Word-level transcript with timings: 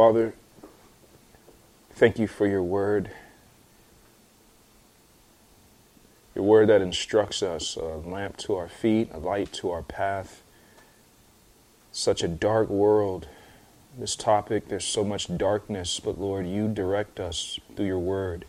Father, 0.00 0.32
thank 1.92 2.18
you 2.18 2.26
for 2.26 2.46
your 2.46 2.62
word. 2.62 3.10
Your 6.34 6.42
word 6.42 6.70
that 6.70 6.80
instructs 6.80 7.42
us, 7.42 7.76
a 7.76 7.82
lamp 7.82 8.38
to 8.38 8.54
our 8.54 8.66
feet, 8.66 9.10
a 9.12 9.18
light 9.18 9.52
to 9.52 9.70
our 9.70 9.82
path. 9.82 10.42
Such 11.92 12.22
a 12.22 12.28
dark 12.28 12.70
world. 12.70 13.28
This 13.98 14.16
topic, 14.16 14.68
there's 14.68 14.86
so 14.86 15.04
much 15.04 15.36
darkness, 15.36 16.00
but 16.00 16.18
Lord, 16.18 16.46
you 16.46 16.68
direct 16.68 17.20
us 17.20 17.60
through 17.76 17.84
your 17.84 17.98
word. 17.98 18.46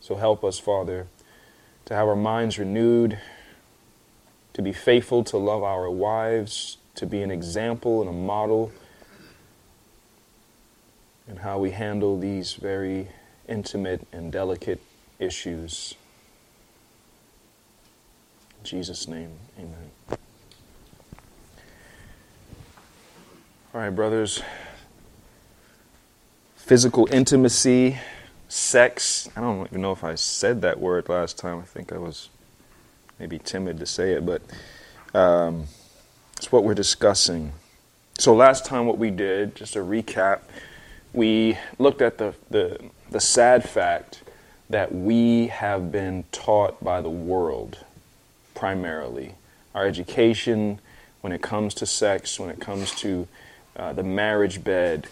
So 0.00 0.14
help 0.14 0.44
us, 0.44 0.60
Father, 0.60 1.08
to 1.86 1.94
have 1.94 2.06
our 2.06 2.14
minds 2.14 2.60
renewed, 2.60 3.18
to 4.52 4.62
be 4.62 4.72
faithful 4.72 5.24
to 5.24 5.36
love 5.36 5.64
our 5.64 5.90
wives, 5.90 6.76
to 6.94 7.06
be 7.06 7.22
an 7.22 7.32
example 7.32 8.02
and 8.02 8.08
a 8.08 8.12
model 8.12 8.70
in 11.28 11.36
how 11.38 11.58
we 11.58 11.70
handle 11.70 12.18
these 12.18 12.54
very 12.54 13.08
intimate 13.48 14.06
and 14.12 14.30
delicate 14.32 14.80
issues. 15.18 15.94
In 18.60 18.64
Jesus' 18.64 19.08
name, 19.08 19.30
amen. 19.58 19.90
All 23.74 23.80
right, 23.80 23.90
brothers. 23.90 24.42
Physical 26.56 27.08
intimacy, 27.12 27.98
sex. 28.48 29.28
I 29.36 29.40
don't 29.40 29.66
even 29.66 29.82
know 29.82 29.92
if 29.92 30.02
I 30.02 30.14
said 30.14 30.62
that 30.62 30.80
word 30.80 31.08
last 31.08 31.38
time. 31.38 31.58
I 31.58 31.62
think 31.62 31.92
I 31.92 31.98
was 31.98 32.28
maybe 33.18 33.38
timid 33.38 33.78
to 33.78 33.86
say 33.86 34.12
it, 34.12 34.26
but 34.26 34.42
um, 35.14 35.66
it's 36.36 36.50
what 36.50 36.64
we're 36.64 36.74
discussing. 36.74 37.52
So, 38.18 38.34
last 38.34 38.64
time, 38.64 38.86
what 38.86 38.98
we 38.98 39.10
did, 39.10 39.54
just 39.54 39.76
a 39.76 39.80
recap, 39.80 40.40
we 41.16 41.58
looked 41.78 42.02
at 42.02 42.18
the, 42.18 42.34
the, 42.50 42.78
the 43.10 43.20
sad 43.20 43.68
fact 43.68 44.22
that 44.68 44.94
we 44.94 45.46
have 45.46 45.90
been 45.90 46.24
taught 46.30 46.82
by 46.84 47.00
the 47.00 47.10
world 47.10 47.78
primarily. 48.54 49.34
Our 49.74 49.86
education, 49.86 50.80
when 51.22 51.32
it 51.32 51.42
comes 51.42 51.74
to 51.74 51.86
sex, 51.86 52.38
when 52.38 52.50
it 52.50 52.60
comes 52.60 52.92
to 52.96 53.26
uh, 53.76 53.92
the 53.92 54.02
marriage 54.02 54.62
bed, 54.62 55.06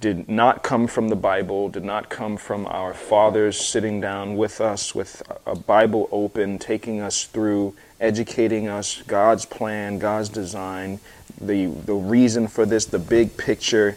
did 0.00 0.28
not 0.28 0.62
come 0.62 0.86
from 0.86 1.08
the 1.08 1.16
Bible, 1.16 1.68
did 1.68 1.84
not 1.84 2.08
come 2.08 2.36
from 2.36 2.66
our 2.66 2.94
fathers 2.94 3.60
sitting 3.60 4.00
down 4.00 4.36
with 4.36 4.60
us 4.60 4.94
with 4.94 5.22
a 5.46 5.54
Bible 5.54 6.08
open, 6.10 6.58
taking 6.58 7.00
us 7.00 7.24
through, 7.24 7.74
educating 8.00 8.66
us, 8.66 9.02
God's 9.02 9.44
plan, 9.44 9.98
God's 9.98 10.30
design, 10.30 11.00
the, 11.40 11.66
the 11.66 11.94
reason 11.94 12.48
for 12.48 12.64
this, 12.64 12.86
the 12.86 12.98
big 12.98 13.36
picture. 13.36 13.96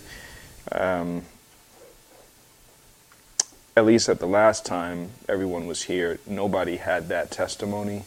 Um, 0.71 1.23
at 3.75 3.85
least 3.85 4.07
at 4.09 4.19
the 4.19 4.27
last 4.27 4.65
time 4.65 5.09
everyone 5.27 5.65
was 5.65 5.83
here, 5.83 6.19
nobody 6.27 6.77
had 6.77 7.09
that 7.09 7.31
testimony. 7.31 8.03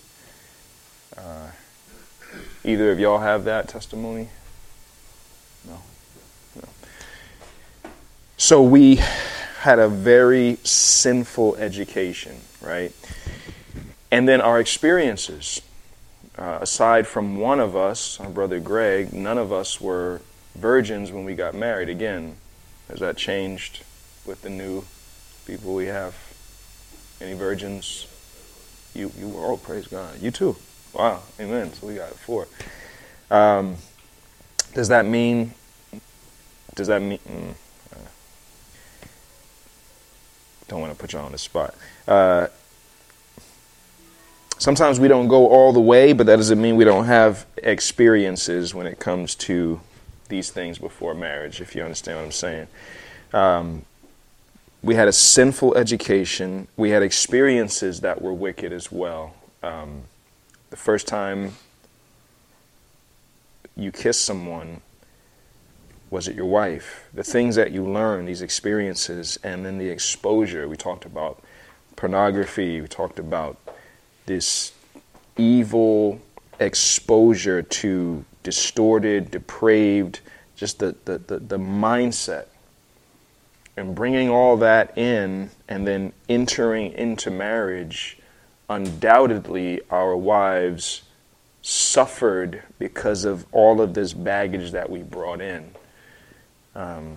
Uh, 1.17 1.48
either 2.64 2.92
of 2.92 3.00
y'all 3.00 3.19
have 3.19 3.45
that 3.45 3.69
testimony? 3.69 4.28
No. 5.67 5.78
No. 6.55 6.69
So 8.36 8.62
we 8.62 9.00
had 9.61 9.78
a 9.78 9.89
very 9.89 10.58
sinful 10.62 11.56
education, 11.56 12.36
right? 12.61 12.92
And 14.11 14.28
then 14.28 14.41
our 14.41 14.61
experiences. 14.61 15.62
Uh, 16.39 16.58
aside 16.61 17.06
from 17.06 17.39
one 17.39 17.58
of 17.58 17.75
us, 17.75 18.20
our 18.20 18.28
brother 18.28 18.61
Greg, 18.61 19.11
none 19.11 19.39
of 19.39 19.55
us 19.55 19.80
were 19.80 20.20
virgins 20.55 21.11
when 21.11 21.24
we 21.24 21.35
got 21.35 21.55
married. 21.55 21.89
Again, 21.89 22.36
has 22.89 23.01
that 23.01 23.17
changed 23.17 23.83
with 24.27 24.42
the 24.42 24.51
new 24.51 24.85
people 25.46 25.74
we 25.74 25.86
have? 25.86 26.14
Any 27.20 27.34
virgins? 27.34 28.07
You, 28.95 29.12
you 29.18 29.33
oh, 29.36 29.57
praise 29.57 29.86
God. 29.86 30.20
You 30.20 30.30
too. 30.30 30.57
Wow, 30.92 31.23
amen. 31.39 31.73
So 31.74 31.86
we 31.86 31.95
got 31.95 32.11
four. 32.11 32.48
Um, 33.30 33.77
does 34.74 34.89
that 34.89 35.07
mean, 35.07 35.52
does 36.74 36.89
that 36.89 37.01
mean, 37.01 37.18
mm, 37.18 37.51
uh, 37.92 38.08
don't 40.68 40.80
want 40.80 40.92
to 40.92 40.98
put 40.98 41.12
you 41.12 41.18
on 41.18 41.33
the 41.33 41.39
spot. 41.39 41.74
Uh, 42.07 42.48
sometimes 44.58 44.98
we 44.98 45.08
don't 45.08 45.28
go 45.28 45.48
all 45.48 45.73
the 45.73 45.80
way, 45.80 46.13
but 46.13 46.27
that 46.27 46.36
doesn't 46.36 46.61
mean 46.61 46.77
we 46.77 46.84
don't 46.84 47.07
have 47.07 47.46
experiences 47.58 48.74
when 48.74 48.86
it 48.86 48.98
comes 48.98 49.34
to 49.34 49.80
these 50.28 50.51
things 50.51 50.78
before 50.78 51.14
marriage, 51.14 51.61
if 51.61 51.74
you 51.74 51.83
understand 51.83 52.18
what 52.18 52.24
I'm 52.24 52.33
saying. 52.33 52.67
Um, 53.33 53.84
we 54.86 54.95
had 54.95 55.08
a 55.08 55.13
sinful 55.13 55.77
education. 55.77 56.69
We 56.77 56.91
had 56.91 57.02
experiences 57.02 58.02
that 58.02 58.23
were 58.23 58.33
wicked 58.33 58.73
as 58.73 58.92
well. 58.92 59.35
Um, 59.61 60.02
the 60.70 60.77
first 60.77 61.08
time 61.08 61.55
you 63.77 63.91
kiss 63.91 64.19
someone, 64.19 64.80
was 66.08 66.29
it 66.29 66.36
your 66.36 66.46
wife? 66.46 67.08
The 67.13 67.25
things 67.25 67.57
that 67.57 67.73
you 67.73 67.85
learn, 67.85 68.27
these 68.27 68.42
experiences, 68.42 69.41
and 69.42 69.67
then 69.67 69.79
the 69.79 69.89
exposure. 69.89 70.69
We 70.69 70.77
talked 70.77 71.05
about 71.05 71.42
pornography. 71.96 72.80
We 72.80 72.86
talked 72.86 73.19
about 73.19 73.57
this 74.27 74.73
evil 75.36 76.20
exposure 76.61 77.61
to 77.61 78.25
distorted, 78.45 79.33
depraved, 79.33 80.20
just 80.55 80.79
the, 80.79 80.95
the, 81.07 81.19
the, 81.19 81.39
the 81.41 81.58
mindset 81.58 82.46
and 83.77 83.95
bringing 83.95 84.31
all 84.31 84.57
that 84.59 84.97
in 84.97 85.51
and 85.69 85.87
then 85.87 86.13
entering 86.29 86.92
into 86.92 87.31
marriage, 87.31 88.19
undoubtedly 88.69 89.81
our 89.91 90.17
wives 90.17 91.03
suffered 91.63 92.63
because 92.79 93.25
of 93.25 93.45
all 93.53 93.81
of 93.81 93.95
this 93.95 94.13
baggage 94.13 94.70
that 94.70 94.89
we 94.89 95.03
brought 95.03 95.41
in. 95.41 95.70
Um, 96.75 97.17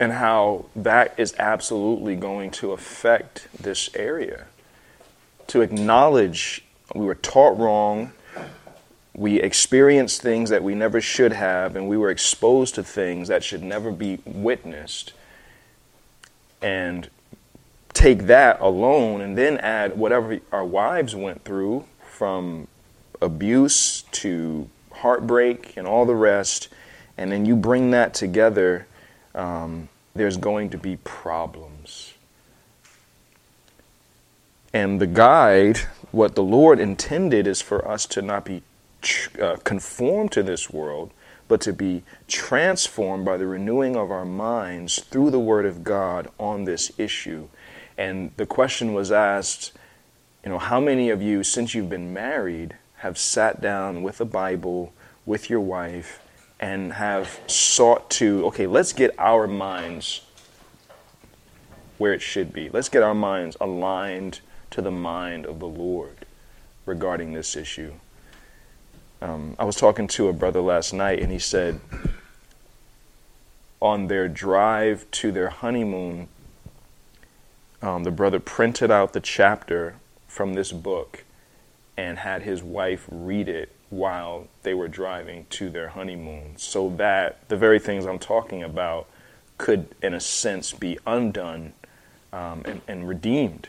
and 0.00 0.12
how 0.12 0.64
that 0.74 1.14
is 1.16 1.34
absolutely 1.38 2.16
going 2.16 2.50
to 2.50 2.72
affect 2.72 3.46
this 3.60 3.90
area. 3.94 4.46
To 5.48 5.60
acknowledge 5.60 6.64
we 6.94 7.04
were 7.04 7.14
taught 7.14 7.58
wrong, 7.58 8.12
we 9.14 9.40
experienced 9.40 10.22
things 10.22 10.50
that 10.50 10.62
we 10.62 10.74
never 10.74 11.00
should 11.00 11.32
have, 11.32 11.76
and 11.76 11.88
we 11.88 11.96
were 11.96 12.10
exposed 12.10 12.74
to 12.76 12.82
things 12.82 13.28
that 13.28 13.44
should 13.44 13.62
never 13.62 13.90
be 13.90 14.18
witnessed. 14.24 15.12
And 16.62 17.10
take 17.92 18.26
that 18.26 18.60
alone 18.60 19.20
and 19.20 19.36
then 19.36 19.58
add 19.58 19.98
whatever 19.98 20.38
our 20.50 20.64
wives 20.64 21.14
went 21.14 21.44
through 21.44 21.84
from 22.00 22.66
abuse 23.20 24.02
to 24.12 24.68
heartbreak 24.92 25.76
and 25.76 25.86
all 25.86 26.06
the 26.06 26.14
rest, 26.14 26.68
and 27.18 27.30
then 27.30 27.44
you 27.44 27.54
bring 27.56 27.90
that 27.90 28.14
together, 28.14 28.86
um, 29.34 29.88
there's 30.14 30.36
going 30.36 30.70
to 30.70 30.78
be 30.78 30.96
problems. 31.04 32.14
And 34.72 35.00
the 35.00 35.06
guide, 35.06 35.78
what 36.12 36.34
the 36.34 36.42
Lord 36.42 36.80
intended 36.80 37.46
is 37.46 37.60
for 37.60 37.86
us 37.86 38.06
to 38.06 38.22
not 38.22 38.44
be 38.44 38.62
uh, 39.40 39.56
conform 39.64 40.28
to 40.30 40.42
this 40.42 40.70
world, 40.70 41.10
but 41.48 41.60
to 41.62 41.72
be 41.72 42.02
transformed 42.28 43.24
by 43.24 43.36
the 43.36 43.46
renewing 43.46 43.96
of 43.96 44.10
our 44.10 44.24
minds 44.24 45.00
through 45.00 45.30
the 45.30 45.40
Word 45.40 45.66
of 45.66 45.84
God 45.84 46.28
on 46.38 46.64
this 46.64 46.92
issue. 46.98 47.48
And 47.98 48.30
the 48.36 48.46
question 48.46 48.94
was 48.94 49.12
asked, 49.12 49.72
you 50.44 50.50
know, 50.50 50.58
how 50.58 50.80
many 50.80 51.10
of 51.10 51.22
you, 51.22 51.44
since 51.44 51.74
you've 51.74 51.90
been 51.90 52.12
married, 52.12 52.76
have 52.96 53.18
sat 53.18 53.60
down 53.60 54.02
with 54.02 54.20
a 54.20 54.24
Bible 54.24 54.92
with 55.26 55.50
your 55.50 55.60
wife 55.60 56.20
and 56.58 56.94
have 56.94 57.40
sought 57.46 58.08
to, 58.10 58.46
okay, 58.46 58.66
let's 58.66 58.92
get 58.92 59.14
our 59.18 59.46
minds 59.46 60.22
where 61.98 62.12
it 62.12 62.22
should 62.22 62.52
be. 62.52 62.68
Let's 62.68 62.88
get 62.88 63.02
our 63.02 63.14
minds 63.14 63.56
aligned 63.60 64.40
to 64.70 64.80
the 64.80 64.90
mind 64.90 65.46
of 65.46 65.58
the 65.60 65.68
Lord 65.68 66.24
regarding 66.86 67.32
this 67.32 67.56
issue. 67.56 67.92
Um, 69.22 69.54
I 69.56 69.64
was 69.64 69.76
talking 69.76 70.08
to 70.08 70.26
a 70.26 70.32
brother 70.32 70.60
last 70.60 70.92
night, 70.92 71.20
and 71.20 71.30
he 71.30 71.38
said 71.38 71.80
on 73.80 74.08
their 74.08 74.26
drive 74.26 75.08
to 75.12 75.30
their 75.30 75.48
honeymoon, 75.48 76.26
um, 77.80 78.02
the 78.02 78.10
brother 78.10 78.40
printed 78.40 78.90
out 78.90 79.12
the 79.12 79.20
chapter 79.20 79.94
from 80.26 80.54
this 80.54 80.72
book 80.72 81.22
and 81.96 82.18
had 82.18 82.42
his 82.42 82.64
wife 82.64 83.06
read 83.12 83.48
it 83.48 83.70
while 83.90 84.48
they 84.64 84.74
were 84.74 84.88
driving 84.88 85.46
to 85.50 85.70
their 85.70 85.90
honeymoon, 85.90 86.54
so 86.56 86.90
that 86.96 87.48
the 87.48 87.56
very 87.56 87.78
things 87.78 88.06
I'm 88.06 88.18
talking 88.18 88.64
about 88.64 89.06
could, 89.56 89.86
in 90.02 90.14
a 90.14 90.20
sense, 90.20 90.72
be 90.72 90.98
undone 91.06 91.74
um, 92.32 92.62
and, 92.64 92.80
and 92.88 93.08
redeemed. 93.08 93.68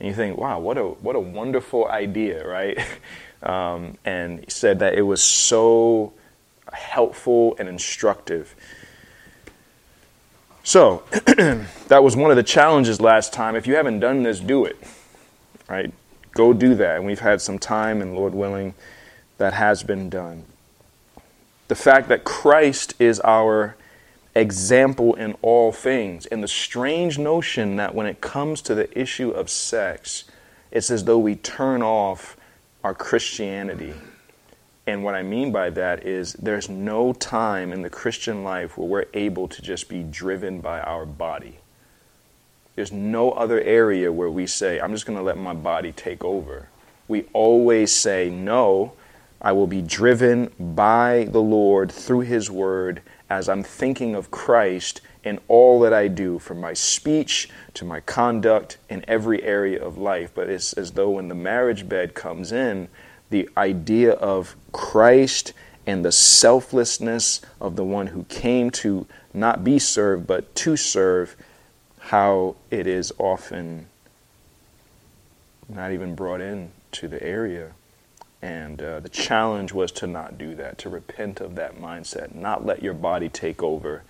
And 0.00 0.08
you 0.08 0.14
think, 0.14 0.38
wow, 0.38 0.58
what 0.58 0.78
a 0.78 0.84
what 0.84 1.16
a 1.16 1.20
wonderful 1.20 1.86
idea, 1.86 2.46
right? 2.46 2.78
Um, 3.42 3.98
and 4.04 4.44
said 4.50 4.78
that 4.78 4.94
it 4.94 5.02
was 5.02 5.22
so 5.22 6.12
helpful 6.72 7.54
and 7.58 7.68
instructive. 7.68 8.54
So, 10.62 11.04
that 11.88 12.02
was 12.02 12.16
one 12.16 12.30
of 12.30 12.36
the 12.36 12.42
challenges 12.42 13.00
last 13.00 13.32
time. 13.32 13.54
If 13.54 13.66
you 13.66 13.76
haven't 13.76 14.00
done 14.00 14.24
this, 14.24 14.40
do 14.40 14.64
it. 14.64 14.76
Right? 15.68 15.92
Go 16.32 16.52
do 16.52 16.74
that. 16.74 16.96
And 16.96 17.06
we've 17.06 17.20
had 17.20 17.40
some 17.40 17.58
time, 17.58 18.02
and 18.02 18.16
Lord 18.16 18.34
willing, 18.34 18.74
that 19.38 19.52
has 19.52 19.82
been 19.82 20.10
done. 20.10 20.44
The 21.68 21.74
fact 21.74 22.08
that 22.08 22.24
Christ 22.24 22.94
is 22.98 23.20
our 23.20 23.76
example 24.34 25.14
in 25.14 25.34
all 25.40 25.72
things, 25.72 26.26
and 26.26 26.42
the 26.42 26.48
strange 26.48 27.18
notion 27.18 27.76
that 27.76 27.94
when 27.94 28.06
it 28.06 28.20
comes 28.20 28.60
to 28.62 28.74
the 28.74 28.98
issue 28.98 29.30
of 29.30 29.48
sex, 29.48 30.24
it's 30.70 30.90
as 30.90 31.04
though 31.04 31.18
we 31.18 31.36
turn 31.36 31.82
off 31.82 32.36
our 32.86 32.94
Christianity 32.94 33.92
and 34.86 35.02
what 35.02 35.16
I 35.16 35.24
mean 35.24 35.50
by 35.50 35.70
that 35.70 36.06
is 36.06 36.34
there's 36.34 36.68
no 36.68 37.12
time 37.12 37.72
in 37.72 37.82
the 37.82 37.90
Christian 37.90 38.44
life 38.44 38.78
where 38.78 38.86
we're 38.86 39.06
able 39.12 39.48
to 39.48 39.60
just 39.60 39.88
be 39.88 40.04
driven 40.04 40.60
by 40.60 40.80
our 40.80 41.04
body. 41.04 41.58
There's 42.76 42.92
no 42.92 43.32
other 43.32 43.60
area 43.60 44.12
where 44.12 44.30
we 44.30 44.46
say, 44.46 44.78
I'm 44.78 44.92
just 44.92 45.04
going 45.04 45.18
to 45.18 45.24
let 45.24 45.36
my 45.36 45.54
body 45.54 45.90
take 45.90 46.22
over. 46.22 46.68
We 47.08 47.24
always 47.32 47.90
say, 47.90 48.30
No, 48.30 48.92
I 49.40 49.52
will 49.52 49.66
be 49.66 49.82
driven 49.82 50.50
by 50.58 51.28
the 51.30 51.42
Lord 51.42 51.92
through 51.92 52.20
His 52.20 52.50
Word 52.50 53.02
as 53.28 53.48
I'm 53.48 53.62
thinking 53.62 54.14
of 54.14 54.30
Christ 54.30 55.00
in 55.24 55.40
all 55.48 55.80
that 55.80 55.92
I 55.92 56.08
do, 56.08 56.38
from 56.38 56.60
my 56.60 56.72
speech 56.72 57.48
to 57.74 57.84
my 57.84 58.00
conduct 58.00 58.78
in 58.88 59.04
every 59.08 59.42
area 59.42 59.84
of 59.84 59.98
life. 59.98 60.30
But 60.34 60.48
it's 60.48 60.72
as 60.74 60.92
though 60.92 61.10
when 61.10 61.28
the 61.28 61.34
marriage 61.34 61.88
bed 61.88 62.14
comes 62.14 62.52
in, 62.52 62.88
the 63.30 63.48
idea 63.56 64.12
of 64.12 64.54
Christ 64.72 65.52
and 65.86 66.04
the 66.04 66.12
selflessness 66.12 67.40
of 67.60 67.76
the 67.76 67.84
one 67.84 68.08
who 68.08 68.24
came 68.24 68.70
to 68.70 69.06
not 69.34 69.64
be 69.64 69.78
served, 69.78 70.26
but 70.26 70.54
to 70.56 70.76
serve, 70.76 71.36
how 71.98 72.54
it 72.70 72.86
is 72.86 73.12
often 73.18 73.86
not 75.68 75.90
even 75.90 76.14
brought 76.14 76.40
in 76.40 76.70
to 76.92 77.08
the 77.08 77.20
area. 77.22 77.72
And 78.42 78.82
uh, 78.82 79.00
the 79.00 79.08
challenge 79.08 79.72
was 79.72 79.90
to 79.92 80.06
not 80.06 80.38
do 80.38 80.54
that, 80.56 80.78
to 80.78 80.88
repent 80.88 81.40
of 81.40 81.54
that 81.54 81.80
mindset, 81.80 82.34
not 82.34 82.66
let 82.66 82.82
your 82.82 82.94
body 82.94 83.28
take 83.28 83.62
over. 83.62 84.02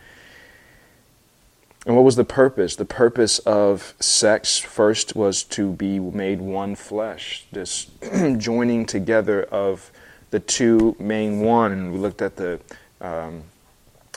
And 1.87 1.95
what 1.95 2.05
was 2.05 2.17
the 2.17 2.25
purpose? 2.25 2.75
The 2.75 2.85
purpose 2.85 3.39
of 3.41 3.95
sex 4.01 4.59
first 4.59 5.15
was 5.15 5.45
to 5.45 5.73
be 5.73 6.01
made 6.01 6.41
one 6.41 6.75
flesh, 6.75 7.47
this 7.53 7.87
joining 8.39 8.87
together 8.87 9.45
of 9.45 9.93
the 10.31 10.41
two 10.41 10.97
main 10.99 11.41
one. 11.41 11.71
And 11.71 11.93
we 11.93 11.99
looked 11.99 12.21
at 12.21 12.37
the 12.37 12.59
um, 13.01 13.45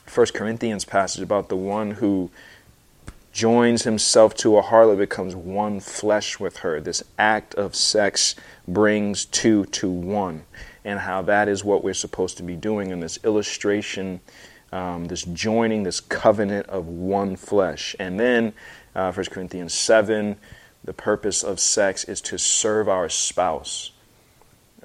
First 0.08 0.34
Corinthians 0.34 0.84
passage 0.84 1.22
about 1.22 1.50
the 1.50 1.56
one 1.56 1.92
who 1.92 2.32
joins 3.32 3.84
himself 3.84 4.36
to 4.36 4.58
a 4.58 4.64
harlot 4.64 4.98
becomes 4.98 5.36
one 5.36 5.80
flesh 5.80 6.40
with 6.40 6.58
her. 6.58 6.82
This 6.82 7.04
act 7.18 7.54
of 7.56 7.76
sex 7.76 8.36
brings 8.74 9.25
two 9.25 9.66
to 9.66 9.89
one, 9.89 10.44
and 10.83 11.00
how 11.00 11.21
that 11.24 11.48
is 11.48 11.63
what 11.63 11.83
we're 11.83 11.94
supposed 11.94 12.38
to 12.38 12.44
be 12.44 12.56
doing 12.56 12.92
in 12.92 13.00
this 13.00 13.19
illustration 13.24 14.21
um, 14.71 15.06
this 15.06 15.24
joining, 15.24 15.83
this 15.83 16.00
covenant 16.00 16.68
of 16.68 16.88
one 16.88 17.36
flesh. 17.36 17.95
And 18.00 18.19
then, 18.19 18.54
uh, 18.95 19.12
1 19.12 19.25
Corinthians 19.27 19.74
7, 19.74 20.38
the 20.83 20.94
purpose 20.94 21.44
of 21.44 21.60
sex 21.60 22.04
is 22.04 22.21
to 22.21 22.38
serve 22.38 22.88
our 22.88 23.10
spouse, 23.10 23.92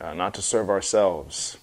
uh, 0.01 0.15
not 0.15 0.35
to 0.35 0.43
serve 0.43 0.71
ourselves. 0.71 1.59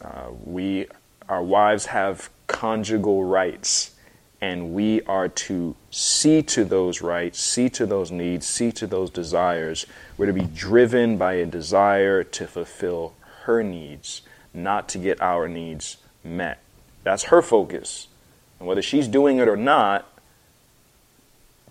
Uh, 0.00 0.28
we, 0.44 0.86
our 1.28 1.42
wives 1.42 1.86
have 1.86 2.30
conjugal 2.46 3.24
rights, 3.24 3.92
and 4.40 4.72
we 4.72 5.02
are 5.02 5.28
to 5.28 5.74
see 5.90 6.42
to 6.42 6.64
those 6.64 7.02
rights, 7.02 7.40
see 7.40 7.68
to 7.70 7.86
those 7.86 8.10
needs, 8.10 8.46
see 8.46 8.70
to 8.72 8.86
those 8.86 9.10
desires. 9.10 9.86
We're 10.16 10.26
to 10.26 10.32
be 10.32 10.42
driven 10.42 11.18
by 11.18 11.34
a 11.34 11.46
desire 11.46 12.22
to 12.22 12.46
fulfill 12.46 13.14
her 13.44 13.62
needs, 13.62 14.22
not 14.54 14.88
to 14.90 14.98
get 14.98 15.20
our 15.20 15.48
needs 15.48 15.96
met. 16.22 16.60
That's 17.02 17.24
her 17.24 17.42
focus. 17.42 18.08
And 18.58 18.68
whether 18.68 18.82
she's 18.82 19.08
doing 19.08 19.38
it 19.38 19.48
or 19.48 19.56
not 19.56 20.06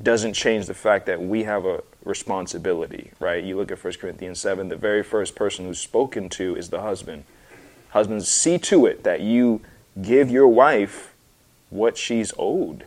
doesn't 0.01 0.33
change 0.33 0.67
the 0.67 0.73
fact 0.73 1.05
that 1.05 1.21
we 1.21 1.43
have 1.43 1.65
a 1.65 1.83
responsibility, 2.03 3.11
right? 3.19 3.43
You 3.43 3.57
look 3.57 3.71
at 3.71 3.83
1 3.83 3.93
Corinthians 3.93 4.39
7, 4.39 4.69
the 4.69 4.75
very 4.75 5.03
first 5.03 5.35
person 5.35 5.65
who's 5.65 5.79
spoken 5.79 6.29
to 6.29 6.55
is 6.55 6.69
the 6.69 6.81
husband. 6.81 7.23
Husbands, 7.89 8.27
see 8.27 8.57
to 8.59 8.85
it 8.85 9.03
that 9.03 9.21
you 9.21 9.61
give 10.01 10.29
your 10.29 10.47
wife 10.47 11.13
what 11.69 11.97
she's 11.97 12.33
owed. 12.37 12.85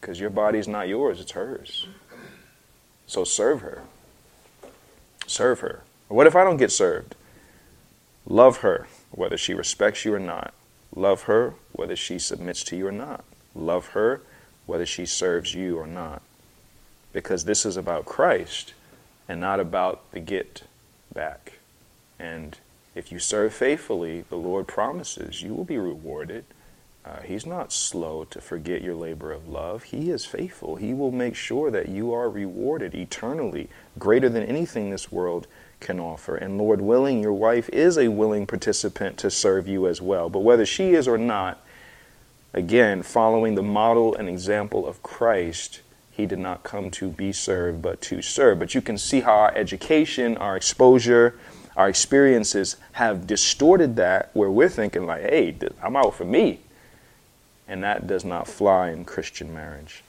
Because 0.00 0.18
your 0.18 0.30
body's 0.30 0.68
not 0.68 0.88
yours, 0.88 1.20
it's 1.20 1.32
hers. 1.32 1.86
So 3.06 3.24
serve 3.24 3.60
her. 3.60 3.82
Serve 5.26 5.60
her. 5.60 5.82
What 6.08 6.26
if 6.26 6.34
I 6.34 6.44
don't 6.44 6.56
get 6.56 6.72
served? 6.72 7.14
Love 8.26 8.58
her 8.58 8.86
whether 9.10 9.36
she 9.36 9.54
respects 9.54 10.04
you 10.04 10.14
or 10.14 10.20
not. 10.20 10.54
Love 10.94 11.22
her, 11.22 11.54
whether 11.72 11.96
she 11.96 12.18
submits 12.18 12.62
to 12.64 12.76
you 12.76 12.86
or 12.86 12.92
not. 12.92 13.24
Love 13.54 13.88
her, 13.88 14.22
whether 14.66 14.86
she 14.86 15.06
serves 15.06 15.54
you 15.54 15.78
or 15.78 15.86
not. 15.86 16.22
Because 17.12 17.44
this 17.44 17.66
is 17.66 17.76
about 17.76 18.06
Christ 18.06 18.72
and 19.28 19.40
not 19.40 19.60
about 19.60 20.10
the 20.12 20.20
get 20.20 20.62
back. 21.12 21.54
And 22.18 22.58
if 22.94 23.10
you 23.10 23.18
serve 23.18 23.52
faithfully, 23.54 24.24
the 24.28 24.36
Lord 24.36 24.66
promises 24.66 25.42
you 25.42 25.54
will 25.54 25.64
be 25.64 25.78
rewarded. 25.78 26.44
Uh, 27.02 27.22
he's 27.22 27.46
not 27.46 27.72
slow 27.72 28.24
to 28.24 28.40
forget 28.40 28.82
your 28.82 28.94
labor 28.94 29.32
of 29.32 29.48
love. 29.48 29.84
He 29.84 30.10
is 30.10 30.26
faithful. 30.26 30.76
He 30.76 30.92
will 30.92 31.10
make 31.10 31.34
sure 31.34 31.70
that 31.70 31.88
you 31.88 32.12
are 32.12 32.28
rewarded 32.28 32.94
eternally, 32.94 33.70
greater 33.98 34.28
than 34.28 34.42
anything 34.42 34.90
this 34.90 35.10
world 35.10 35.46
can 35.80 35.98
offer. 35.98 36.36
And 36.36 36.58
Lord 36.58 36.82
willing, 36.82 37.22
your 37.22 37.32
wife 37.32 37.70
is 37.70 37.96
a 37.96 38.08
willing 38.08 38.46
participant 38.46 39.16
to 39.18 39.30
serve 39.30 39.66
you 39.66 39.86
as 39.86 40.02
well. 40.02 40.28
But 40.28 40.40
whether 40.40 40.66
she 40.66 40.90
is 40.90 41.08
or 41.08 41.16
not, 41.16 41.64
again, 42.52 43.02
following 43.02 43.54
the 43.54 43.62
model 43.62 44.14
and 44.14 44.28
example 44.28 44.86
of 44.86 45.02
Christ, 45.02 45.80
he 46.10 46.26
did 46.26 46.38
not 46.38 46.64
come 46.64 46.90
to 46.92 47.08
be 47.08 47.32
served, 47.32 47.80
but 47.80 48.02
to 48.02 48.20
serve. 48.20 48.58
But 48.58 48.74
you 48.74 48.82
can 48.82 48.98
see 48.98 49.20
how 49.20 49.36
our 49.36 49.56
education, 49.56 50.36
our 50.36 50.54
exposure, 50.54 51.38
our 51.78 51.88
experiences 51.88 52.76
have 52.92 53.26
distorted 53.26 53.96
that 53.96 54.28
where 54.34 54.50
we're 54.50 54.68
thinking, 54.68 55.06
like, 55.06 55.22
hey, 55.22 55.56
I'm 55.82 55.96
out 55.96 56.14
for 56.14 56.26
me. 56.26 56.60
And 57.70 57.82
that 57.82 58.06
does 58.06 58.24
not 58.24 58.46
fly 58.46 58.90
in 58.90 59.06
Christian 59.06 59.54
marriage. 59.54 60.02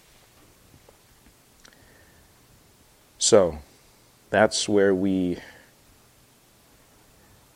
So, 3.20 3.60
that's 4.30 4.68
where 4.68 4.94
we 4.94 5.38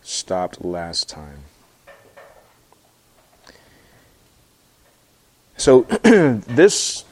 stopped 0.04 0.64
last 0.64 1.10
time. 1.10 1.40
So 5.58 5.82
this 6.04 7.06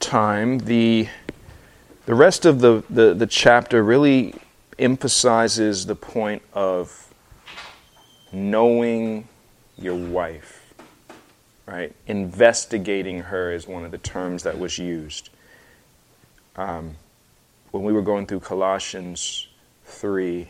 time, 0.00 0.60
the 0.60 1.08
the 2.06 2.14
rest 2.14 2.46
of 2.46 2.60
the, 2.60 2.82
the, 2.88 3.12
the 3.12 3.26
chapter 3.26 3.82
really 3.82 4.34
emphasizes 4.78 5.84
the 5.84 5.94
point 5.94 6.40
of 6.54 7.12
knowing 8.32 9.28
your 9.76 9.94
wife, 9.94 10.57
right? 11.68 11.94
Investigating 12.06 13.20
her 13.20 13.52
is 13.52 13.68
one 13.68 13.84
of 13.84 13.90
the 13.90 13.98
terms 13.98 14.42
that 14.44 14.58
was 14.58 14.78
used. 14.78 15.28
Um, 16.56 16.96
when 17.70 17.84
we 17.84 17.92
were 17.92 18.02
going 18.02 18.26
through 18.26 18.40
Colossians 18.40 19.48
3, 19.84 20.48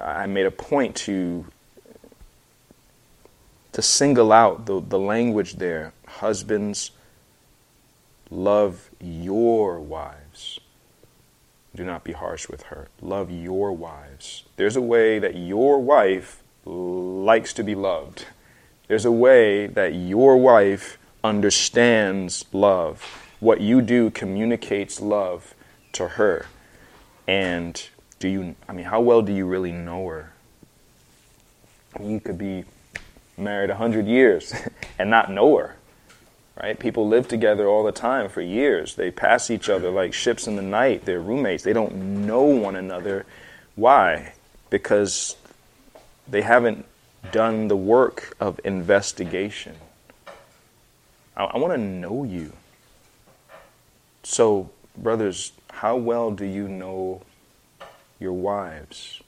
I 0.00 0.26
made 0.26 0.46
a 0.46 0.50
point 0.50 0.96
to 0.96 1.46
to 3.72 3.82
single 3.82 4.32
out 4.32 4.66
the, 4.66 4.80
the 4.80 4.98
language 5.00 5.54
there. 5.54 5.92
Husbands, 6.06 6.92
love 8.30 8.88
your 9.00 9.80
wives. 9.80 10.60
Do 11.74 11.84
not 11.84 12.04
be 12.04 12.12
harsh 12.12 12.48
with 12.48 12.64
her. 12.64 12.86
Love 13.02 13.32
your 13.32 13.72
wives. 13.72 14.44
There's 14.54 14.76
a 14.76 14.80
way 14.80 15.18
that 15.18 15.34
your 15.34 15.80
wife 15.80 16.40
likes 16.64 17.52
to 17.54 17.64
be 17.64 17.74
loved. 17.74 18.26
There's 18.86 19.04
a 19.04 19.12
way 19.12 19.66
that 19.66 19.94
your 19.94 20.36
wife 20.36 20.98
understands 21.22 22.44
love. 22.52 23.02
What 23.40 23.60
you 23.60 23.80
do 23.80 24.10
communicates 24.10 25.00
love 25.00 25.54
to 25.92 26.08
her. 26.08 26.46
And 27.26 27.82
do 28.18 28.28
you, 28.28 28.56
I 28.68 28.72
mean, 28.72 28.84
how 28.84 29.00
well 29.00 29.22
do 29.22 29.32
you 29.32 29.46
really 29.46 29.72
know 29.72 30.06
her? 30.08 30.32
You 31.98 32.20
could 32.20 32.36
be 32.36 32.64
married 33.38 33.70
100 33.70 34.06
years 34.06 34.54
and 34.98 35.08
not 35.08 35.30
know 35.30 35.56
her, 35.56 35.76
right? 36.60 36.78
People 36.78 37.08
live 37.08 37.26
together 37.26 37.66
all 37.66 37.84
the 37.84 37.92
time 37.92 38.28
for 38.28 38.42
years. 38.42 38.96
They 38.96 39.10
pass 39.10 39.50
each 39.50 39.70
other 39.70 39.90
like 39.90 40.12
ships 40.12 40.46
in 40.46 40.56
the 40.56 40.62
night. 40.62 41.06
They're 41.06 41.20
roommates. 41.20 41.64
They 41.64 41.72
don't 41.72 42.26
know 42.26 42.42
one 42.42 42.76
another. 42.76 43.24
Why? 43.76 44.34
Because 44.68 45.36
they 46.28 46.42
haven't 46.42 46.84
done 47.32 47.68
the 47.68 47.76
work 47.76 48.36
of 48.40 48.60
investigation. 48.64 49.76
I, 51.36 51.44
I 51.44 51.58
want 51.58 51.72
to 51.72 51.78
know 51.78 52.24
you. 52.24 52.52
So, 54.22 54.70
brothers, 54.96 55.52
how 55.70 55.96
well 55.96 56.30
do 56.30 56.44
you 56.44 56.68
know 56.68 57.22
your 58.18 58.32
wives, 58.32 59.22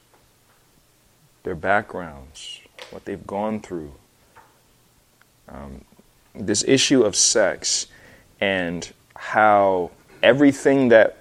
their 1.43 1.55
backgrounds, 1.55 2.61
what 2.89 3.05
they've 3.05 3.27
gone 3.27 3.59
through? 3.59 3.93
Um, 5.49 5.85
this 6.33 6.63
issue 6.67 7.03
of 7.03 7.15
sex 7.15 7.87
and 8.39 8.91
how 9.15 9.91
everything 10.21 10.89
that 10.89 11.16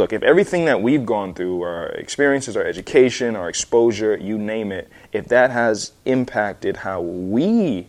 look, 0.00 0.12
if 0.14 0.22
everything 0.22 0.64
that 0.64 0.80
we've 0.80 1.04
gone 1.04 1.34
through, 1.34 1.60
our 1.62 1.88
experiences, 1.88 2.56
our 2.56 2.64
education, 2.64 3.36
our 3.36 3.48
exposure, 3.50 4.16
you 4.16 4.38
name 4.38 4.72
it, 4.72 4.90
if 5.12 5.28
that 5.28 5.50
has 5.50 5.92
impacted 6.06 6.78
how 6.78 7.02
we 7.02 7.86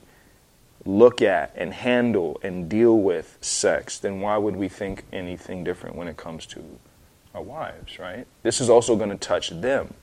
look 0.86 1.22
at 1.22 1.53
and 1.56 1.74
handle 1.74 2.39
and 2.44 2.68
deal 2.68 2.98
with 2.98 3.38
sex, 3.39 3.98
then 3.98 4.20
why 4.20 4.36
would 4.38 4.58
we 4.58 4.68
think 4.68 5.06
anything 5.13 5.63
different 5.63 5.96
when 5.96 6.10
it 6.10 6.18
comes 6.18 6.46
to 6.46 6.62
our 7.34 7.41
wives, 7.41 7.98
right? 7.98 8.27
This 8.44 8.60
is 8.60 8.70
also 8.70 8.98
going 8.98 9.10
to 9.10 9.18
touch 9.18 9.50
them. 9.50 9.94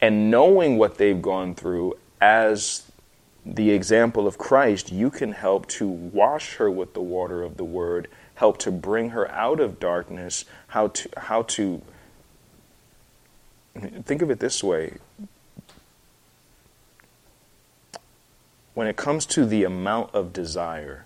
And 0.00 0.30
knowing 0.30 0.78
what 0.78 0.96
they've 0.96 1.20
gone 1.20 1.54
through 1.54 1.98
as 2.22 2.90
the 3.44 3.70
example 3.70 4.26
of 4.26 4.38
Christ, 4.38 4.90
you 4.90 5.10
can 5.10 5.32
help 5.32 5.66
to 5.68 5.86
wash 5.86 6.54
her 6.54 6.70
with 6.70 6.94
the 6.94 7.02
water 7.02 7.42
of 7.42 7.58
the 7.58 7.64
word, 7.64 8.08
help 8.40 8.56
to 8.56 8.70
bring 8.72 9.10
her 9.10 9.30
out 9.30 9.60
of 9.60 9.78
darkness, 9.78 10.46
how 10.68 10.88
to 10.88 11.10
how 11.18 11.42
to 11.42 11.82
think 14.02 14.22
of 14.22 14.30
it 14.30 14.40
this 14.40 14.64
way. 14.64 14.94
When 18.72 18.86
it 18.86 18.96
comes 18.96 19.26
to 19.26 19.44
the 19.44 19.64
amount 19.64 20.14
of 20.14 20.32
desire, 20.32 21.04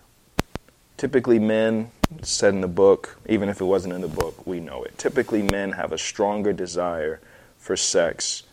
typically 0.96 1.40
men, 1.40 1.90
said 2.22 2.54
in 2.54 2.60
the 2.60 2.68
book, 2.68 3.18
even 3.28 3.48
if 3.48 3.60
it 3.60 3.64
wasn't 3.64 3.94
in 3.94 4.00
the 4.00 4.06
book, 4.22 4.46
we 4.46 4.60
know 4.60 4.84
it. 4.84 4.96
Typically 4.96 5.42
men 5.42 5.72
have 5.72 5.90
a 5.90 5.98
stronger 5.98 6.52
desire 6.52 7.20
for 7.58 7.76
sex 7.76 8.44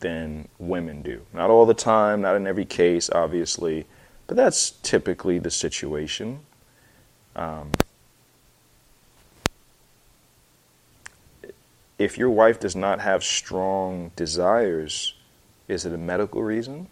than 0.00 0.48
women 0.58 1.02
do. 1.02 1.26
Not 1.34 1.50
all 1.50 1.66
the 1.66 1.74
time, 1.74 2.22
not 2.22 2.36
in 2.36 2.46
every 2.46 2.64
case, 2.64 3.10
obviously, 3.10 3.84
but 4.26 4.36
that's 4.38 4.70
typically 4.70 5.38
the 5.38 5.50
situation. 5.50 6.40
Um, 7.36 7.70
if 12.04 12.18
your 12.18 12.30
wife 12.30 12.60
does 12.60 12.76
not 12.76 13.00
have 13.00 13.24
strong 13.24 14.10
desires, 14.16 15.14
is 15.68 15.86
it 15.86 15.92
a 15.92 15.98
medical 15.98 16.42
reason? 16.42 16.86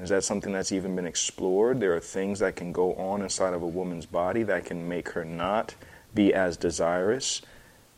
Is 0.00 0.10
that 0.10 0.24
something 0.24 0.52
that's 0.52 0.72
even 0.72 0.94
been 0.94 1.06
explored? 1.06 1.80
There 1.80 1.94
are 1.94 2.00
things 2.00 2.40
that 2.40 2.56
can 2.56 2.72
go 2.72 2.94
on 2.94 3.22
inside 3.22 3.54
of 3.54 3.62
a 3.62 3.66
woman's 3.66 4.06
body 4.06 4.42
that 4.44 4.64
can 4.64 4.88
make 4.88 5.10
her 5.10 5.24
not 5.24 5.74
be 6.14 6.34
as 6.34 6.56
desirous. 6.56 7.42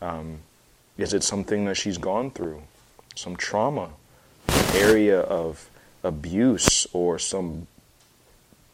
Um, 0.00 0.38
is 0.96 1.12
it 1.12 1.22
something 1.22 1.64
that 1.64 1.76
she's 1.76 1.98
gone 1.98 2.30
through? 2.30 2.62
some 3.14 3.36
trauma, 3.36 3.90
area 4.74 5.20
of 5.20 5.68
abuse, 6.02 6.86
or 6.92 7.18
some 7.18 7.66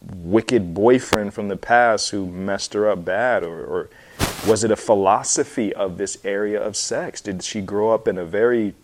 wicked 0.01 0.75
boyfriend 0.75 1.35
from 1.35 1.49
the 1.49 1.57
past 1.57 2.11
who 2.11 2.27
messed 2.27 2.75
her 2.75 2.89
up 2.89 3.05
bad, 3.05 3.43
or, 3.43 3.65
or 3.65 3.91
was 4.47 4.63
it 4.63 4.71
a 4.71 4.77
philosophy 4.77 5.75
of 5.75 5.99
this 5.99 6.19
area 6.25 6.63
of 6.63 6.77
sex? 6.77 7.21
Did 7.21 7.43
she 7.43 7.61
grow 7.61 7.91
up 7.91 8.07
in 8.07 8.17
a 8.17 8.25
very 8.25 8.75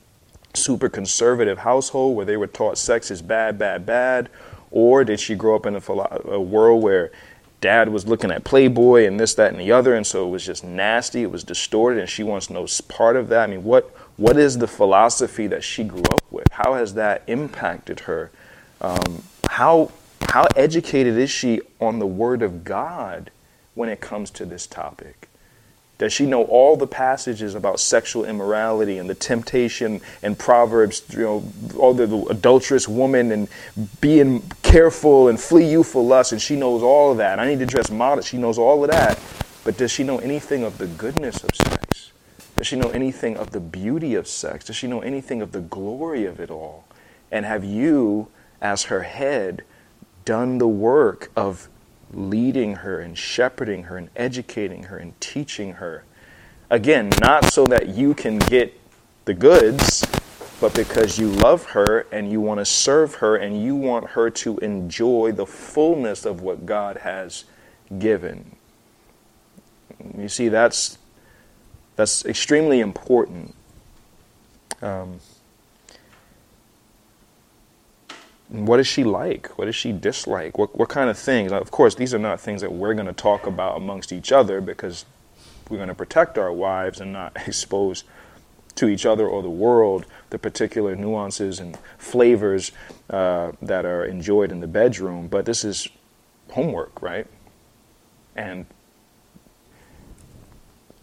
super 0.54 0.88
conservative 0.88 1.58
household 1.58 2.16
where 2.16 2.26
they 2.26 2.36
were 2.36 2.46
taught 2.46 2.78
sex 2.78 3.10
is 3.10 3.22
bad, 3.22 3.58
bad, 3.58 3.86
bad? 3.86 4.28
Or 4.70 5.04
did 5.04 5.20
she 5.20 5.34
grow 5.34 5.54
up 5.54 5.66
in 5.66 5.76
a, 5.76 5.82
a, 6.30 6.40
world 6.40 6.82
where 6.82 7.12
dad 7.60 7.90
was 7.90 8.06
looking 8.06 8.30
at 8.30 8.42
Playboy 8.42 9.06
and 9.06 9.20
this, 9.20 9.34
that, 9.34 9.52
and 9.52 9.60
the 9.60 9.70
other, 9.70 9.94
and 9.94 10.06
so 10.06 10.26
it 10.26 10.30
was 10.30 10.44
just 10.44 10.64
nasty, 10.64 11.22
it 11.22 11.30
was 11.30 11.44
distorted, 11.44 12.00
and 12.00 12.08
she 12.08 12.22
wants 12.22 12.50
no 12.50 12.66
part 12.88 13.16
of 13.16 13.28
that? 13.28 13.48
I 13.48 13.52
mean, 13.52 13.64
what 13.64 13.94
what 14.16 14.36
is 14.36 14.58
the 14.58 14.68
philosophy 14.68 15.46
that 15.46 15.64
she 15.64 15.84
grew 15.84 16.02
up 16.12 16.22
with? 16.30 16.46
How 16.52 16.74
has 16.74 16.94
that 16.94 17.22
impacted 17.26 18.00
her? 18.00 18.30
Um, 18.80 19.22
how, 19.48 19.90
how 20.28 20.46
educated 20.54 21.16
is 21.16 21.30
she 21.30 21.60
on 21.80 21.98
the 21.98 22.06
Word 22.06 22.42
of 22.42 22.64
God 22.64 23.30
when 23.74 23.88
it 23.88 24.00
comes 24.00 24.30
to 24.32 24.44
this 24.44 24.66
topic? 24.66 25.28
Does 26.02 26.12
she 26.12 26.26
know 26.26 26.42
all 26.46 26.76
the 26.76 26.88
passages 26.88 27.54
about 27.54 27.78
sexual 27.78 28.24
immorality 28.24 28.98
and 28.98 29.08
the 29.08 29.14
temptation 29.14 30.00
and 30.24 30.36
Proverbs, 30.36 31.04
you 31.10 31.20
know, 31.20 31.44
all 31.78 31.94
the, 31.94 32.08
the 32.08 32.24
adulterous 32.24 32.88
woman 32.88 33.30
and 33.30 33.46
being 34.00 34.42
careful 34.62 35.28
and 35.28 35.38
flee 35.38 35.70
youthful 35.70 36.04
lust? 36.04 36.32
And 36.32 36.42
she 36.42 36.56
knows 36.56 36.82
all 36.82 37.12
of 37.12 37.18
that. 37.18 37.38
I 37.38 37.46
need 37.46 37.60
to 37.60 37.66
dress 37.66 37.88
modest. 37.88 38.30
She 38.30 38.36
knows 38.36 38.58
all 38.58 38.82
of 38.82 38.90
that. 38.90 39.16
But 39.62 39.76
does 39.76 39.92
she 39.92 40.02
know 40.02 40.18
anything 40.18 40.64
of 40.64 40.76
the 40.78 40.88
goodness 40.88 41.44
of 41.44 41.54
sex? 41.54 42.10
Does 42.56 42.66
she 42.66 42.74
know 42.74 42.90
anything 42.90 43.36
of 43.36 43.52
the 43.52 43.60
beauty 43.60 44.16
of 44.16 44.26
sex? 44.26 44.64
Does 44.64 44.74
she 44.74 44.88
know 44.88 45.02
anything 45.02 45.40
of 45.40 45.52
the 45.52 45.60
glory 45.60 46.26
of 46.26 46.40
it 46.40 46.50
all? 46.50 46.84
And 47.30 47.46
have 47.46 47.62
you, 47.62 48.26
as 48.60 48.82
her 48.86 49.04
head, 49.04 49.62
done 50.24 50.58
the 50.58 50.66
work 50.66 51.30
of 51.36 51.68
leading 52.12 52.76
her 52.76 53.00
and 53.00 53.16
shepherding 53.16 53.84
her 53.84 53.96
and 53.96 54.10
educating 54.16 54.84
her 54.84 54.96
and 54.96 55.18
teaching 55.20 55.74
her? 55.74 56.04
Again, 56.70 57.10
not 57.20 57.52
so 57.52 57.66
that 57.66 57.88
you 57.88 58.14
can 58.14 58.38
get 58.38 58.78
the 59.24 59.34
goods, 59.34 60.04
but 60.60 60.74
because 60.74 61.18
you 61.18 61.28
love 61.28 61.64
her 61.70 62.06
and 62.12 62.30
you 62.30 62.40
want 62.40 62.58
to 62.60 62.64
serve 62.64 63.16
her 63.16 63.36
and 63.36 63.62
you 63.62 63.74
want 63.74 64.10
her 64.10 64.30
to 64.30 64.58
enjoy 64.58 65.32
the 65.32 65.44
fullness 65.44 66.24
of 66.24 66.40
what 66.40 66.64
God 66.64 66.98
has 66.98 67.44
given. 67.98 68.56
You 70.16 70.28
see, 70.28 70.48
that's 70.48 70.98
that's 71.96 72.24
extremely 72.24 72.80
important. 72.80 73.54
Um, 74.80 75.20
what 78.52 78.80
is 78.80 78.86
she 78.86 79.04
like? 79.04 79.48
What 79.58 79.64
does 79.64 79.74
she 79.74 79.92
dislike? 79.92 80.58
What, 80.58 80.76
what 80.76 80.88
kind 80.88 81.10
of 81.10 81.18
things? 81.18 81.52
Of 81.52 81.70
course, 81.70 81.94
these 81.94 82.14
are 82.14 82.18
not 82.18 82.40
things 82.40 82.60
that 82.60 82.72
we're 82.72 82.94
going 82.94 83.06
to 83.06 83.12
talk 83.12 83.46
about 83.46 83.76
amongst 83.76 84.12
each 84.12 84.32
other 84.32 84.60
because 84.60 85.04
we're 85.68 85.78
going 85.78 85.88
to 85.88 85.94
protect 85.94 86.38
our 86.38 86.52
wives 86.52 87.00
and 87.00 87.12
not 87.12 87.36
expose 87.46 88.04
to 88.74 88.88
each 88.88 89.04
other 89.04 89.26
or 89.26 89.42
the 89.42 89.50
world 89.50 90.06
the 90.30 90.38
particular 90.38 90.96
nuances 90.96 91.60
and 91.60 91.76
flavors 91.98 92.72
uh, 93.10 93.52
that 93.60 93.84
are 93.84 94.04
enjoyed 94.04 94.50
in 94.50 94.60
the 94.60 94.66
bedroom. 94.66 95.28
But 95.28 95.44
this 95.44 95.64
is 95.64 95.88
homework, 96.50 97.02
right? 97.02 97.26
And 98.34 98.64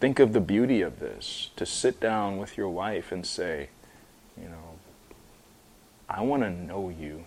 Think 0.00 0.18
of 0.18 0.32
the 0.32 0.40
beauty 0.40 0.80
of 0.80 0.98
this 0.98 1.50
to 1.56 1.66
sit 1.66 2.00
down 2.00 2.38
with 2.38 2.56
your 2.56 2.70
wife 2.70 3.12
and 3.12 3.26
say, 3.26 3.68
you 4.40 4.48
know, 4.48 4.69
I 6.10 6.22
want 6.22 6.42
to 6.42 6.50
know 6.50 6.88
you 6.88 7.24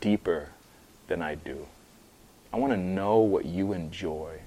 deeper 0.00 0.50
than 1.08 1.20
I 1.22 1.34
do. 1.34 1.66
I 2.52 2.56
want 2.56 2.72
to 2.72 2.78
know 2.78 3.18
what 3.18 3.44
you 3.44 3.72
enjoy. 3.72 4.40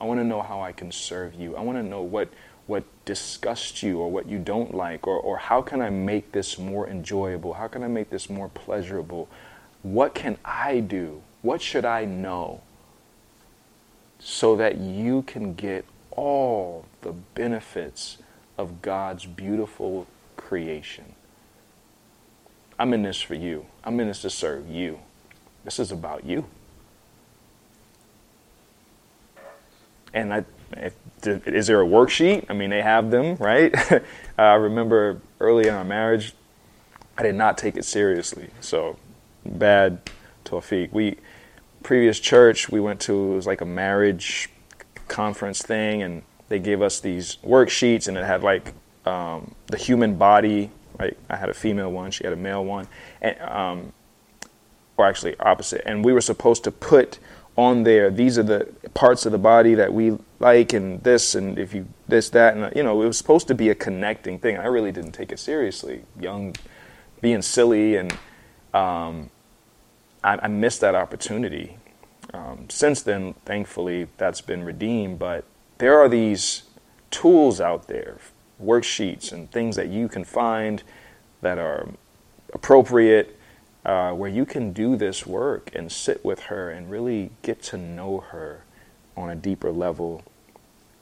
I 0.00 0.04
want 0.04 0.20
to 0.20 0.24
know 0.24 0.42
how 0.42 0.60
I 0.60 0.72
can 0.72 0.92
serve 0.92 1.34
you. 1.34 1.56
I 1.56 1.60
want 1.62 1.78
to 1.78 1.82
know 1.82 2.02
what, 2.02 2.28
what 2.66 2.84
disgusts 3.04 3.82
you 3.82 4.00
or 4.00 4.10
what 4.10 4.28
you 4.28 4.38
don't 4.38 4.74
like, 4.74 5.06
or, 5.06 5.18
or 5.18 5.38
how 5.38 5.62
can 5.62 5.80
I 5.80 5.90
make 5.90 6.32
this 6.32 6.58
more 6.58 6.88
enjoyable? 6.88 7.54
How 7.54 7.68
can 7.68 7.82
I 7.82 7.88
make 7.88 8.10
this 8.10 8.28
more 8.28 8.48
pleasurable? 8.48 9.28
What 9.82 10.14
can 10.14 10.36
I 10.44 10.80
do? 10.80 11.22
What 11.42 11.62
should 11.62 11.84
I 11.84 12.04
know 12.04 12.60
so 14.18 14.56
that 14.56 14.78
you 14.78 15.22
can 15.22 15.54
get 15.54 15.84
all 16.10 16.86
the 17.02 17.12
benefits 17.12 18.18
of 18.56 18.82
God's 18.82 19.26
beautiful 19.26 20.06
creation. 20.36 21.14
I'm 22.78 22.92
in 22.92 23.02
this 23.02 23.20
for 23.20 23.34
you. 23.34 23.66
I'm 23.84 23.98
in 24.00 24.08
this 24.08 24.22
to 24.22 24.30
serve 24.30 24.68
you. 24.68 24.98
This 25.64 25.78
is 25.78 25.92
about 25.92 26.24
you. 26.24 26.46
And 30.12 30.32
I, 30.32 30.44
if, 30.76 30.94
is 31.26 31.66
there 31.66 31.80
a 31.80 31.86
worksheet? 31.86 32.46
I 32.48 32.52
mean, 32.52 32.70
they 32.70 32.82
have 32.82 33.10
them, 33.10 33.36
right? 33.36 33.74
I 34.38 34.54
remember 34.54 35.20
early 35.40 35.68
in 35.68 35.74
our 35.74 35.84
marriage, 35.84 36.34
I 37.16 37.22
did 37.22 37.34
not 37.34 37.58
take 37.58 37.76
it 37.76 37.84
seriously. 37.84 38.50
So 38.60 38.96
bad, 39.44 40.10
Tawfiq. 40.44 40.92
We 40.92 41.18
previous 41.82 42.18
church 42.18 42.70
we 42.70 42.80
went 42.80 42.98
to 42.98 43.32
it 43.32 43.36
was 43.36 43.46
like 43.46 43.60
a 43.60 43.66
marriage 43.66 44.48
conference 45.08 45.62
thing, 45.62 46.02
and 46.02 46.22
they 46.48 46.58
gave 46.58 46.82
us 46.82 47.00
these 47.00 47.36
worksheets, 47.44 48.08
and 48.08 48.16
it 48.16 48.24
had 48.24 48.42
like 48.42 48.72
um, 49.06 49.54
the 49.66 49.76
human 49.76 50.16
body. 50.16 50.70
I 51.00 51.36
had 51.36 51.48
a 51.48 51.54
female 51.54 51.90
one, 51.90 52.10
she 52.10 52.24
had 52.24 52.32
a 52.32 52.36
male 52.36 52.64
one, 52.64 52.86
and 53.20 53.40
um, 53.40 53.92
or 54.96 55.06
actually 55.06 55.36
opposite. 55.40 55.82
And 55.84 56.04
we 56.04 56.12
were 56.12 56.20
supposed 56.20 56.64
to 56.64 56.70
put 56.70 57.18
on 57.56 57.84
there 57.84 58.10
these 58.10 58.36
are 58.38 58.42
the 58.42 58.68
parts 58.94 59.26
of 59.26 59.32
the 59.32 59.38
body 59.38 59.74
that 59.74 59.92
we 59.92 60.16
like, 60.40 60.72
and 60.72 61.02
this, 61.02 61.34
and 61.34 61.58
if 61.58 61.74
you 61.74 61.86
this, 62.08 62.28
that, 62.30 62.56
and 62.56 62.74
you 62.74 62.82
know, 62.82 63.00
it 63.02 63.06
was 63.06 63.18
supposed 63.18 63.48
to 63.48 63.54
be 63.54 63.70
a 63.70 63.74
connecting 63.74 64.38
thing. 64.38 64.58
I 64.58 64.66
really 64.66 64.92
didn't 64.92 65.12
take 65.12 65.32
it 65.32 65.38
seriously, 65.38 66.02
young 66.18 66.54
being 67.20 67.42
silly, 67.42 67.96
and 67.96 68.12
um, 68.72 69.30
I, 70.22 70.38
I, 70.42 70.48
missed 70.48 70.80
that 70.80 70.94
opportunity. 70.94 71.78
Um, 72.32 72.66
since 72.68 73.02
then, 73.02 73.34
thankfully, 73.44 74.08
that's 74.18 74.40
been 74.40 74.64
redeemed. 74.64 75.20
But 75.20 75.44
there 75.78 75.98
are 75.98 76.08
these 76.08 76.64
tools 77.10 77.60
out 77.60 77.86
there, 77.86 78.18
worksheets, 78.62 79.32
and 79.32 79.50
things 79.50 79.76
that 79.76 79.88
you 79.88 80.08
can 80.08 80.24
find 80.24 80.82
that 81.40 81.58
are 81.58 81.88
appropriate, 82.52 83.38
uh, 83.84 84.12
where 84.12 84.30
you 84.30 84.46
can 84.46 84.72
do 84.72 84.96
this 84.96 85.26
work 85.26 85.70
and 85.74 85.90
sit 85.90 86.24
with 86.24 86.40
her 86.44 86.70
and 86.70 86.90
really 86.90 87.30
get 87.42 87.62
to 87.62 87.76
know 87.76 88.20
her 88.20 88.62
on 89.16 89.30
a 89.30 89.36
deeper 89.36 89.70
level. 89.70 90.22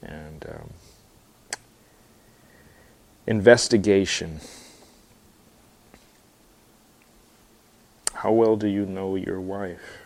And 0.01 0.45
um, 0.49 0.69
investigation. 3.25 4.39
How 8.13 8.31
well 8.31 8.55
do 8.55 8.67
you 8.67 8.85
know 8.85 9.15
your 9.15 9.39
wife? 9.39 10.02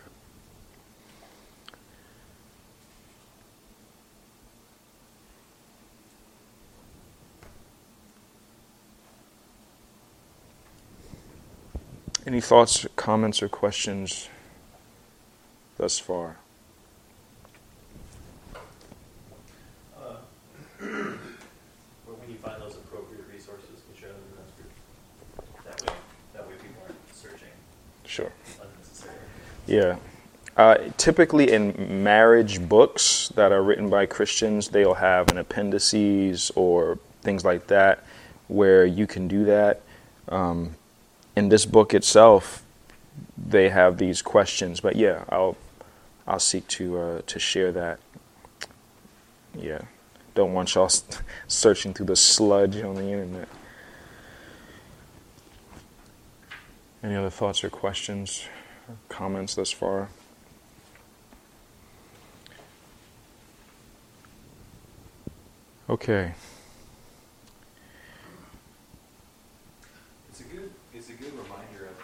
Any 12.27 12.41
thoughts, 12.41 12.85
comments, 12.97 13.41
or 13.41 13.47
questions 13.47 14.27
thus 15.77 15.97
far? 15.97 16.35
Uh, 19.97 20.17
when 20.79 21.17
you 22.27 22.35
find 22.35 22.61
those 22.61 22.75
appropriate 22.75 23.23
resources, 23.33 23.69
you 23.89 23.97
share 23.97 24.09
them 24.09 24.19
in 24.29 24.43
this 24.43 24.51
group. 24.57 25.63
That 25.63 25.89
way, 25.89 25.97
that 26.33 26.47
way 26.49 26.55
people 26.55 26.83
aren't 26.83 27.15
searching 27.15 27.47
Sure. 28.03 28.33
unnecessarily. 28.61 29.19
Yeah. 29.65 29.95
Uh, 30.57 30.91
typically, 30.97 31.53
in 31.53 32.03
marriage 32.03 32.67
books 32.67 33.29
that 33.35 33.53
are 33.53 33.63
written 33.63 33.89
by 33.89 34.05
Christians, 34.05 34.67
they'll 34.67 34.95
have 34.95 35.31
an 35.31 35.37
appendices 35.37 36.51
or 36.55 36.99
things 37.21 37.45
like 37.45 37.67
that 37.67 38.03
where 38.49 38.85
you 38.85 39.07
can 39.07 39.29
do 39.29 39.45
that. 39.45 39.81
Um, 40.27 40.75
in 41.37 41.49
this 41.49 41.67
book 41.67 41.93
itself, 41.93 42.63
they 43.37 43.69
have 43.69 43.99
these 43.99 44.23
questions, 44.23 44.79
but 44.79 44.95
yeah, 44.95 45.23
I'll 45.29 45.55
I'll 46.27 46.39
seek 46.39 46.67
to 46.69 46.99
uh, 46.99 47.21
to 47.27 47.37
share 47.37 47.71
that. 47.73 47.99
Yeah, 49.55 49.81
don't 50.33 50.53
want 50.53 50.73
y'all 50.73 50.89
searching 51.47 51.93
through 51.93 52.07
the 52.07 52.15
sludge 52.15 52.81
on 52.81 52.95
the 52.95 53.03
internet. 53.03 53.47
Any 57.03 57.15
other 57.15 57.29
thoughts 57.29 57.63
or 57.63 57.69
questions, 57.69 58.47
or 58.89 58.95
comments 59.07 59.53
thus 59.53 59.71
far? 59.71 60.09
Okay. 65.87 66.33
It's 70.29 70.41
a 70.41 70.55
good 70.55 70.71
it's 70.93 71.09
a 71.09 71.17
good 71.17 71.33
reminder 71.33 71.89
of 71.89 71.97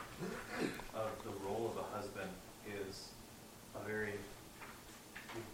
of 0.98 1.10
the 1.26 1.34
role 1.46 1.70
of 1.70 1.78
a 1.82 1.86
husband 1.98 2.30
is 2.66 3.10
a 3.74 3.82
very 3.86 4.14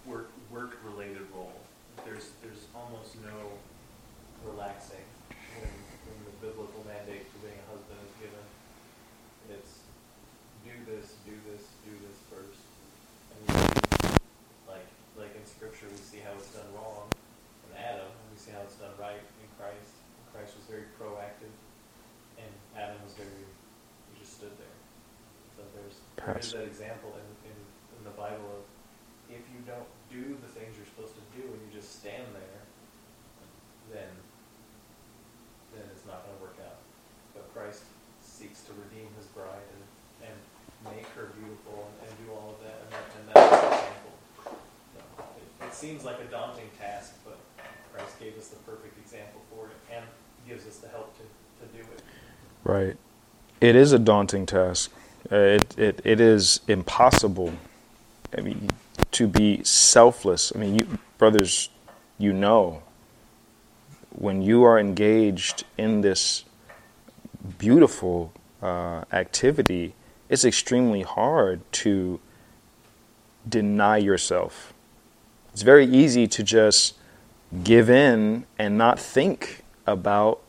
work 0.07 0.31
work 0.51 0.79
related 0.83 1.27
role. 1.35 1.59
There's 2.03 2.31
there's 2.39 2.71
almost 2.71 3.19
no 3.19 3.35
relaxing 4.47 5.03
when, 5.59 5.71
when 6.07 6.19
the 6.23 6.35
biblical 6.39 6.83
mandate 6.87 7.27
for 7.31 7.47
being 7.47 7.59
a 7.59 7.67
husband 7.67 7.99
is 7.99 8.15
given. 8.19 8.45
It's 9.51 9.83
do 10.63 10.75
this, 10.87 11.19
do 11.27 11.35
this, 11.51 11.63
do 11.83 11.91
this 11.99 12.15
first. 12.31 12.63
And 12.63 13.39
we 13.43 13.55
see, 13.55 14.15
like 14.71 14.87
like 15.19 15.35
in 15.35 15.43
scripture 15.43 15.91
we 15.91 15.99
see 15.99 16.23
how 16.23 16.31
it's 16.39 16.55
done 16.55 16.67
wrong 16.75 17.11
in 17.67 17.75
Adam, 17.75 18.07
and 18.07 18.27
we 18.31 18.39
see 18.39 18.55
how 18.55 18.63
it's 18.63 18.79
done 18.79 18.95
right 18.99 19.19
in 19.19 19.47
Christ. 19.59 19.95
Christ 20.31 20.55
was 20.59 20.63
very 20.71 20.87
proactive 20.95 21.51
and 22.39 22.51
Adam 22.79 22.99
was 23.03 23.13
very, 23.13 23.43
he 24.13 24.19
just 24.19 24.39
stood 24.39 24.55
there. 24.55 24.77
So 25.55 25.63
there's, 26.25 26.51
there 26.51 26.63
is 26.63 26.79
that 26.79 26.87
example 26.87 27.13
in, 27.15 27.27
in, 27.51 27.57
in 27.99 28.01
the 28.03 28.15
Bible 28.15 28.59
of 28.59 28.63
if 29.29 29.43
you 29.53 29.61
don't 29.65 29.87
do 30.09 30.35
the 30.41 30.51
things 30.51 30.73
you're 30.75 30.89
supposed 30.89 31.13
to 31.13 31.25
do 31.37 31.45
and 31.45 31.59
you 31.67 31.71
just 31.71 32.01
stand 32.01 32.25
there, 32.33 32.61
then 33.93 34.09
then 35.75 35.85
it's 35.93 36.05
not 36.05 36.25
going 36.25 36.33
to 36.33 36.41
work 36.41 36.57
out. 36.65 36.81
But 37.33 37.45
Christ 37.53 37.85
seeks 38.25 38.65
to 38.65 38.73
redeem 38.73 39.05
his 39.17 39.27
bride 39.37 39.69
and, 39.77 40.33
and 40.33 40.37
make 40.95 41.05
her 41.13 41.29
beautiful 41.37 41.85
and, 41.85 42.09
and 42.09 42.11
do 42.25 42.33
all 42.33 42.57
of 42.57 42.59
that, 42.65 42.77
and, 42.81 42.89
that, 42.89 43.05
and 43.13 43.23
that's 43.29 43.53
an 43.53 43.69
example. 43.69 44.13
So 44.43 45.01
it, 45.37 45.65
it 45.69 45.73
seems 45.73 46.03
like 46.03 46.17
a 46.21 46.29
daunting 46.31 46.69
task, 46.81 47.13
but 47.23 47.37
Christ 47.93 48.19
gave 48.19 48.37
us 48.37 48.47
the 48.49 48.57
perfect 48.65 48.97
example 48.97 49.41
for 49.53 49.67
it 49.67 49.77
and 49.93 50.05
gives 50.47 50.65
us 50.65 50.77
the 50.77 50.89
help 50.89 51.13
to, 51.17 51.23
to 51.61 51.65
do 51.73 51.83
it. 51.85 52.01
Right. 52.63 52.97
It 53.61 53.75
is 53.75 53.91
a 53.93 53.99
daunting 53.99 54.45
task. 54.45 54.91
Uh, 55.31 55.35
it, 55.35 55.77
it, 55.77 56.01
it 56.03 56.19
is 56.19 56.61
impossible. 56.67 57.53
I 58.37 58.41
mean, 58.41 58.69
to 59.11 59.27
be 59.27 59.63
selfless. 59.63 60.51
I 60.55 60.59
mean, 60.59 60.75
you, 60.75 60.99
brothers, 61.17 61.69
you 62.17 62.33
know, 62.33 62.83
when 64.11 64.41
you 64.41 64.63
are 64.63 64.79
engaged 64.79 65.63
in 65.77 66.01
this 66.01 66.43
beautiful 67.57 68.31
uh, 68.61 69.03
activity, 69.11 69.93
it's 70.29 70.45
extremely 70.45 71.01
hard 71.01 71.61
to 71.71 72.19
deny 73.47 73.97
yourself. 73.97 74.73
It's 75.53 75.61
very 75.61 75.85
easy 75.85 76.27
to 76.27 76.43
just 76.43 76.95
give 77.63 77.89
in 77.89 78.45
and 78.57 78.77
not 78.77 78.99
think 78.99 79.63
about 79.87 80.41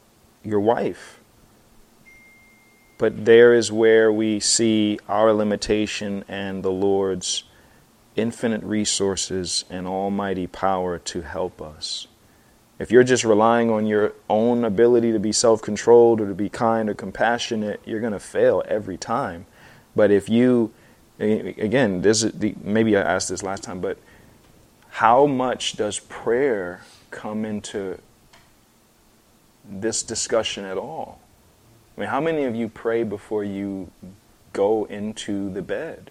your 0.44 0.60
wife. 0.60 1.19
But 3.00 3.24
there 3.24 3.54
is 3.54 3.72
where 3.72 4.12
we 4.12 4.40
see 4.40 4.98
our 5.08 5.32
limitation 5.32 6.22
and 6.28 6.62
the 6.62 6.70
Lord's 6.70 7.44
infinite 8.14 8.62
resources 8.62 9.64
and 9.70 9.86
almighty 9.86 10.46
power 10.46 10.98
to 10.98 11.22
help 11.22 11.62
us. 11.62 12.08
If 12.78 12.90
you're 12.90 13.02
just 13.02 13.24
relying 13.24 13.70
on 13.70 13.86
your 13.86 14.12
own 14.28 14.64
ability 14.64 15.12
to 15.12 15.18
be 15.18 15.32
self 15.32 15.62
controlled 15.62 16.20
or 16.20 16.28
to 16.28 16.34
be 16.34 16.50
kind 16.50 16.90
or 16.90 16.94
compassionate, 16.94 17.80
you're 17.86 18.00
going 18.00 18.12
to 18.12 18.20
fail 18.20 18.62
every 18.68 18.98
time. 18.98 19.46
But 19.96 20.10
if 20.10 20.28
you, 20.28 20.70
again, 21.18 22.02
this 22.02 22.22
is 22.22 22.32
the, 22.32 22.54
maybe 22.62 22.98
I 22.98 23.00
asked 23.00 23.30
this 23.30 23.42
last 23.42 23.62
time, 23.62 23.80
but 23.80 23.96
how 24.90 25.24
much 25.24 25.74
does 25.74 25.98
prayer 26.00 26.82
come 27.10 27.46
into 27.46 27.98
this 29.64 30.02
discussion 30.02 30.66
at 30.66 30.76
all? 30.76 31.18
I 31.96 32.00
mean, 32.00 32.10
how 32.10 32.20
many 32.20 32.44
of 32.44 32.54
you 32.54 32.68
pray 32.68 33.02
before 33.02 33.44
you 33.44 33.90
go 34.52 34.84
into 34.86 35.50
the 35.50 35.62
bed? 35.62 36.10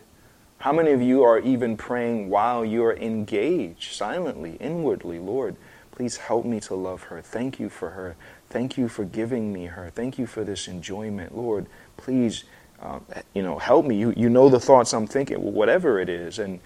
How 0.60 0.74
many 0.74 0.92
of 0.92 1.02
you 1.02 1.24
are 1.24 1.40
even 1.40 1.78
praying 1.78 2.30
while 2.30 2.66
you're 2.66 2.96
engaged, 2.96 3.94
silently, 3.94 4.58
inwardly? 4.60 5.18
Lord, 5.18 5.56
please 5.92 6.18
help 6.18 6.46
me 6.46 6.60
to 6.62 6.76
love 6.76 7.04
her. 7.04 7.22
Thank 7.22 7.60
you 7.60 7.70
for 7.70 7.92
her. 7.92 8.18
Thank 8.50 8.78
you 8.78 8.90
for 8.90 9.06
giving 9.06 9.54
me 9.54 9.68
her. 9.68 9.90
Thank 9.90 10.18
you 10.18 10.28
for 10.28 10.44
this 10.44 10.68
enjoyment. 10.68 11.36
Lord, 11.36 11.68
please, 11.96 12.44
uh, 12.82 13.00
you 13.34 13.42
know, 13.42 13.58
help 13.58 13.86
me. 13.86 13.96
You, 13.96 14.14
you 14.18 14.30
know 14.30 14.50
the 14.50 14.60
thoughts 14.60 14.94
I'm 14.94 15.08
thinking, 15.08 15.38
whatever 15.54 16.00
it 16.00 16.10
is. 16.10 16.40
And 16.40 16.60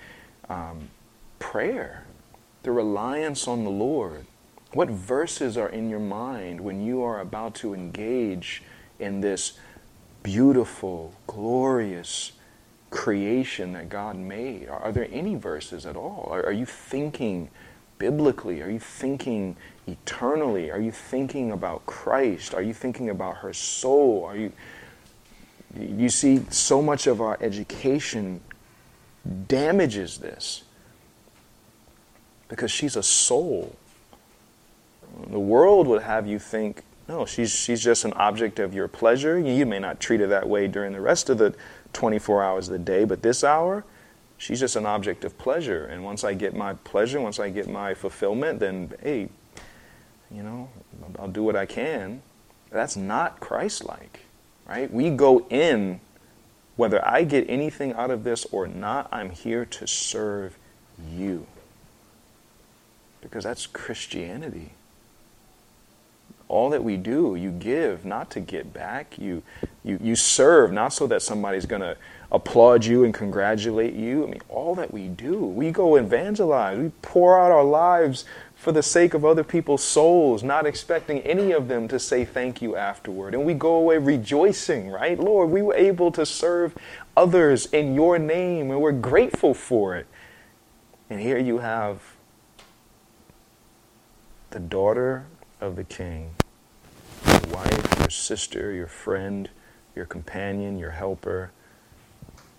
um, 0.50 0.90
prayer, 1.38 2.04
the 2.64 2.72
reliance 2.72 3.48
on 3.48 3.64
the 3.64 3.70
Lord. 3.70 4.26
What 4.72 4.90
verses 4.90 5.56
are 5.56 5.70
in 5.70 5.88
your 5.88 6.00
mind 6.00 6.62
when 6.62 6.84
you 6.84 7.04
are 7.04 7.20
about 7.20 7.54
to 7.56 7.76
engage 7.76 8.64
in 9.00 9.22
this 9.22 9.54
beautiful, 10.22 11.14
glorious 11.28 12.34
creation 12.90 13.74
that 13.74 13.90
God 13.90 14.16
made? 14.16 14.70
Are, 14.70 14.92
there 14.92 15.08
any 15.12 15.36
verses 15.36 15.86
at 15.86 15.96
all? 15.96 16.28
Are, 16.32 16.46
are 16.46 16.52
you 16.52 16.66
thinking 16.66 17.50
biblically? 17.98 18.62
Are 18.62 18.70
you 18.70 18.80
thinking 18.80 19.56
eternally? 19.88 20.72
Are 20.72 20.80
you 20.80 20.92
thinking 20.92 21.52
about 21.52 21.86
Christ? 21.86 22.54
Are 22.54 22.62
you 22.62 22.74
thinking 22.74 23.10
about 23.10 23.38
her 23.38 23.54
soul? 23.54 24.24
Are 24.26 24.38
you 24.38 24.52
you 25.80 26.10
see 26.10 26.42
so 26.50 26.82
much 26.82 27.08
of 27.08 27.20
our 27.20 27.38
education 27.42 28.42
damages 29.48 30.20
this 30.20 30.64
because 32.48 32.70
she's 32.70 32.96
a 32.96 33.04
soul. 33.04 33.76
The 35.28 35.40
world 35.40 35.88
would 35.88 36.04
have 36.04 36.28
you 36.28 36.40
think, 36.40 36.84
no, 37.08 37.26
she's, 37.26 37.52
she's 37.52 37.84
just 37.84 38.06
an 38.06 38.14
object 38.14 38.60
of 38.60 38.74
your 38.74 38.88
pleasure. 38.88 39.38
You 39.38 39.66
may 39.66 39.80
not 39.80 40.00
treat 40.00 40.22
her 40.22 40.28
that 40.28 40.48
way 40.48 40.68
during 40.68 40.94
the 40.94 41.02
rest 41.02 41.30
of 41.30 41.38
the 41.38 41.54
24 41.92 42.44
hours 42.44 42.68
of 42.68 42.74
the 42.74 42.80
day, 42.80 43.04
but 43.04 43.22
this 43.22 43.44
hour, 43.44 43.84
she's 44.38 44.60
just 44.60 44.76
an 44.76 44.86
object 44.86 45.26
of 45.26 45.38
pleasure. 45.38 45.86
And 45.86 46.04
once 46.04 46.24
I 46.24 46.34
get 46.34 46.56
my 46.56 46.74
pleasure, 46.74 47.20
once 47.20 47.40
I 47.40 47.50
get 47.50 47.68
my 47.68 47.94
fulfillment, 47.94 48.60
then, 48.60 48.94
hey, 49.02 49.30
you 50.32 50.44
know, 50.44 50.70
I'll 51.20 51.28
do 51.28 51.44
what 51.44 51.56
I 51.56 51.66
can. 51.66 52.22
That's 52.72 52.96
not 52.96 53.40
Christ 53.40 53.86
like. 53.86 54.22
right? 54.68 54.92
We 54.92 55.10
go 55.10 55.46
in, 55.50 56.00
whether 56.76 57.06
I 57.08 57.24
get 57.24 57.50
anything 57.50 57.94
out 57.94 58.12
of 58.12 58.24
this 58.24 58.46
or 58.46 58.68
not, 58.68 59.10
I'm 59.12 59.30
here 59.30 59.66
to 59.66 59.88
serve 59.88 60.58
you. 61.12 61.46
Because 63.22 63.44
that's 63.44 63.68
Christianity. 63.68 64.72
All 66.48 66.70
that 66.70 66.84
we 66.84 66.98
do, 66.98 67.36
you 67.36 67.52
give 67.52 68.06
not 68.06 68.30
to 68.32 68.40
get 68.40 68.74
back. 68.74 69.18
You, 69.18 69.42
you, 69.84 69.98
you 70.02 70.16
serve 70.16 70.72
not 70.72 70.94
so 70.94 71.08
that 71.08 71.22
somebody's 71.22 71.66
going 71.66 71.82
to 71.82 71.98
applaud 72.32 72.86
you 72.86 73.04
and 73.04 73.14
congratulate 73.14 73.94
you. 73.94 74.24
I 74.24 74.28
mean, 74.28 74.42
all 74.50 74.76
that 74.76 74.94
we 74.94 75.08
do, 75.08 75.38
we 75.38 75.72
go 75.72 75.96
evangelize. 75.96 76.78
We 76.78 76.92
pour 77.02 77.40
out 77.40 77.52
our 77.52 77.64
lives 77.64 78.26
for 78.56 78.72
the 78.72 78.82
sake 78.82 79.14
of 79.14 79.26
other 79.26 79.44
people's 79.44 79.84
souls, 79.84 80.42
not 80.42 80.66
expecting 80.66 81.20
any 81.22 81.52
of 81.52 81.68
them 81.68 81.88
to 81.90 82.00
say 82.00 82.24
thank 82.24 82.62
you 82.62 82.76
afterward. 82.76 83.34
And 83.34 83.46
we 83.46 83.54
go 83.54 83.76
away 83.76 83.98
rejoicing, 83.98 84.90
right? 84.90 85.20
Lord, 85.20 85.50
we 85.50 85.62
were 85.62 85.76
able 85.76 86.12
to 86.14 86.26
serve 86.26 86.74
others 87.18 87.66
in 87.68 87.94
your 87.94 88.18
name, 88.18 88.72
and 88.72 88.80
we're 88.80 88.94
grateful 88.94 89.54
for 89.54 89.96
it. 89.98 90.08
And 91.10 91.20
here 91.20 91.38
you 91.38 91.60
have 91.60 92.00
the 94.52 94.60
daughter 94.60 95.26
of 95.64 95.76
the 95.76 95.84
king, 95.84 96.32
your 97.26 97.40
wife, 97.54 98.00
your 98.00 98.10
sister, 98.10 98.72
your 98.72 98.88
friend, 98.88 99.50
your 99.96 100.06
companion, 100.06 100.78
your 100.78 100.92
helper 100.92 101.52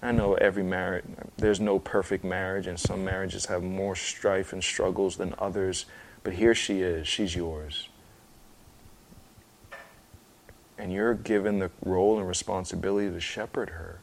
I 0.05 0.13
know 0.13 0.35
every 0.35 0.63
marriage, 0.63 1.07
there's 1.39 1.61
no 1.61 1.79
perfect 1.79 2.25
marriage, 2.25 2.67
and 2.67 2.79
some 2.79 3.07
marriages 3.07 3.47
have 3.47 3.63
more 3.63 3.97
strife 3.97 4.53
and 4.53 4.63
struggles 4.63 5.17
than 5.17 5.35
others. 5.39 5.87
But 6.23 6.35
here 6.35 6.55
she 6.55 6.83
is, 6.83 7.09
she's 7.09 7.35
yours. 7.35 7.89
And 10.77 10.93
you're 10.93 11.15
given 11.15 11.59
the 11.59 11.71
role 11.83 12.19
and 12.19 12.29
responsibility 12.29 13.09
to 13.09 13.19
shepherd 13.19 13.71
her. 13.71 14.01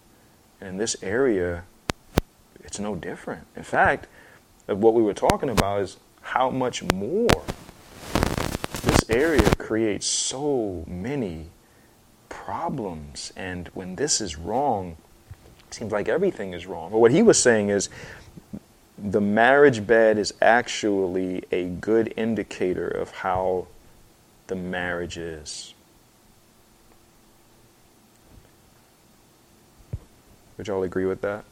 And 0.60 0.70
in 0.70 0.78
this 0.78 0.96
area, 1.04 1.66
it's 2.62 2.80
no 2.80 2.96
different. 2.96 3.46
In 3.56 3.64
fact, 3.64 4.08
what 4.66 4.96
we 4.96 5.04
were 5.04 5.14
talking 5.14 5.50
about 5.50 5.82
is 5.82 5.98
how 6.22 6.50
much 6.50 6.82
more 6.82 7.44
area 9.12 9.56
creates 9.56 10.06
so 10.06 10.84
many 10.88 11.48
problems. 12.30 13.32
And 13.36 13.68
when 13.70 13.96
this 13.96 14.22
is 14.22 14.38
wrong, 14.38 14.98
it 15.68 15.74
seems 15.74 15.92
like 15.92 16.08
everything 16.08 16.54
is 16.54 16.66
wrong. 16.66 16.92
But 16.92 17.00
what 17.00 17.12
he 17.12 17.22
was 17.22 17.38
saying 17.38 17.70
is 17.70 17.90
the 18.98 19.22
marriage 19.22 19.86
bed 19.86 20.18
is 20.18 20.34
actually 20.42 21.44
a 21.52 21.66
good 21.66 22.14
indicator 22.16 22.88
of 22.88 23.12
how 23.12 23.68
the 24.48 24.56
marriage 24.56 25.18
is. 25.18 25.74
Would 30.58 30.68
y'all 30.68 30.84
agree 30.84 31.06
with 31.06 31.22
that? 31.22 31.44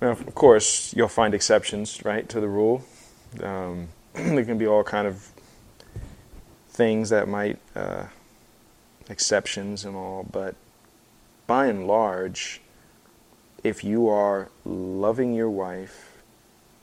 Now, 0.00 0.10
of 0.10 0.34
course, 0.34 0.94
you'll 0.94 1.08
find 1.08 1.34
exceptions, 1.34 2.04
right, 2.04 2.28
to 2.28 2.40
the 2.40 2.48
rule. 2.48 2.84
Um, 3.42 3.88
there 4.12 4.44
can 4.44 4.58
be 4.58 4.66
all 4.66 4.84
kind 4.84 5.08
of 5.08 5.28
things 6.70 7.10
that 7.10 7.28
might 7.28 7.58
uh, 7.74 8.04
exceptions 9.08 9.84
and 9.84 9.96
all, 9.96 10.24
but 10.30 10.54
by 11.48 11.66
and 11.66 11.88
large, 11.88 12.60
if 13.64 13.82
you 13.82 14.08
are 14.08 14.50
loving 14.64 15.34
your 15.34 15.50
wife, 15.50 16.22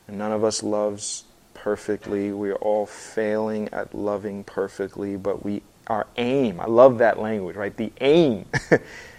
and 0.08 0.18
none 0.18 0.34
of 0.34 0.44
us 0.44 0.62
loves 0.62 1.24
perfectly, 1.54 2.34
we're 2.34 2.56
all 2.56 2.86
failing 2.86 3.70
at 3.70 3.96
loving 3.96 4.44
perfectly, 4.44 5.16
but 5.16 5.46
we 5.46 5.62
our 5.88 6.08
aim, 6.18 6.60
I 6.60 6.66
love 6.66 6.98
that 6.98 7.20
language, 7.20 7.56
right? 7.56 7.76
The 7.76 7.92
aim. 8.02 8.46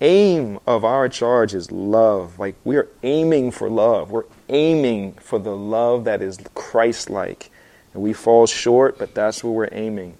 aim 0.00 0.58
of 0.66 0.84
our 0.84 1.08
charge 1.08 1.54
is 1.54 1.70
love. 1.70 2.38
Like 2.38 2.56
we 2.64 2.76
are 2.76 2.88
aiming 3.02 3.50
for 3.50 3.68
love. 3.68 4.10
We're 4.10 4.24
aiming 4.48 5.12
for 5.14 5.38
the 5.38 5.56
love 5.56 6.04
that 6.04 6.22
is 6.22 6.38
Christ 6.54 7.10
like. 7.10 7.50
And 7.92 8.02
we 8.02 8.12
fall 8.12 8.46
short, 8.46 8.98
but 8.98 9.14
that's 9.14 9.42
where 9.42 9.52
we're 9.52 9.68
aiming. 9.72 10.16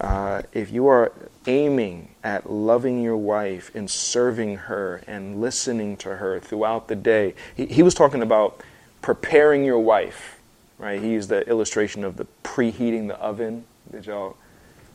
Uh, 0.00 0.42
if 0.52 0.70
you 0.70 0.86
are 0.86 1.12
aiming 1.46 2.08
at 2.22 2.50
loving 2.50 3.02
your 3.02 3.16
wife 3.16 3.70
and 3.74 3.90
serving 3.90 4.56
her 4.56 5.02
and 5.06 5.40
listening 5.40 5.96
to 5.96 6.16
her 6.16 6.38
throughout 6.38 6.88
the 6.88 6.96
day, 6.96 7.34
he, 7.56 7.66
he 7.66 7.82
was 7.82 7.94
talking 7.94 8.22
about 8.22 8.62
preparing 9.02 9.64
your 9.64 9.78
wife, 9.78 10.38
right? 10.78 11.00
He 11.02 11.10
used 11.10 11.28
the 11.28 11.46
illustration 11.48 12.04
of 12.04 12.16
the 12.16 12.26
preheating 12.44 13.08
the 13.08 13.16
oven. 13.16 13.64
Did 13.90 14.06
y'all, 14.06 14.36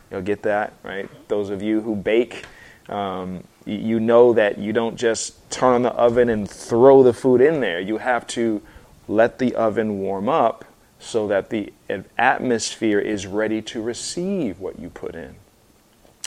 y'all 0.10 0.22
get 0.22 0.44
that, 0.44 0.74
right? 0.84 1.10
Those 1.28 1.50
of 1.50 1.62
you 1.62 1.82
who 1.82 1.96
bake, 1.96 2.46
um, 2.88 3.44
you 3.66 4.00
know 4.00 4.34
that 4.34 4.58
you 4.58 4.74
don't 4.74 4.96
just 4.96 5.50
turn 5.50 5.74
on 5.74 5.82
the 5.84 5.92
oven 5.92 6.30
and 6.30 6.50
throw 6.50 7.04
the 7.04 7.14
food 7.14 7.42
in 7.42 7.60
there. 7.60 7.80
You 7.80 7.98
have 7.98 8.28
to 8.28 8.62
let 9.08 9.40
the 9.40 9.56
oven 9.56 10.00
warm 10.00 10.30
up 10.30 10.66
so 11.00 11.28
that 11.28 11.50
the 11.50 11.72
atmosphere 12.18 13.00
is 13.00 13.28
ready 13.28 13.62
to 13.62 13.82
receive 13.82 14.60
what 14.60 14.80
you 14.80 14.90
put 14.90 15.16
in. 15.16 15.36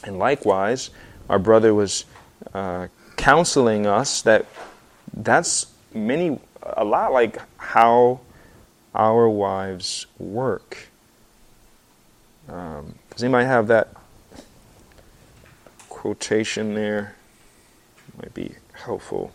And 0.05 0.19
likewise, 0.19 0.91
our 1.29 1.39
brother 1.39 1.75
was 1.75 2.05
uh, 2.53 2.89
counseling 3.17 3.87
us 3.87 4.23
that 4.23 4.47
that's 5.15 5.67
many 5.95 6.39
a 6.63 6.85
lot 6.85 7.13
like 7.13 7.41
how 7.57 8.21
our 8.95 9.29
wives 9.29 10.07
work. 10.19 10.89
Um, 12.49 12.95
does 13.11 13.25
anybody 13.25 13.47
have 13.47 13.67
that 13.69 13.89
quotation 15.89 16.75
there? 16.75 17.16
Might 18.19 18.35
be 18.35 18.55
helpful. 18.73 19.33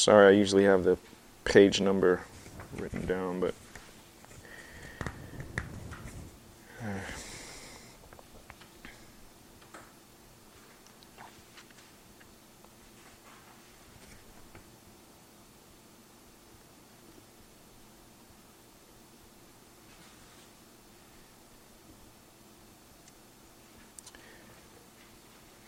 Sorry, 0.00 0.28
I 0.28 0.30
usually 0.38 0.64
have 0.64 0.84
the 0.84 0.96
page 1.44 1.78
number 1.78 2.22
written 2.78 3.04
down, 3.04 3.38
but. 3.38 3.54
Uh, 6.82 6.86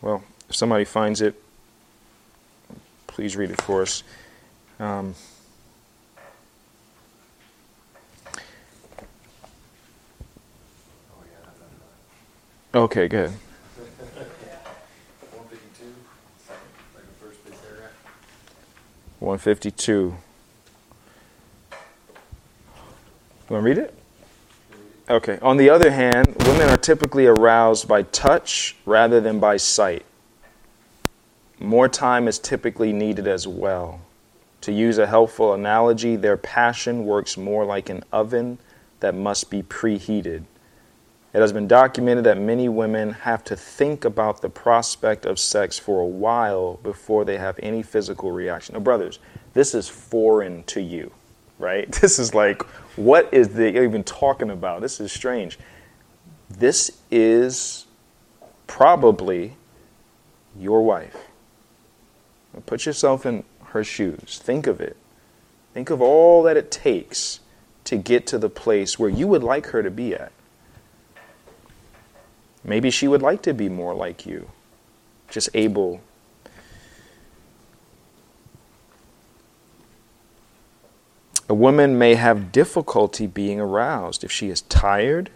well, 0.01 0.25
if 0.49 0.52
somebody 0.63 0.85
finds 0.85 1.21
it, 1.21 1.35
please 3.09 3.35
read 3.37 3.51
it 3.51 3.61
for 3.61 3.83
us. 3.83 4.05
Um, 4.79 5.13
okay, 12.73 13.09
good. 13.09 13.33
152. 19.19 19.93
You 19.93 20.15
want 23.49 23.63
to 23.63 23.69
read 23.69 23.79
it? 23.79 23.93
Okay. 25.11 25.41
On 25.43 25.57
the 25.57 25.71
other 25.71 25.91
hand, 25.91 26.37
women 26.47 26.69
are 26.69 26.77
typically 26.77 27.27
aroused 27.27 27.89
by 27.89 28.03
touch 28.05 28.77
rather 28.87 29.21
than 29.21 29.41
by 29.41 29.57
sight. 29.57 30.07
More 31.63 31.89
time 31.89 32.27
is 32.27 32.41
typically 32.41 32.93
needed 32.93 33.29
as 33.29 33.47
well. 33.47 34.01
To 34.63 34.73
use 34.73 34.99
a 34.99 35.07
helpful 35.07 35.53
analogy, 35.53 36.17
their 36.17 36.37
passion 36.37 37.05
works 37.05 37.37
more 37.37 37.65
like 37.65 37.89
an 37.89 38.03
oven 38.11 38.59
that 38.99 39.15
must 39.15 39.49
be 39.49 39.63
preheated. 39.63 40.43
It 41.33 41.39
has 41.39 41.53
been 41.53 41.69
documented 41.69 42.25
that 42.25 42.37
many 42.37 42.69
women 42.69 43.13
have 43.13 43.45
to 43.45 43.57
think 43.57 44.05
about 44.05 44.43
the 44.43 44.51
prospect 44.51 45.25
of 45.25 45.39
sex 45.39 45.79
for 45.79 46.01
a 46.01 46.07
while 46.07 46.81
before 46.83 47.25
they 47.25 47.39
have 47.39 47.61
any 47.63 47.85
physical 47.85 48.33
reaction. 48.33 48.75
Now, 48.75 48.81
brothers, 48.81 49.21
this 49.55 49.73
is 49.73 49.89
foreign 49.89 50.65
to 50.65 50.81
you, 50.81 51.13
right? 51.61 51.91
This 52.01 52.19
is 52.19 52.35
like, 52.35 52.63
what 52.97 53.33
is 53.33 53.51
they 53.51 53.81
even 53.85 54.03
talking 54.03 54.51
about? 54.51 54.81
This 54.81 54.99
is 54.99 55.13
strange. 55.13 55.61
This 56.51 56.99
is 57.09 57.87
probably 58.67 59.57
your 60.59 60.83
wife. 60.83 61.29
Put 62.67 62.87
yourself 62.87 63.27
in 63.27 63.45
her 63.67 63.85
shoes. 63.85 64.41
Think 64.43 64.67
of 64.67 64.81
it. 64.81 64.97
Think 65.75 65.91
of 65.91 66.01
all 66.03 66.43
that 66.45 66.57
it 66.57 66.71
takes 66.71 67.41
to 67.85 67.97
get 67.97 68.27
to 68.29 68.39
the 68.39 68.51
place 68.51 68.99
where 68.99 69.11
you 69.11 69.27
would 69.27 69.43
like 69.43 69.67
her 69.69 69.83
to 69.83 69.91
be 69.91 70.15
at. 70.15 70.33
Maybe 72.65 72.91
she 72.91 73.09
would 73.09 73.23
like 73.23 73.43
to 73.43 73.55
be 73.55 73.69
more 73.69 73.95
like 73.95 74.27
you. 74.27 74.49
just 75.29 75.49
able. 75.55 76.01
A 81.49 81.55
woman 81.55 81.99
may 81.99 82.15
have 82.15 82.53
difficulty 82.53 83.27
being 83.27 83.59
aroused 83.59 84.25
if 84.25 84.31
she 84.31 84.49
is 84.49 84.63
tired, 84.63 85.31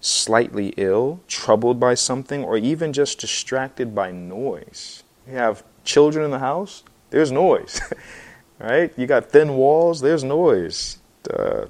slightly 0.00 0.74
ill, 0.76 1.20
troubled 1.28 1.80
by 1.80 1.94
something, 1.94 2.44
or 2.44 2.56
even 2.56 2.92
just 2.92 3.18
distracted 3.20 3.94
by 3.94 4.12
noise. 4.12 5.02
You 5.26 5.34
have 5.34 5.64
children 5.88 6.24
in 6.24 6.30
the 6.30 6.38
house, 6.38 6.84
there's 7.10 7.32
noise, 7.32 7.80
right? 8.60 8.92
You 8.96 9.06
got 9.06 9.30
thin 9.30 9.56
walls, 9.56 10.00
there's 10.02 10.22
noise. 10.22 10.98
Uh, 11.28 11.66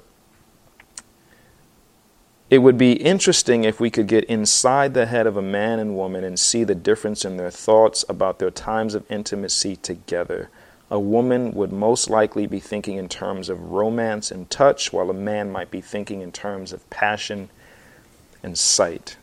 it 2.49 2.57
would 2.59 2.77
be 2.77 2.93
interesting 2.93 3.63
if 3.63 3.79
we 3.79 3.89
could 3.89 4.07
get 4.07 4.25
inside 4.25 4.93
the 4.93 5.05
head 5.05 5.25
of 5.25 5.37
a 5.37 5.41
man 5.41 5.79
and 5.79 5.95
woman 5.95 6.23
and 6.23 6.37
see 6.37 6.63
the 6.63 6.75
difference 6.75 7.23
in 7.23 7.37
their 7.37 7.51
thoughts 7.51 8.03
about 8.09 8.39
their 8.39 8.51
times 8.51 8.93
of 8.93 9.09
intimacy 9.09 9.75
together. 9.77 10.49
A 10.91 10.99
woman 10.99 11.51
would 11.53 11.71
most 11.71 12.09
likely 12.09 12.47
be 12.47 12.59
thinking 12.59 12.97
in 12.97 13.07
terms 13.07 13.47
of 13.47 13.71
romance 13.71 14.31
and 14.31 14.49
touch, 14.49 14.91
while 14.91 15.09
a 15.09 15.13
man 15.13 15.51
might 15.51 15.69
be 15.69 15.81
thinking 15.81 16.21
in 16.21 16.31
terms 16.31 16.73
of 16.73 16.89
passion 16.89 17.49
and 18.41 18.57
sight. 18.57 19.15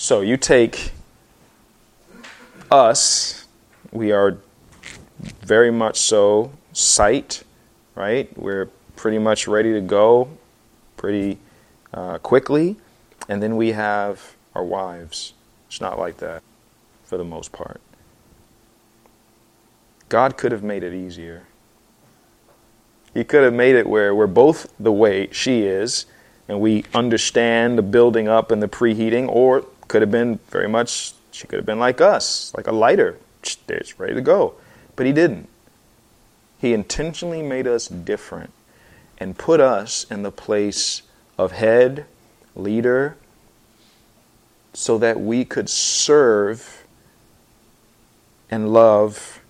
So 0.00 0.22
you 0.22 0.38
take 0.38 0.92
us, 2.70 3.46
we 3.92 4.12
are 4.12 4.38
very 5.42 5.70
much 5.70 5.98
so 5.98 6.52
sight 6.72 7.44
right? 8.00 8.34
We're 8.38 8.70
pretty 8.96 9.18
much 9.18 9.46
ready 9.46 9.74
to 9.74 9.80
go 9.82 10.30
pretty 10.96 11.38
uh, 11.92 12.16
quickly. 12.18 12.76
And 13.28 13.42
then 13.42 13.56
we 13.56 13.72
have 13.72 14.36
our 14.54 14.64
wives. 14.64 15.34
It's 15.68 15.82
not 15.82 15.98
like 15.98 16.16
that 16.16 16.42
for 17.04 17.18
the 17.18 17.24
most 17.24 17.52
part. 17.52 17.80
God 20.08 20.38
could 20.38 20.50
have 20.50 20.62
made 20.62 20.82
it 20.82 20.94
easier. 20.94 21.44
He 23.12 23.22
could 23.22 23.44
have 23.44 23.52
made 23.52 23.74
it 23.74 23.86
where 23.86 24.14
we're 24.14 24.26
both 24.26 24.72
the 24.80 24.92
way 24.92 25.28
she 25.30 25.62
is, 25.62 26.06
and 26.48 26.58
we 26.58 26.84
understand 26.94 27.76
the 27.76 27.82
building 27.82 28.28
up 28.28 28.50
and 28.50 28.62
the 28.62 28.68
preheating, 28.68 29.28
or 29.28 29.66
could 29.90 30.02
have 30.02 30.10
been 30.12 30.38
very 30.50 30.68
much, 30.68 31.14
she 31.32 31.48
could 31.48 31.56
have 31.56 31.66
been 31.66 31.80
like 31.80 32.00
us, 32.00 32.54
like 32.56 32.68
a 32.68 32.72
lighter. 32.72 33.18
It's 33.42 33.98
ready 33.98 34.14
to 34.14 34.20
go. 34.20 34.54
But 34.94 35.04
he 35.04 35.12
didn't. 35.12 35.48
He 36.60 36.72
intentionally 36.72 37.42
made 37.42 37.66
us 37.66 37.88
different 37.88 38.52
and 39.18 39.36
put 39.36 39.58
us 39.58 40.06
in 40.08 40.22
the 40.22 40.30
place 40.30 41.02
of 41.36 41.50
head, 41.50 42.06
leader, 42.54 43.16
so 44.72 44.96
that 44.98 45.20
we 45.20 45.44
could 45.44 45.68
serve 45.68 46.84
and 48.48 48.72
love 48.72 49.40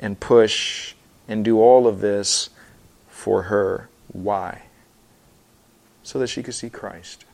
and 0.00 0.18
push 0.18 0.94
and 1.28 1.44
do 1.44 1.60
all 1.60 1.86
of 1.86 2.00
this 2.00 2.48
for 3.08 3.42
her. 3.42 3.90
Why? 4.08 4.62
So 6.02 6.18
that 6.18 6.28
she 6.28 6.42
could 6.42 6.54
see 6.54 6.70
Christ, 6.70 7.26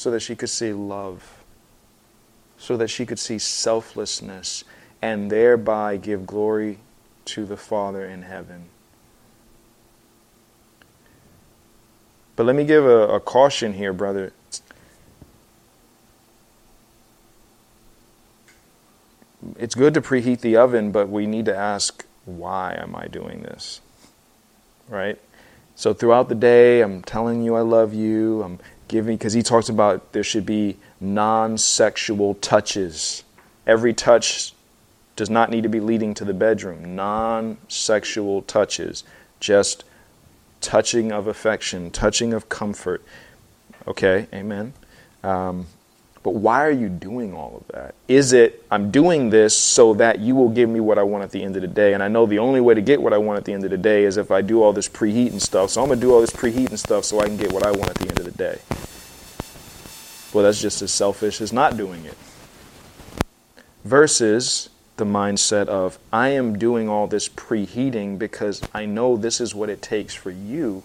so 0.00 0.10
that 0.10 0.20
she 0.20 0.34
could 0.34 0.48
see 0.48 0.72
love, 0.72 1.42
so 2.56 2.74
that 2.74 2.88
she 2.88 3.04
could 3.04 3.18
see 3.18 3.38
selflessness, 3.38 4.64
and 5.02 5.30
thereby 5.30 5.98
give 5.98 6.26
glory 6.26 6.78
to 7.26 7.44
the 7.44 7.58
Father 7.58 8.06
in 8.06 8.22
heaven. 8.22 8.64
But 12.34 12.46
let 12.46 12.56
me 12.56 12.64
give 12.64 12.86
a, 12.86 13.08
a 13.08 13.20
caution 13.20 13.74
here, 13.74 13.92
brother. 13.92 14.32
It's 19.58 19.74
good 19.74 19.92
to 19.92 20.00
preheat 20.00 20.40
the 20.40 20.56
oven, 20.56 20.92
but 20.92 21.10
we 21.10 21.26
need 21.26 21.44
to 21.44 21.54
ask, 21.54 22.06
why 22.24 22.74
am 22.74 22.96
I 22.96 23.06
doing 23.06 23.42
this? 23.42 23.82
Right? 24.88 25.18
So 25.76 25.92
throughout 25.92 26.30
the 26.30 26.34
day, 26.34 26.80
I'm 26.80 27.02
telling 27.02 27.42
you 27.42 27.54
I 27.54 27.60
love 27.60 27.92
you. 27.92 28.42
I'm 28.42 28.60
giving, 28.90 29.16
because 29.16 29.32
he 29.32 29.42
talks 29.42 29.68
about 29.68 30.12
there 30.12 30.24
should 30.24 30.44
be 30.44 30.76
non 31.00 31.56
sexual 31.56 32.34
touches. 32.34 33.22
Every 33.66 33.94
touch 33.94 34.52
does 35.14 35.30
not 35.30 35.48
need 35.48 35.62
to 35.62 35.68
be 35.68 35.80
leading 35.80 36.12
to 36.14 36.24
the 36.24 36.34
bedroom. 36.34 36.96
Non 36.96 37.56
sexual 37.68 38.42
touches, 38.42 39.04
just 39.38 39.84
touching 40.60 41.12
of 41.12 41.28
affection, 41.28 41.90
touching 41.90 42.34
of 42.34 42.48
comfort. 42.48 43.02
Okay, 43.86 44.26
amen. 44.34 44.72
Um, 45.22 45.66
but 46.22 46.34
why 46.34 46.62
are 46.64 46.70
you 46.70 46.90
doing 46.90 47.32
all 47.32 47.56
of 47.56 47.74
that? 47.74 47.94
Is 48.06 48.34
it, 48.34 48.62
I'm 48.70 48.90
doing 48.90 49.30
this 49.30 49.56
so 49.56 49.94
that 49.94 50.18
you 50.18 50.34
will 50.34 50.50
give 50.50 50.68
me 50.68 50.78
what 50.78 50.98
I 50.98 51.02
want 51.02 51.24
at 51.24 51.30
the 51.30 51.42
end 51.42 51.56
of 51.56 51.62
the 51.62 51.68
day? 51.68 51.94
And 51.94 52.02
I 52.02 52.08
know 52.08 52.26
the 52.26 52.38
only 52.38 52.60
way 52.60 52.74
to 52.74 52.82
get 52.82 53.00
what 53.00 53.14
I 53.14 53.18
want 53.18 53.38
at 53.38 53.46
the 53.46 53.54
end 53.54 53.64
of 53.64 53.70
the 53.70 53.78
day 53.78 54.04
is 54.04 54.18
if 54.18 54.30
I 54.30 54.42
do 54.42 54.62
all 54.62 54.74
this 54.74 54.88
preheating 54.88 55.40
stuff. 55.40 55.70
So 55.70 55.80
I'm 55.80 55.88
going 55.88 55.98
to 55.98 56.06
do 56.06 56.12
all 56.12 56.20
this 56.20 56.30
preheating 56.30 56.76
stuff 56.76 57.06
so 57.06 57.20
I 57.20 57.26
can 57.26 57.38
get 57.38 57.52
what 57.52 57.64
I 57.64 57.70
want 57.70 57.88
at 57.88 57.96
the 57.96 58.08
end 58.08 58.18
of 58.18 58.26
the 58.26 58.32
day. 58.32 58.58
Well, 60.34 60.44
that's 60.44 60.60
just 60.60 60.82
as 60.82 60.92
selfish 60.92 61.40
as 61.40 61.54
not 61.54 61.78
doing 61.78 62.04
it. 62.04 62.16
Versus 63.84 64.68
the 64.98 65.06
mindset 65.06 65.68
of, 65.68 65.98
I 66.12 66.28
am 66.28 66.58
doing 66.58 66.86
all 66.86 67.06
this 67.06 67.30
preheating 67.30 68.18
because 68.18 68.60
I 68.74 68.84
know 68.84 69.16
this 69.16 69.40
is 69.40 69.54
what 69.54 69.70
it 69.70 69.80
takes 69.80 70.14
for 70.14 70.30
you 70.30 70.82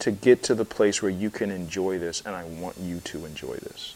to 0.00 0.10
get 0.10 0.42
to 0.44 0.54
the 0.54 0.64
place 0.64 1.02
where 1.02 1.10
you 1.10 1.30
can 1.30 1.50
enjoy 1.50 1.98
this, 1.98 2.22
and 2.24 2.34
I 2.34 2.44
want 2.44 2.78
you 2.78 3.00
to 3.00 3.24
enjoy 3.24 3.56
this. 3.56 3.94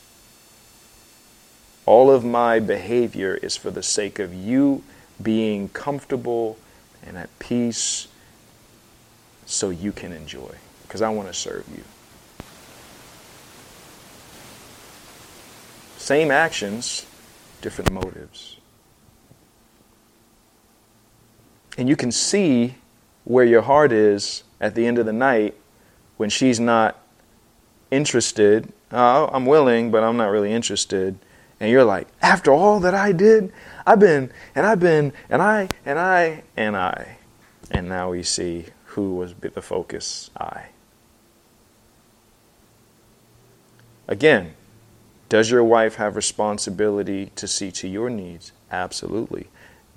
All 1.87 2.11
of 2.11 2.25
my 2.25 2.61
behavior 2.61 3.35
is 3.35 3.57
for 3.57 3.71
the 3.71 3.83
sake 3.83 4.19
of 4.19 4.33
you 4.35 4.83
being 5.21 5.69
comfortable 5.69 6.59
and 7.05 7.17
at 7.17 7.37
peace 7.39 8.09
so 9.47 9.71
you 9.71 9.93
can 9.93 10.13
enjoy, 10.13 10.55
because 10.83 11.03
I 11.03 11.09
want 11.11 11.29
to 11.29 11.35
serve 11.35 11.65
you. 11.69 11.83
Same 15.99 16.31
actions, 16.31 17.07
different 17.61 17.93
motives. 17.93 18.57
And 21.79 21.89
you 21.89 21.97
can 21.97 22.13
see 22.13 22.75
where 23.25 23.45
your 23.45 23.63
heart 23.63 23.93
is 23.93 24.43
at 24.61 24.75
the 24.75 24.87
end 24.87 24.99
of 24.99 25.07
the 25.07 25.13
night 25.13 25.55
when 26.23 26.31
she's 26.31 26.61
not 26.61 27.01
interested. 27.91 28.73
Oh, 28.93 29.29
I'm 29.33 29.45
willing, 29.45 29.91
but 29.91 30.05
I'm 30.05 30.17
not 30.17 30.31
really 30.31 30.53
interested. 30.53 31.19
And 31.59 31.69
you're 31.69 31.83
like, 31.83 32.07
after 32.23 32.53
all 32.53 32.79
that 32.79 32.95
I 32.95 33.11
did, 33.11 33.53
I've 33.85 33.99
been, 33.99 34.31
and 34.55 34.65
I've 34.65 34.79
been, 34.79 35.13
and 35.29 35.43
I, 35.43 35.69
and 35.85 35.99
I, 35.99 36.45
and 36.57 36.77
I. 36.77 37.17
And 37.73 37.89
now 37.89 38.13
we 38.13 38.23
see 38.23 38.67
who 38.95 39.17
was 39.17 39.35
the 39.35 39.61
focus 39.61 40.31
I. 40.39 40.67
Again, 44.07 44.55
does 45.29 45.51
your 45.51 45.65
wife 45.65 45.97
have 45.97 46.15
responsibility 46.15 47.33
to 47.35 47.49
see 47.49 47.73
to 47.73 47.89
your 47.89 48.09
needs? 48.09 48.53
Absolutely. 48.71 49.49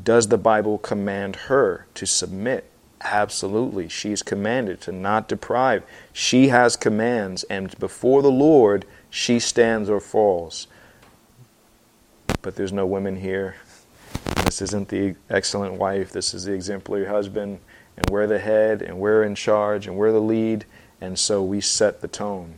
Does 0.04 0.30
the 0.30 0.40
Bible 0.40 0.80
command 0.80 1.36
her 1.36 1.86
to 1.94 2.08
submit? 2.08 2.68
Absolutely. 3.02 3.90
She 3.90 4.12
is 4.12 4.24
commanded 4.24 4.82
to 4.82 4.92
not 4.92 5.28
deprive. 5.28 5.84
She 6.14 6.48
has 6.48 6.76
commands, 6.76 7.44
and 7.46 7.78
before 7.78 8.22
the 8.22 8.32
Lord, 8.32 8.86
she 9.10 9.40
stands 9.40 9.90
or 9.90 10.00
falls. 10.00 10.68
But 12.42 12.56
there's 12.56 12.74
no 12.74 12.86
women 12.86 13.18
here. 13.18 13.56
This 14.46 14.62
isn't 14.62 14.90
the 14.90 15.16
excellent 15.30 15.74
wife. 15.76 16.12
This 16.12 16.34
is 16.34 16.46
the 16.46 16.54
exemplary 16.54 17.06
husband. 17.06 17.60
And 17.98 18.10
we're 18.10 18.28
the 18.28 18.40
head, 18.40 18.82
and 18.82 19.00
we're 19.00 19.24
in 19.24 19.36
charge, 19.36 19.88
and 19.88 19.96
we're 19.96 20.12
the 20.12 20.20
lead. 20.20 20.66
And 21.02 21.18
so 21.18 21.44
we 21.44 21.62
set 21.62 22.02
the 22.02 22.08
tone 22.08 22.56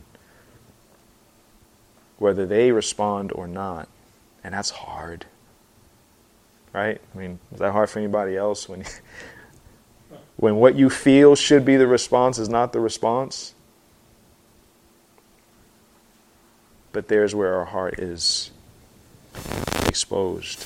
whether 2.18 2.44
they 2.46 2.72
respond 2.72 3.32
or 3.32 3.46
not. 3.46 3.88
And 4.44 4.54
that's 4.54 4.70
hard. 4.70 5.26
Right? 6.72 7.00
I 7.14 7.18
mean, 7.18 7.38
is 7.52 7.60
that 7.60 7.72
hard 7.72 7.88
for 7.88 7.98
anybody 7.98 8.36
else 8.36 8.68
when 8.68 8.84
when 10.38 10.54
what 10.54 10.76
you 10.76 10.88
feel 10.88 11.34
should 11.34 11.64
be 11.64 11.76
the 11.76 11.88
response 11.88 12.38
is 12.38 12.48
not 12.48 12.72
the 12.72 12.78
response? 12.78 13.54
But 16.92 17.08
there's 17.08 17.34
where 17.34 17.56
our 17.56 17.64
heart 17.64 17.98
is 17.98 18.52
exposed. 19.86 20.64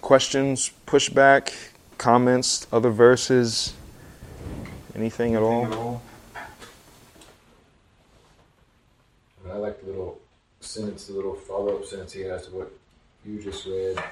Questions, 0.00 0.70
pushback, 0.86 1.52
comments, 1.98 2.68
other 2.72 2.90
verses? 2.90 3.74
Anything 4.94 5.34
at 5.34 5.42
all? 5.42 6.00
I 9.50 9.56
like 9.56 9.80
the 9.80 9.86
little 9.88 10.21
sentence, 10.64 11.06
the 11.06 11.12
little 11.12 11.34
follow 11.34 11.76
up 11.76 11.84
sentence 11.84 12.12
he 12.12 12.22
has 12.22 12.46
to 12.46 12.54
what 12.54 12.72
you 13.24 13.40
just 13.42 13.66
read. 13.66 14.02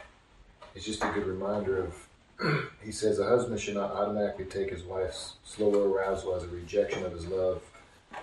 It's 0.74 0.84
just 0.84 1.02
a 1.02 1.10
good 1.12 1.26
reminder 1.26 1.84
of 1.84 2.70
he 2.82 2.92
says 2.92 3.18
a 3.18 3.28
husband 3.28 3.60
should 3.60 3.74
not 3.74 3.92
automatically 3.92 4.44
take 4.46 4.70
his 4.70 4.82
wife's 4.82 5.34
slower 5.44 5.88
arousal 5.88 6.34
as 6.34 6.44
a 6.44 6.48
rejection 6.48 7.04
of 7.04 7.12
his 7.12 7.26
love 7.26 7.62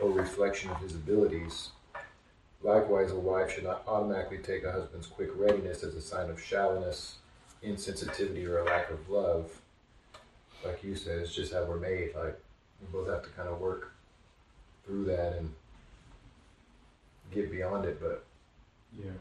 or 0.01 0.11
reflection 0.11 0.69
of 0.71 0.79
his 0.79 0.95
abilities. 0.95 1.69
Likewise, 2.63 3.11
a 3.11 3.15
wife 3.15 3.53
should 3.53 3.63
not 3.63 3.83
automatically 3.87 4.39
take 4.39 4.63
a 4.63 4.71
husband's 4.71 5.07
quick 5.07 5.29
readiness 5.35 5.83
as 5.83 5.95
a 5.95 6.01
sign 6.01 6.29
of 6.29 6.41
shallowness, 6.41 7.17
insensitivity, 7.63 8.47
or 8.47 8.59
a 8.59 8.65
lack 8.65 8.89
of 8.89 9.09
love. 9.09 9.61
Like 10.65 10.83
you 10.83 10.95
said, 10.95 11.19
it's 11.19 11.35
just 11.35 11.53
how 11.53 11.65
we're 11.65 11.77
made. 11.77 12.15
Like 12.15 12.39
we 12.81 12.87
both 12.91 13.07
have 13.09 13.23
to 13.23 13.29
kind 13.29 13.47
of 13.47 13.59
work 13.59 13.93
through 14.85 15.05
that 15.05 15.37
and 15.37 15.53
get 17.31 17.51
beyond 17.51 17.85
it, 17.85 17.99
but 18.01 18.23
Yeah. 18.97 19.11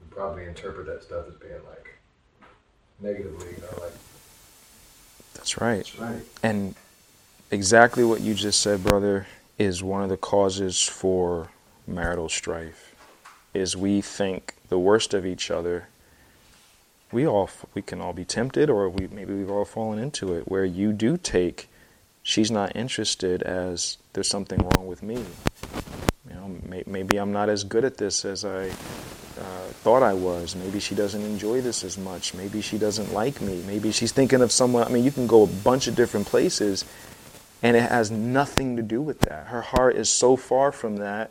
we 0.00 0.14
probably 0.14 0.44
interpret 0.44 0.86
that 0.86 1.02
stuff 1.02 1.26
as 1.28 1.34
being 1.34 1.52
like 1.68 1.98
negatively, 3.00 3.52
you 3.52 3.62
know, 3.62 3.82
like 3.82 3.92
That's 5.34 5.60
right. 5.60 5.76
That's 5.78 5.98
right. 5.98 6.22
And 6.42 6.74
exactly 7.50 8.04
what 8.04 8.20
you 8.20 8.34
just 8.34 8.60
said, 8.60 8.84
brother, 8.84 9.26
is 9.58 9.82
one 9.82 10.02
of 10.02 10.08
the 10.08 10.16
causes 10.16 10.82
for 10.82 11.50
marital 11.86 12.28
strife. 12.28 12.94
Is 13.54 13.76
we 13.76 14.00
think 14.00 14.54
the 14.68 14.78
worst 14.78 15.14
of 15.14 15.26
each 15.26 15.50
other. 15.50 15.88
We 17.12 17.26
all 17.26 17.50
we 17.74 17.82
can 17.82 18.00
all 18.00 18.12
be 18.12 18.24
tempted, 18.24 18.70
or 18.70 18.88
we 18.88 19.08
maybe 19.08 19.34
we've 19.34 19.50
all 19.50 19.64
fallen 19.64 19.98
into 19.98 20.32
it, 20.34 20.48
where 20.48 20.64
you 20.64 20.92
do 20.92 21.16
take 21.16 21.68
she's 22.22 22.50
not 22.50 22.74
interested 22.76 23.42
as 23.42 23.98
there's 24.12 24.28
something 24.28 24.60
wrong 24.60 24.86
with 24.86 25.02
me. 25.02 25.24
Know, 26.54 26.68
may, 26.68 26.82
maybe 26.86 27.16
I'm 27.18 27.32
not 27.32 27.48
as 27.48 27.64
good 27.64 27.84
at 27.84 27.96
this 27.96 28.24
as 28.24 28.44
I 28.44 28.68
uh, 28.68 29.68
thought 29.82 30.02
I 30.02 30.12
was. 30.12 30.54
Maybe 30.56 30.80
she 30.80 30.94
doesn't 30.94 31.22
enjoy 31.22 31.60
this 31.60 31.84
as 31.84 31.96
much. 31.96 32.34
Maybe 32.34 32.60
she 32.60 32.78
doesn't 32.78 33.12
like 33.12 33.40
me. 33.40 33.62
Maybe 33.66 33.92
she's 33.92 34.12
thinking 34.12 34.42
of 34.42 34.52
someone. 34.52 34.84
I 34.84 34.88
mean, 34.88 35.04
you 35.04 35.12
can 35.12 35.26
go 35.26 35.44
a 35.44 35.46
bunch 35.46 35.86
of 35.86 35.94
different 35.94 36.26
places, 36.26 36.84
and 37.62 37.76
it 37.76 37.82
has 37.82 38.10
nothing 38.10 38.76
to 38.76 38.82
do 38.82 39.00
with 39.00 39.20
that. 39.20 39.46
Her 39.48 39.62
heart 39.62 39.96
is 39.96 40.08
so 40.08 40.36
far 40.36 40.72
from 40.72 40.96
that 40.96 41.30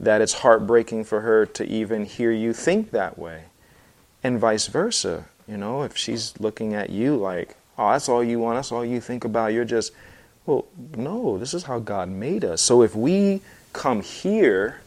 that 0.00 0.20
it's 0.20 0.34
heartbreaking 0.34 1.04
for 1.04 1.20
her 1.20 1.46
to 1.46 1.64
even 1.64 2.04
hear 2.04 2.32
you 2.32 2.52
think 2.52 2.90
that 2.90 3.18
way, 3.18 3.44
and 4.22 4.40
vice 4.40 4.66
versa. 4.66 5.26
You 5.46 5.56
know, 5.56 5.82
if 5.82 5.96
she's 5.96 6.34
looking 6.40 6.74
at 6.74 6.90
you 6.90 7.16
like, 7.16 7.56
oh, 7.78 7.92
that's 7.92 8.08
all 8.08 8.24
you 8.24 8.38
want, 8.40 8.56
that's 8.56 8.72
all 8.72 8.84
you 8.84 9.00
think 9.00 9.24
about, 9.24 9.52
you're 9.52 9.64
just, 9.64 9.92
well, 10.46 10.66
no, 10.96 11.38
this 11.38 11.54
is 11.54 11.64
how 11.64 11.78
God 11.78 12.08
made 12.08 12.44
us. 12.44 12.60
So 12.60 12.82
if 12.82 12.96
we 12.96 13.40
come 13.74 14.00
here 14.00 14.80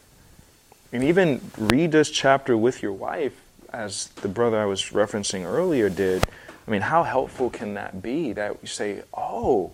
and 0.91 1.03
even 1.03 1.39
read 1.57 1.91
this 1.91 2.09
chapter 2.09 2.57
with 2.57 2.81
your 2.81 2.93
wife, 2.93 3.39
as 3.71 4.07
the 4.07 4.27
brother 4.27 4.59
I 4.59 4.65
was 4.65 4.81
referencing 4.85 5.45
earlier 5.45 5.89
did, 5.89 6.23
I 6.67 6.71
mean, 6.71 6.81
how 6.81 7.03
helpful 7.03 7.51
can 7.51 7.75
that 7.75 8.01
be 8.01 8.33
that 8.33 8.57
you 8.61 8.67
say, 8.67 9.03
oh, 9.13 9.71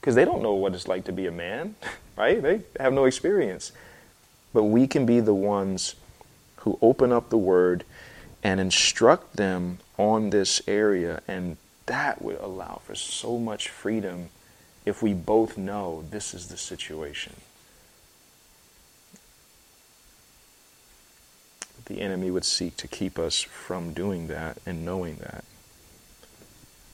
because 0.00 0.14
they 0.14 0.24
don't 0.24 0.42
know 0.42 0.54
what 0.54 0.74
it's 0.74 0.88
like 0.88 1.04
to 1.04 1.12
be 1.12 1.26
a 1.26 1.30
man, 1.30 1.76
right? 2.16 2.42
They 2.42 2.62
have 2.80 2.92
no 2.92 3.04
experience. 3.04 3.70
But 4.52 4.64
we 4.64 4.86
can 4.86 5.06
be 5.06 5.20
the 5.20 5.34
ones 5.34 5.94
who 6.56 6.78
open 6.82 7.12
up 7.12 7.30
the 7.30 7.38
word 7.38 7.84
and 8.42 8.58
instruct 8.58 9.36
them 9.36 9.78
on 9.98 10.30
this 10.30 10.62
area, 10.66 11.20
and 11.28 11.58
that 11.86 12.22
would 12.22 12.40
allow 12.40 12.80
for 12.84 12.94
so 12.94 13.38
much 13.38 13.68
freedom 13.68 14.30
if 14.86 15.02
we 15.02 15.12
both 15.12 15.58
know 15.58 16.04
this 16.10 16.32
is 16.32 16.48
the 16.48 16.56
situation. 16.56 17.34
The 21.90 22.02
enemy 22.02 22.30
would 22.30 22.44
seek 22.44 22.76
to 22.76 22.86
keep 22.86 23.18
us 23.18 23.42
from 23.42 23.92
doing 23.92 24.28
that 24.28 24.58
and 24.64 24.84
knowing 24.84 25.16
that. 25.16 25.44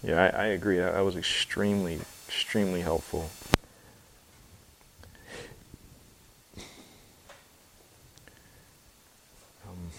Yeah, 0.03 0.33
I, 0.35 0.45
I 0.45 0.47
agree. 0.47 0.79
That, 0.79 0.99
was 1.01 1.17
extremely, 1.17 2.01
extremely 2.27 2.81
helpful. 2.81 3.29
Um, 9.69 9.91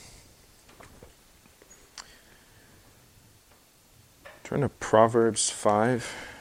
turn 4.43 4.62
to 4.62 4.69
Proverbs 4.69 5.51
5. 5.51 6.37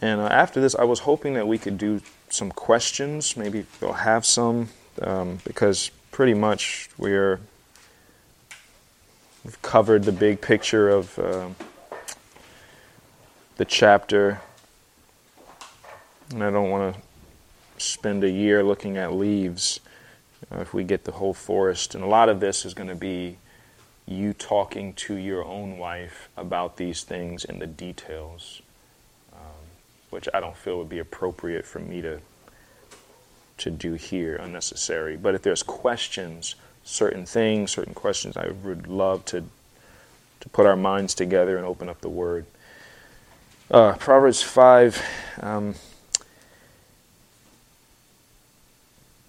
And 0.00 0.20
uh, 0.20 0.26
after 0.26 0.60
this, 0.60 0.74
I 0.74 0.84
was 0.84 1.00
hoping 1.00 1.34
that 1.34 1.48
we 1.48 1.58
could 1.58 1.76
do 1.76 2.00
some 2.28 2.50
questions. 2.50 3.36
Maybe 3.36 3.66
we'll 3.80 3.92
have 3.92 4.24
some, 4.24 4.68
um, 5.02 5.40
because 5.44 5.90
pretty 6.12 6.34
much 6.34 6.88
we're 6.98 7.40
we've 9.44 9.60
covered 9.62 10.04
the 10.04 10.12
big 10.12 10.40
picture 10.40 10.88
of 10.88 11.18
uh, 11.18 11.48
the 13.56 13.64
chapter, 13.64 14.40
and 16.30 16.44
I 16.44 16.50
don't 16.50 16.70
want 16.70 16.94
to 16.94 17.02
spend 17.82 18.22
a 18.22 18.30
year 18.30 18.62
looking 18.62 18.96
at 18.96 19.12
leaves 19.14 19.80
uh, 20.52 20.60
if 20.60 20.72
we 20.72 20.84
get 20.84 21.04
the 21.04 21.12
whole 21.12 21.34
forest. 21.34 21.94
And 21.94 22.04
a 22.04 22.08
lot 22.08 22.28
of 22.28 22.38
this 22.38 22.64
is 22.64 22.74
going 22.74 22.88
to 22.88 22.94
be 22.94 23.38
you 24.06 24.32
talking 24.32 24.94
to 24.94 25.14
your 25.16 25.44
own 25.44 25.76
wife 25.76 26.28
about 26.36 26.76
these 26.76 27.02
things 27.02 27.44
and 27.44 27.60
the 27.60 27.66
details 27.66 28.62
which 30.10 30.28
I 30.32 30.40
don't 30.40 30.56
feel 30.56 30.78
would 30.78 30.88
be 30.88 30.98
appropriate 30.98 31.66
for 31.66 31.78
me 31.78 32.00
to 32.02 32.20
to 33.58 33.70
do 33.70 33.94
here 33.94 34.36
unnecessary. 34.36 35.16
But 35.16 35.34
if 35.34 35.42
there's 35.42 35.64
questions, 35.64 36.54
certain 36.84 37.26
things, 37.26 37.72
certain 37.72 37.94
questions, 37.94 38.36
I 38.36 38.48
would 38.48 38.86
love 38.86 39.24
to 39.26 39.44
to 40.40 40.48
put 40.50 40.66
our 40.66 40.76
minds 40.76 41.14
together 41.14 41.56
and 41.56 41.66
open 41.66 41.88
up 41.88 42.00
the 42.00 42.08
Word. 42.08 42.46
Uh, 43.70 43.94
Proverbs 43.94 44.42
five. 44.42 45.02
Um, 45.40 45.74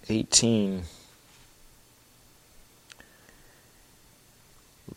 18. 0.08 0.82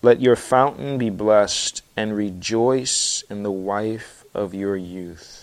Let 0.01 0.19
your 0.19 0.35
fountain 0.35 0.97
be 0.97 1.09
blessed 1.09 1.81
and 1.95 2.17
rejoice 2.17 3.23
in 3.29 3.43
the 3.43 3.51
wife 3.51 4.25
of 4.33 4.53
your 4.53 4.75
youth 4.75 5.42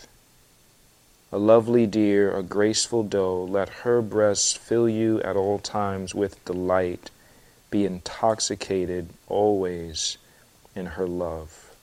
a 1.32 1.38
lovely 1.38 1.86
deer, 1.86 2.36
a 2.36 2.42
graceful 2.42 3.04
doe, 3.04 3.44
let 3.44 3.68
her 3.68 4.02
breasts 4.02 4.52
fill 4.52 4.88
you 4.88 5.20
at 5.22 5.36
all 5.36 5.58
times 5.58 6.14
with 6.14 6.44
delight. 6.44 7.10
Be 7.70 7.86
intoxicated 7.86 9.10
always 9.28 10.18
in 10.74 10.86
her 10.86 11.06
love. 11.06 11.74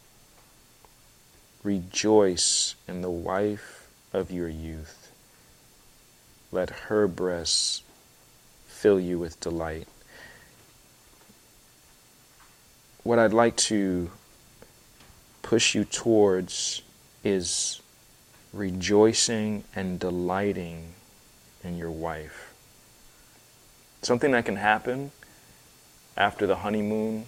Rejoice 1.64 2.76
in 2.88 3.02
the 3.02 3.10
wife 3.10 3.90
of 4.12 4.32
your 4.32 4.50
youth. 4.50 5.12
Let 6.52 6.70
her 6.70 7.08
breasts 7.08 7.84
fill 8.68 9.00
you 9.00 9.18
with 9.18 9.40
delight. 9.40 9.88
What 13.04 13.20
I'd 13.20 13.34
like 13.34 13.56
to 13.58 14.12
push 15.42 15.74
you 15.74 15.86
towards 15.86 16.82
is 17.24 17.82
rejoicing 18.58 19.64
and 19.76 20.00
delighting 20.00 20.94
in 21.64 21.78
your 21.78 21.92
wife. 21.92 22.54
Something 24.02 24.32
that 24.32 24.46
can 24.46 24.56
happen 24.56 25.12
after 26.16 26.48
the 26.48 26.58
honeymoon. 26.58 27.26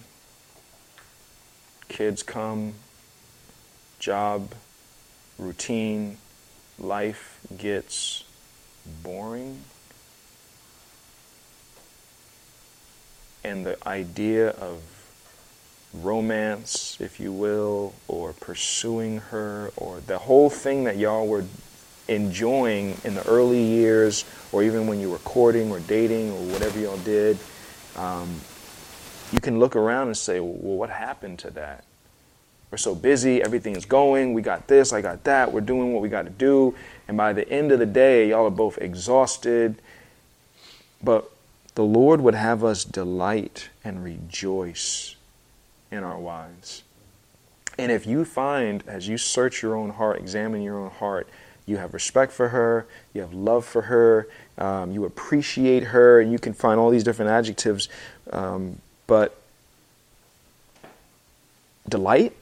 Kids 1.88 2.22
come, 2.22 2.74
job, 3.98 4.54
routine, 5.38 6.18
life 6.78 7.40
gets 7.56 8.24
boring. 9.02 9.62
And 13.44 13.64
the 13.64 13.76
idea 13.86 14.50
of 14.50 14.82
romance, 15.92 16.96
if 17.00 17.18
you 17.20 17.32
will, 17.32 17.94
pursuing 18.50 19.18
her, 19.18 19.70
or 19.76 20.00
the 20.08 20.18
whole 20.18 20.50
thing 20.50 20.82
that 20.82 20.96
y'all 20.96 21.24
were 21.24 21.44
enjoying 22.08 22.96
in 23.04 23.14
the 23.14 23.24
early 23.28 23.62
years, 23.62 24.24
or 24.50 24.64
even 24.64 24.88
when 24.88 24.98
you 24.98 25.08
were 25.08 25.18
courting 25.18 25.70
or 25.70 25.78
dating 25.78 26.32
or 26.32 26.52
whatever 26.52 26.80
y'all 26.80 26.96
did, 26.98 27.38
um, 27.94 28.28
you 29.30 29.38
can 29.38 29.60
look 29.60 29.76
around 29.76 30.08
and 30.08 30.16
say, 30.16 30.40
well, 30.40 30.76
what 30.78 30.90
happened 30.90 31.38
to 31.38 31.50
that? 31.52 31.84
We're 32.72 32.78
so 32.78 32.92
busy, 32.92 33.40
everything 33.40 33.76
is 33.76 33.84
going, 33.84 34.34
we 34.34 34.42
got 34.42 34.66
this, 34.66 34.92
I 34.92 35.00
got 35.00 35.22
that, 35.22 35.52
we're 35.52 35.60
doing 35.60 35.92
what 35.92 36.02
we 36.02 36.08
got 36.08 36.22
to 36.22 36.30
do. 36.30 36.74
And 37.06 37.16
by 37.16 37.32
the 37.32 37.48
end 37.48 37.70
of 37.70 37.78
the 37.78 37.86
day, 37.86 38.30
y'all 38.30 38.48
are 38.48 38.50
both 38.50 38.78
exhausted. 38.78 39.80
But 41.00 41.30
the 41.76 41.84
Lord 41.84 42.20
would 42.20 42.34
have 42.34 42.64
us 42.64 42.84
delight 42.84 43.68
and 43.84 44.02
rejoice 44.02 45.14
in 45.92 46.02
our 46.02 46.18
wives. 46.18 46.82
And 47.78 47.90
if 47.90 48.06
you 48.06 48.24
find, 48.24 48.84
as 48.86 49.08
you 49.08 49.16
search 49.16 49.62
your 49.62 49.76
own 49.76 49.90
heart, 49.90 50.18
examine 50.18 50.62
your 50.62 50.78
own 50.78 50.90
heart, 50.90 51.28
you 51.66 51.76
have 51.76 51.94
respect 51.94 52.32
for 52.32 52.48
her, 52.48 52.86
you 53.14 53.20
have 53.20 53.32
love 53.32 53.64
for 53.64 53.82
her, 53.82 54.28
um, 54.58 54.90
you 54.90 55.04
appreciate 55.04 55.84
her, 55.84 56.20
and 56.20 56.32
you 56.32 56.38
can 56.38 56.52
find 56.52 56.80
all 56.80 56.90
these 56.90 57.04
different 57.04 57.30
adjectives. 57.30 57.88
Um, 58.32 58.80
but 59.06 59.40
delight? 61.88 62.34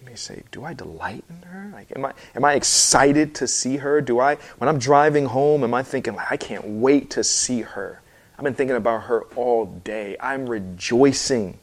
You 0.00 0.06
may 0.06 0.14
say, 0.14 0.42
do 0.52 0.64
I 0.64 0.72
delight 0.74 1.24
in 1.28 1.48
her? 1.48 1.70
Like, 1.72 1.92
am 1.94 2.04
I 2.04 2.12
am 2.34 2.44
I 2.44 2.54
excited 2.54 3.34
to 3.36 3.46
see 3.46 3.78
her? 3.78 4.00
Do 4.00 4.20
I 4.20 4.36
when 4.58 4.68
I'm 4.68 4.78
driving 4.78 5.26
home, 5.26 5.64
am 5.64 5.74
I 5.74 5.82
thinking 5.82 6.14
like 6.14 6.30
I 6.30 6.36
can't 6.36 6.64
wait 6.64 7.10
to 7.10 7.24
see 7.24 7.62
her? 7.62 8.00
I've 8.38 8.44
been 8.44 8.54
thinking 8.54 8.76
about 8.76 9.04
her 9.04 9.22
all 9.34 9.66
day. 9.66 10.16
I'm 10.20 10.48
rejoicing 10.48 11.58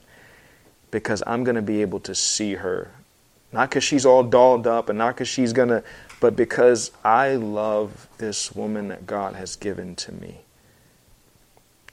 because 0.96 1.22
I'm 1.28 1.44
going 1.44 1.58
to 1.58 1.62
be 1.62 1.82
able 1.82 2.00
to 2.00 2.16
see 2.16 2.54
her. 2.54 2.90
Not 3.52 3.70
because 3.70 3.84
she's 3.84 4.06
all 4.06 4.24
dolled 4.24 4.66
up 4.66 4.88
and 4.88 4.98
not 4.98 5.16
because 5.16 5.28
she's 5.28 5.52
going 5.52 5.68
to, 5.68 5.84
but 6.22 6.38
because 6.38 6.90
I 7.04 7.36
love 7.36 8.08
this 8.18 8.56
woman 8.56 8.88
that 8.88 9.06
God 9.06 9.36
has 9.36 9.58
given 9.58 9.98
to 9.98 10.14
me. 10.14 10.40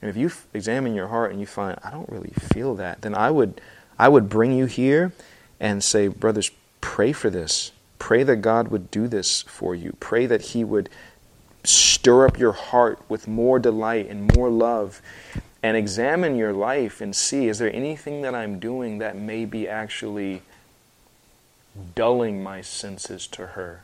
And 0.01 0.09
if 0.09 0.17
you 0.17 0.31
examine 0.55 0.95
your 0.95 1.09
heart 1.09 1.33
and 1.33 1.41
you 1.41 1.47
find, 1.47 1.81
I 1.83 1.91
don't 1.91 2.09
really 2.11 2.33
feel 2.55 2.77
that, 2.77 3.03
then 3.03 3.13
I 3.13 3.33
would, 3.33 3.61
I 3.99 4.09
would 4.09 4.29
bring 4.29 4.53
you 4.53 4.67
here 4.67 5.13
and 5.59 5.83
say, 5.83 6.07
brothers, 6.07 6.53
pray 6.81 7.11
for 7.11 7.29
this. 7.29 7.73
Pray 7.99 8.23
that 8.23 8.37
God 8.37 8.69
would 8.69 8.89
do 8.93 9.09
this 9.09 9.43
for 9.43 9.75
you. 9.75 9.97
Pray 9.99 10.27
that 10.27 10.43
He 10.43 10.63
would 10.63 10.89
stir 11.65 12.25
up 12.25 12.39
your 12.39 12.53
heart 12.53 13.01
with 13.09 13.27
more 13.27 13.59
delight 13.59 14.09
and 14.09 14.33
more 14.37 14.49
love 14.49 15.03
and 15.63 15.77
examine 15.77 16.37
your 16.37 16.53
life 16.53 17.01
and 17.01 17.15
see 17.15 17.49
is 17.49 17.59
there 17.59 17.73
anything 17.73 18.23
that 18.23 18.35
I'm 18.35 18.59
doing 18.59 18.99
that 18.99 19.17
may 19.17 19.45
be 19.45 19.69
actually 19.69 20.43
dulling 21.95 22.43
my 22.43 22.61
senses 22.61 23.27
to 23.29 23.49
her? 23.49 23.83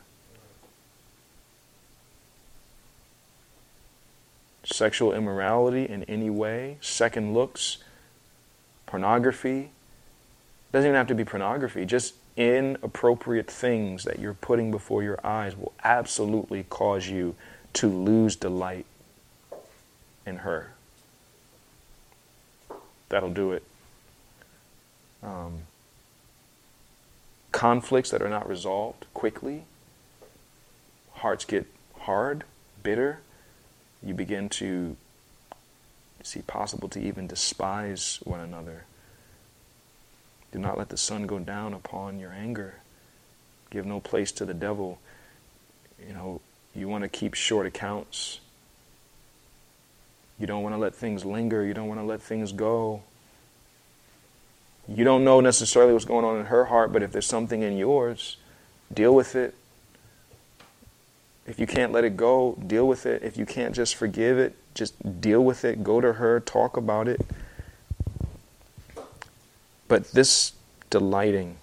Sexual 4.65 5.13
immorality 5.13 5.85
in 5.85 6.03
any 6.03 6.29
way, 6.29 6.77
second 6.81 7.33
looks, 7.33 7.77
pornography. 8.85 9.71
Doesn't 10.71 10.87
even 10.87 10.97
have 10.97 11.07
to 11.07 11.15
be 11.15 11.25
pornography, 11.25 11.85
just 11.85 12.13
inappropriate 12.37 13.49
things 13.49 14.03
that 14.03 14.19
you're 14.19 14.35
putting 14.35 14.69
before 14.69 15.01
your 15.01 15.19
eyes 15.25 15.55
will 15.57 15.73
absolutely 15.83 16.63
cause 16.63 17.07
you 17.07 17.35
to 17.73 17.87
lose 17.87 18.35
delight 18.35 18.85
in 20.25 20.37
her. 20.37 20.73
That'll 23.09 23.33
do 23.33 23.51
it. 23.51 23.63
Um, 25.21 25.63
conflicts 27.51 28.11
that 28.11 28.21
are 28.21 28.29
not 28.29 28.47
resolved 28.47 29.05
quickly, 29.13 29.63
hearts 31.13 31.43
get 31.45 31.65
hard, 32.01 32.43
bitter. 32.81 33.19
You 34.01 34.13
begin 34.13 34.47
to 34.49 34.95
see 36.23 36.41
possible 36.41 36.87
to 36.89 36.99
even 36.99 37.27
despise 37.27 38.19
one 38.23 38.39
another. 38.39 38.83
Do 40.51 40.59
not 40.59 40.77
let 40.77 40.89
the 40.89 40.97
sun 40.97 41.27
go 41.27 41.39
down 41.39 41.73
upon 41.73 42.19
your 42.19 42.31
anger. 42.31 42.75
Give 43.69 43.85
no 43.85 43.99
place 43.99 44.31
to 44.33 44.45
the 44.45 44.53
devil. 44.53 44.99
You 46.05 46.13
know, 46.13 46.41
you 46.73 46.87
want 46.87 47.03
to 47.03 47.09
keep 47.09 47.33
short 47.33 47.67
accounts. 47.67 48.39
You 50.39 50.47
don't 50.47 50.63
want 50.63 50.73
to 50.73 50.79
let 50.79 50.95
things 50.95 51.25
linger. 51.25 51.65
You 51.65 51.73
don't 51.73 51.87
want 51.87 51.99
to 51.99 52.05
let 52.05 52.21
things 52.21 52.51
go. 52.51 53.03
You 54.87 55.03
don't 55.03 55.23
know 55.23 55.39
necessarily 55.41 55.93
what's 55.93 56.05
going 56.05 56.25
on 56.25 56.39
in 56.39 56.45
her 56.47 56.65
heart, 56.65 56.91
but 56.91 57.03
if 57.03 57.11
there's 57.11 57.27
something 57.27 57.61
in 57.61 57.77
yours, 57.77 58.37
deal 58.91 59.13
with 59.13 59.35
it. 59.35 59.53
If 61.45 61.59
you 61.59 61.67
can't 61.67 61.91
let 61.91 62.03
it 62.03 62.15
go, 62.15 62.57
deal 62.65 62.87
with 62.87 63.05
it. 63.05 63.21
If 63.21 63.37
you 63.37 63.45
can't 63.45 63.75
just 63.75 63.95
forgive 63.95 64.37
it, 64.39 64.55
just 64.73 65.21
deal 65.21 65.43
with 65.43 65.65
it. 65.65 65.83
Go 65.83 65.99
to 65.99 66.13
her, 66.13 66.39
talk 66.39 66.77
about 66.77 67.07
it. 67.07 67.21
But 69.87 70.11
this 70.11 70.53
delighting, 70.89 71.57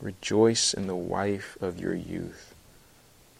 rejoice 0.00 0.72
in 0.74 0.86
the 0.86 0.96
wife 0.96 1.56
of 1.60 1.80
your 1.80 1.94
youth. 1.94 2.54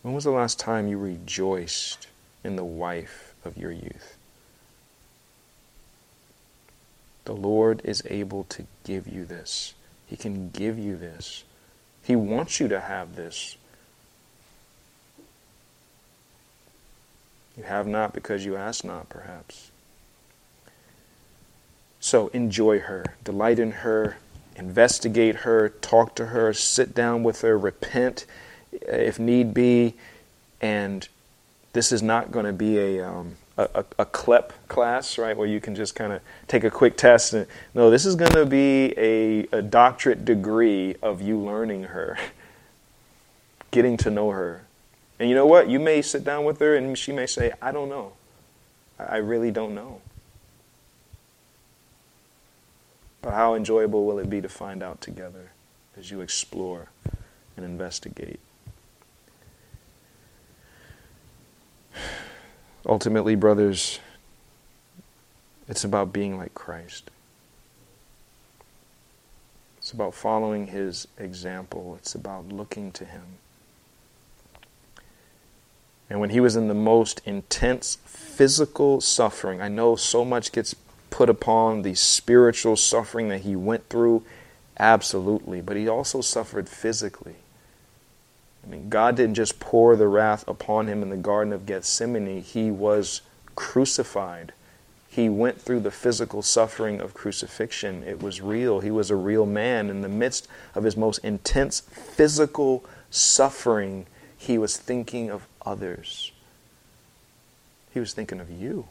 When 0.03 0.15
was 0.15 0.25
the 0.25 0.31
last 0.31 0.59
time 0.59 0.89
you 0.89 0.99
rejoiced 0.99 2.09
in 2.43 2.57
the 2.57 2.65
wife 2.65 3.32
of 3.45 3.57
your 3.57 3.73
youth? 3.73 4.17
The 7.25 7.35
Lord 7.35 7.81
is 7.85 8.03
able 8.09 8.45
to 8.45 8.65
give 8.85 9.07
you 9.07 9.25
this. 9.25 9.75
He 10.07 10.17
can 10.17 10.51
give 10.51 10.79
you 10.79 10.97
this. 10.97 11.45
He 12.03 12.17
wants 12.17 12.59
you 12.59 12.69
to 12.69 12.81
have 12.81 13.15
this. 13.15 13.57
You 17.57 17.65
have 17.65 17.87
not 17.87 18.13
because 18.13 18.45
you 18.45 18.57
ask 18.57 18.85
not, 18.85 19.09
perhaps. 19.09 19.71
So 22.01 22.29
enjoy 22.29 22.81
her, 22.81 23.05
delight 23.23 23.59
in 23.59 23.71
her, 23.71 24.17
investigate 24.57 25.37
her, 25.37 25.69
talk 25.69 26.17
to 26.17 26.27
her, 26.27 26.53
sit 26.53 26.95
down 26.95 27.23
with 27.23 27.43
her, 27.43 27.57
repent 27.57 28.27
if 28.73 29.19
need 29.19 29.55
be. 29.55 29.95
And 30.61 31.07
this 31.73 31.93
is 31.93 32.03
not 32.03 32.31
going 32.31 32.45
to 32.45 32.53
be 32.53 32.79
a, 32.79 33.09
um, 33.09 33.37
a, 33.57 33.85
a, 33.99 34.05
CLEP 34.05 34.53
class, 34.69 35.19
right, 35.19 35.37
where 35.37 35.47
you 35.47 35.61
can 35.61 35.75
just 35.75 35.95
kind 35.95 36.13
of 36.13 36.21
take 36.49 36.65
a 36.65 36.71
quick 36.71 36.97
test. 36.97 37.33
And, 37.33 37.47
no, 37.75 37.91
this 37.91 38.05
is 38.05 38.15
going 38.15 38.33
to 38.33 38.47
be 38.47 38.95
a, 38.97 39.47
a 39.53 39.63
doctorate 39.63 40.25
degree 40.25 40.97
of 41.03 41.23
you 41.23 41.39
learning 41.39 41.85
her, 41.85 42.19
getting 43.71 43.97
to 43.99 44.11
know 44.11 44.31
her. 44.31 44.65
And 45.19 45.29
you 45.29 45.35
know 45.35 45.47
what? 45.47 45.69
You 45.69 45.79
may 45.79 46.03
sit 46.03 46.25
down 46.25 46.45
with 46.45 46.59
her 46.61 46.75
and 46.77 46.97
she 46.99 47.13
may 47.13 47.27
say, 47.27 47.53
I 47.63 47.73
don't 47.73 47.89
know. 47.89 48.13
I 48.99 49.17
really 49.17 49.51
don't 49.51 49.75
know. 49.75 50.01
But 53.23 53.35
how 53.35 53.55
enjoyable 53.55 54.05
will 54.05 54.19
it 54.19 54.29
be 54.29 54.41
to 54.41 54.49
find 54.49 54.83
out 54.83 55.01
together 55.01 55.53
as 55.97 56.11
you 56.11 56.21
explore 56.21 56.89
and 57.57 57.65
investigate? 57.65 58.41
Ultimately, 62.87 63.35
brothers, 63.35 64.01
it's 65.69 65.85
about 65.85 66.13
being 66.13 66.37
like 66.37 66.55
Christ. 66.55 67.11
It's 69.79 69.93
about 69.93 70.15
following 70.15 70.69
his 70.69 71.07
example. 71.19 71.97
It's 71.99 72.15
about 72.15 72.49
looking 72.49 72.93
to 72.93 73.05
him. 73.05 73.23
And 76.11 76.21
when 76.21 76.31
he 76.31 76.41
was 76.41 76.57
in 76.57 76.69
the 76.69 76.75
most 76.75 77.21
intense 77.25 77.97
physical 78.05 79.01
suffering, 79.01 79.61
I 79.61 79.69
know 79.69 79.97
so 79.97 80.25
much 80.25 80.53
gets 80.53 80.75
put 81.11 81.29
upon 81.29 81.83
the 81.83 81.95
spiritual 81.95 82.77
suffering 82.77 83.29
that 83.29 83.43
he 83.43 83.57
went 83.57 83.89
through, 83.89 84.25
absolutely, 84.79 85.61
but 85.61 85.77
he 85.77 85.89
also 85.89 86.21
suffered 86.21 86.69
physically. 86.69 87.37
I 88.65 88.71
mean, 88.71 88.89
God 88.89 89.17
didn't 89.17 89.35
just 89.35 89.59
pour 89.59 89.97
the 89.97 90.07
wrath 90.07 90.47
upon 90.47 90.87
him 90.87 91.03
in 91.03 91.11
the 91.11 91.17
Garden 91.17 91.53
of 91.53 91.67
Gethsemane, 91.67 92.43
he 92.43 92.71
was 92.71 93.23
crucified. 93.57 94.53
He 95.09 95.29
went 95.29 95.61
through 95.61 95.81
the 95.81 95.91
physical 95.91 96.41
suffering 96.41 97.01
of 97.01 97.13
crucifixion. 97.13 98.03
It 98.03 98.23
was 98.23 98.41
real. 98.41 98.81
He 98.81 98.91
was 98.91 99.11
a 99.11 99.17
real 99.17 99.45
man. 99.45 99.91
In 99.91 100.01
the 100.01 100.09
midst 100.09 100.49
of 100.75 100.85
his 100.85 100.97
most 100.97 101.19
intense 101.19 101.81
physical 101.81 102.83
suffering, 103.11 104.07
he 104.39 104.57
was 104.57 104.77
thinking 104.79 105.31
of 105.31 105.47
others. 105.67 106.33
He 107.93 108.01
was 108.01 108.15
thinking 108.15 108.41
of 108.41 108.51
you. 108.51 108.87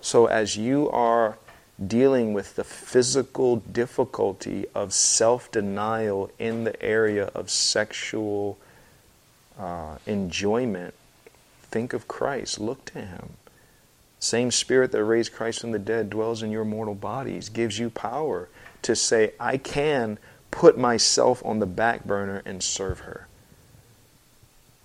So, 0.00 0.26
as 0.26 0.56
you 0.56 0.88
are 0.90 1.36
dealing 1.86 2.32
with 2.32 2.56
the 2.56 2.64
physical 2.64 3.56
difficulty 3.56 4.66
of 4.74 4.92
self 4.92 5.50
denial 5.50 6.30
in 6.38 6.64
the 6.64 6.80
area 6.82 7.26
of 7.34 7.50
sexual 7.50 8.58
uh, 9.58 9.96
enjoyment, 10.06 10.94
think 11.62 11.92
of 11.92 12.08
Christ. 12.08 12.60
Look 12.60 12.84
to 12.86 13.00
Him. 13.00 13.30
Same 14.20 14.50
Spirit 14.50 14.92
that 14.92 15.04
raised 15.04 15.32
Christ 15.32 15.60
from 15.60 15.72
the 15.72 15.78
dead 15.78 16.08
dwells 16.08 16.42
in 16.42 16.50
your 16.50 16.64
mortal 16.64 16.94
bodies, 16.94 17.48
gives 17.48 17.78
you 17.78 17.90
power 17.90 18.48
to 18.82 18.94
say, 18.94 19.32
I 19.40 19.56
can 19.56 20.18
put 20.50 20.78
myself 20.78 21.44
on 21.44 21.58
the 21.58 21.66
back 21.66 22.04
burner 22.04 22.42
and 22.44 22.62
serve 22.62 23.00
her. 23.00 23.26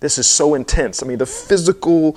This 0.00 0.18
is 0.18 0.26
so 0.26 0.54
intense. 0.54 1.02
I 1.02 1.06
mean, 1.06 1.18
the 1.18 1.26
physical 1.26 2.12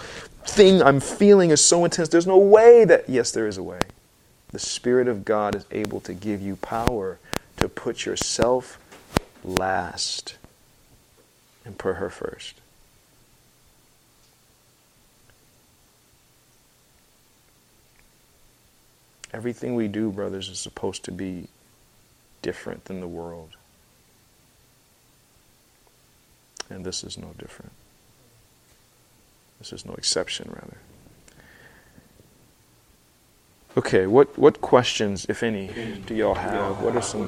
thing 0.45 0.81
I'm 0.81 0.99
feeling 0.99 1.51
is 1.51 1.63
so 1.63 1.83
intense. 1.83 2.09
There's 2.09 2.27
no 2.27 2.37
way 2.37 2.85
that, 2.85 3.07
yes, 3.09 3.31
there 3.31 3.47
is 3.47 3.57
a 3.57 3.63
way 3.63 3.79
the 4.51 4.59
Spirit 4.59 5.07
of 5.07 5.23
God 5.25 5.55
is 5.55 5.65
able 5.71 6.01
to 6.01 6.13
give 6.13 6.41
you 6.41 6.55
power 6.57 7.19
to 7.57 7.69
put 7.69 8.05
yourself 8.05 8.79
last 9.43 10.35
and 11.65 11.77
put 11.77 11.95
her 11.95 12.09
first. 12.09 12.55
Everything 19.33 19.75
we 19.75 19.87
do, 19.87 20.11
brothers, 20.11 20.49
is 20.49 20.59
supposed 20.59 21.05
to 21.05 21.11
be 21.11 21.47
different 22.41 22.85
than 22.85 22.99
the 22.99 23.07
world. 23.07 23.51
And 26.69 26.83
this 26.83 27.03
is 27.03 27.17
no 27.17 27.33
different. 27.37 27.71
This 29.59 29.71
is 29.71 29.85
no 29.85 29.93
exception, 29.93 30.49
rather. 30.49 30.77
Okay, 33.77 34.05
what, 34.05 34.37
what 34.37 34.59
questions, 34.59 35.25
if 35.29 35.43
any, 35.43 35.67
do 36.05 36.13
y'all 36.13 36.33
have? 36.35 36.81
What 36.81 36.93
are 36.97 37.01
some. 37.01 37.21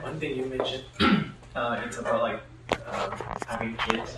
One 0.00 0.18
thing 0.18 0.34
you 0.34 0.46
mentioned, 0.46 0.84
uh, 1.54 1.82
it's 1.84 1.98
about 1.98 2.22
like 2.22 2.40
um, 2.90 3.12
having 3.46 3.76
kids, 3.76 4.16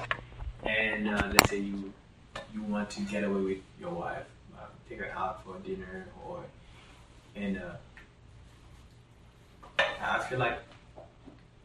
and 0.63 1.09
uh, 1.09 1.29
let's 1.33 1.51
say 1.51 1.59
you 1.59 1.93
you 2.55 2.63
want 2.63 2.89
to 2.91 3.01
get 3.01 3.25
away 3.25 3.41
with 3.41 3.59
your 3.81 3.91
wife, 3.91 4.23
uh, 4.57 4.67
take 4.89 5.01
her 5.01 5.11
out 5.11 5.45
for 5.45 5.59
dinner, 5.67 6.07
or 6.25 6.45
and 7.35 7.59
uh, 7.59 7.75
I 10.01 10.21
feel 10.21 10.39
like 10.39 10.61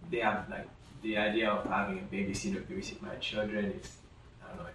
they 0.09 0.21
have 0.21 0.49
like 0.49 0.67
the 1.03 1.15
idea 1.15 1.47
of 1.47 1.69
having 1.69 1.99
a 1.99 2.15
babysitter 2.15 2.63
babysit 2.63 3.03
my 3.03 3.13
children 3.17 3.65
is 3.65 3.97
I 4.43 4.47
don't 4.47 4.57
know 4.57 4.69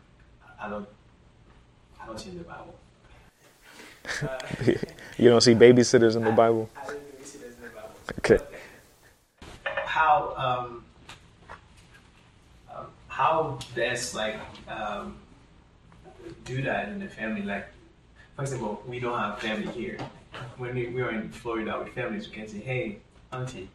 I 0.61 0.69
don't 0.69 0.89
I 2.03 2.07
don't 2.07 2.19
see 2.19 2.31
in 2.31 2.39
the 2.39 2.45
Bible. 2.45 2.75
Uh, 4.23 4.39
you 5.19 5.29
don't 5.29 5.41
see 5.41 5.55
babysitters 5.55 6.17
in 6.17 6.25
the 6.25 6.33
Bible? 6.33 6.69
I, 6.77 6.81
I 6.81 6.85
babysitters 6.95 7.57
in 7.57 7.63
the 7.63 7.71
Bible. 7.75 7.91
Okay. 8.19 8.39
How 9.85 10.35
um, 10.37 10.85
um, 12.75 12.87
how 13.09 13.59
best 13.75 14.15
like 14.15 14.37
um, 14.69 15.17
do 16.45 16.63
that 16.63 16.89
in 16.89 16.99
the 17.01 17.09
family? 17.09 17.43
Like, 17.43 17.67
for 18.37 18.43
example, 18.43 18.83
we 18.87 19.01
don't 19.01 19.19
have 19.19 19.39
family 19.39 19.71
here. 19.73 19.99
When 20.57 20.75
we, 20.75 20.89
we 20.89 21.03
are 21.03 21.11
in 21.11 21.29
Florida 21.31 21.79
with 21.83 21.93
families, 21.93 22.29
we 22.29 22.35
can 22.35 22.49
say, 22.49 22.59
"Hey, 22.59 22.99
auntie, 23.33 23.69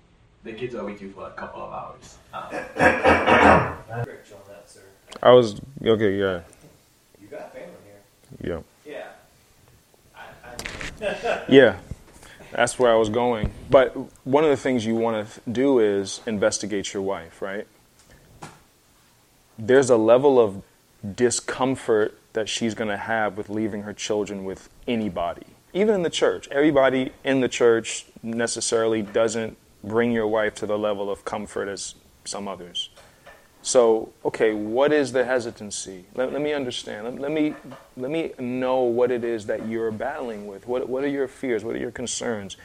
the 0.43 0.53
kids 0.53 0.73
are 0.73 0.85
with 0.85 1.01
you 1.01 1.11
for 1.11 1.27
a 1.27 1.31
couple 1.31 1.61
of 1.61 1.73
hours." 1.73 2.17
Um, 2.33 2.49
Rich 4.05 4.31
on 4.31 4.41
that, 4.47 4.63
sir. 4.67 4.81
I 5.21 5.31
was. 5.31 5.59
Okay, 5.83 6.17
yeah. 6.17 6.41
You 7.21 7.27
got 7.27 7.53
family 7.53 7.69
here. 7.83 8.01
Yeah. 8.41 8.59
Yeah. 8.85 9.07
I, 10.15 10.19
I, 11.01 11.45
Yeah, 11.47 11.77
that's 12.51 12.79
where 12.79 12.91
I 12.91 12.95
was 12.95 13.09
going. 13.09 13.51
But 13.69 13.95
one 14.25 14.43
of 14.43 14.49
the 14.49 14.57
things 14.57 14.85
you 14.85 14.95
want 14.95 15.27
to 15.27 15.49
do 15.49 15.79
is 15.79 16.21
investigate 16.25 16.93
your 16.93 17.03
wife, 17.03 17.41
right? 17.41 17.67
There's 19.57 19.89
a 19.89 19.97
level 19.97 20.39
of 20.39 20.63
discomfort 21.15 22.17
that 22.33 22.49
she's 22.49 22.73
going 22.73 22.89
to 22.89 22.97
have 22.97 23.37
with 23.37 23.49
leaving 23.49 23.83
her 23.83 23.93
children 23.93 24.43
with 24.43 24.69
anybody, 24.87 25.45
even 25.73 25.95
in 25.95 26.03
the 26.03 26.09
church. 26.09 26.47
Everybody 26.49 27.11
in 27.23 27.39
the 27.39 27.47
church 27.47 28.05
necessarily 28.21 29.01
doesn't 29.01 29.57
bring 29.83 30.11
your 30.11 30.27
wife 30.27 30.55
to 30.55 30.65
the 30.65 30.77
level 30.77 31.09
of 31.09 31.23
comfort 31.25 31.67
as 31.67 31.95
some 32.25 32.47
others. 32.47 32.89
So, 33.65 34.13
okay, 34.23 34.53
what 34.53 34.93
is 34.93 35.11
the 35.11 35.25
hesitancy? 35.25 36.05
Let, 36.13 36.31
let 36.31 36.39
me 36.39 36.53
understand. 36.53 37.05
Let, 37.05 37.19
let, 37.19 37.31
me, 37.31 37.55
let 37.97 38.11
me 38.11 38.31
know 38.37 38.81
what 38.81 39.09
it 39.09 39.23
is 39.23 39.47
that 39.47 39.67
you're 39.67 39.89
battling 39.89 40.45
with. 40.45 40.67
What, 40.67 40.87
what 40.87 41.03
are 41.03 41.07
your 41.07 41.27
fears? 41.27 41.63
What 41.63 41.75
are 41.75 41.79
your 41.79 41.89
concerns? 41.89 42.57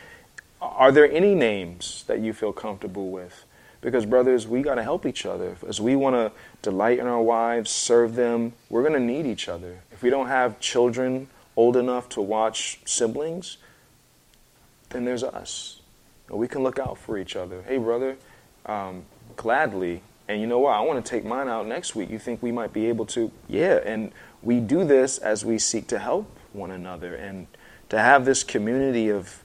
Are 0.60 0.92
there 0.92 1.10
any 1.10 1.34
names 1.34 2.04
that 2.06 2.20
you 2.20 2.34
feel 2.34 2.52
comfortable 2.52 3.08
with? 3.08 3.46
Because, 3.80 4.04
brothers, 4.04 4.46
we 4.46 4.60
got 4.60 4.74
to 4.74 4.82
help 4.82 5.06
each 5.06 5.24
other. 5.24 5.56
As 5.66 5.80
we 5.80 5.96
want 5.96 6.16
to 6.16 6.32
delight 6.60 6.98
in 6.98 7.06
our 7.06 7.22
wives, 7.22 7.70
serve 7.70 8.14
them, 8.14 8.52
we're 8.68 8.82
going 8.82 8.92
to 8.92 9.00
need 9.00 9.24
each 9.24 9.48
other. 9.48 9.80
If 9.92 10.02
we 10.02 10.10
don't 10.10 10.28
have 10.28 10.60
children 10.60 11.28
old 11.56 11.78
enough 11.78 12.10
to 12.10 12.20
watch 12.20 12.78
siblings, 12.84 13.56
then 14.90 15.06
there's 15.06 15.24
us. 15.24 15.80
We 16.28 16.46
can 16.46 16.62
look 16.62 16.78
out 16.78 16.98
for 16.98 17.16
each 17.16 17.36
other. 17.36 17.62
Hey, 17.62 17.78
brother, 17.78 18.18
um, 18.66 19.04
gladly 19.36 20.02
and 20.30 20.40
you 20.40 20.46
know 20.46 20.60
what? 20.60 20.76
I 20.76 20.80
want 20.80 21.04
to 21.04 21.10
take 21.10 21.24
mine 21.24 21.48
out 21.48 21.66
next 21.66 21.96
week. 21.96 22.08
You 22.08 22.20
think 22.20 22.40
we 22.40 22.52
might 22.52 22.72
be 22.72 22.86
able 22.86 23.04
to? 23.06 23.32
Yeah. 23.48 23.80
And 23.84 24.12
we 24.42 24.60
do 24.60 24.84
this 24.84 25.18
as 25.18 25.44
we 25.44 25.58
seek 25.58 25.88
to 25.88 25.98
help 25.98 26.30
one 26.52 26.70
another 26.70 27.16
and 27.16 27.48
to 27.88 27.98
have 27.98 28.24
this 28.24 28.44
community 28.44 29.08
of 29.08 29.42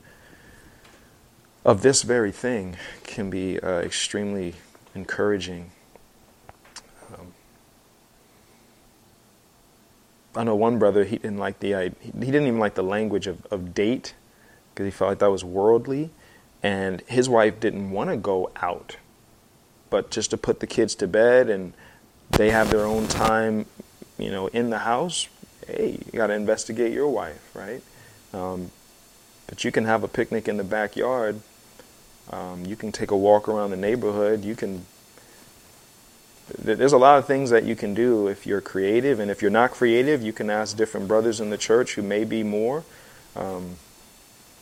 of 1.63 1.81
this 1.81 2.03
very 2.03 2.31
thing 2.31 2.77
can 3.03 3.31
be 3.31 3.59
uh, 3.59 3.79
extremely 3.79 4.53
encouraging. 4.93 5.71
Um, 7.11 7.33
I 10.35 10.43
know 10.43 10.55
one 10.55 10.77
brother 10.77 11.03
he 11.03 11.17
didn't 11.17 11.39
like 11.39 11.61
the 11.61 11.91
he 11.99 12.11
didn't 12.11 12.45
even 12.45 12.59
like 12.59 12.75
the 12.75 12.83
language 12.83 13.25
of, 13.25 13.43
of 13.47 13.73
date 13.73 14.13
because 14.69 14.85
he 14.85 14.91
felt 14.91 15.09
like 15.09 15.19
that 15.19 15.31
was 15.31 15.43
worldly, 15.43 16.11
and 16.61 17.01
his 17.07 17.27
wife 17.27 17.59
didn't 17.59 17.89
want 17.89 18.11
to 18.11 18.17
go 18.17 18.51
out 18.57 18.97
but 19.95 20.11
just 20.11 20.31
to 20.31 20.35
put 20.37 20.59
the 20.59 20.67
kids 20.67 20.93
to 20.93 21.07
bed 21.07 21.49
and 21.49 21.71
they 22.31 22.49
have 22.49 22.69
their 22.69 22.83
own 22.83 23.07
time, 23.07 23.65
you 24.17 24.29
know, 24.29 24.47
in 24.47 24.69
the 24.69 24.79
house. 24.79 25.29
Hey, 25.65 26.01
you 26.05 26.11
got 26.11 26.27
to 26.27 26.33
investigate 26.33 26.91
your 26.91 27.07
wife, 27.07 27.55
right? 27.55 27.81
Um, 28.33 28.71
but 29.47 29.63
you 29.63 29.71
can 29.71 29.85
have 29.85 30.03
a 30.03 30.09
picnic 30.09 30.49
in 30.49 30.57
the 30.57 30.65
backyard. 30.65 31.39
Um, 32.29 32.65
you 32.65 32.75
can 32.75 32.91
take 32.91 33.11
a 33.11 33.15
walk 33.15 33.47
around 33.47 33.69
the 33.69 33.77
neighborhood. 33.77 34.43
You 34.43 34.57
can. 34.57 34.85
There's 36.59 36.91
a 36.91 36.97
lot 36.97 37.17
of 37.17 37.25
things 37.25 37.49
that 37.51 37.63
you 37.63 37.77
can 37.77 37.93
do 37.93 38.27
if 38.27 38.45
you're 38.45 38.59
creative, 38.59 39.21
and 39.21 39.31
if 39.31 39.41
you're 39.41 39.49
not 39.49 39.71
creative, 39.71 40.21
you 40.21 40.33
can 40.33 40.49
ask 40.49 40.75
different 40.75 41.07
brothers 41.07 41.39
in 41.39 41.51
the 41.51 41.57
church 41.57 41.95
who 41.95 42.01
may 42.01 42.25
be 42.25 42.43
more. 42.43 42.83
Um, 43.33 43.77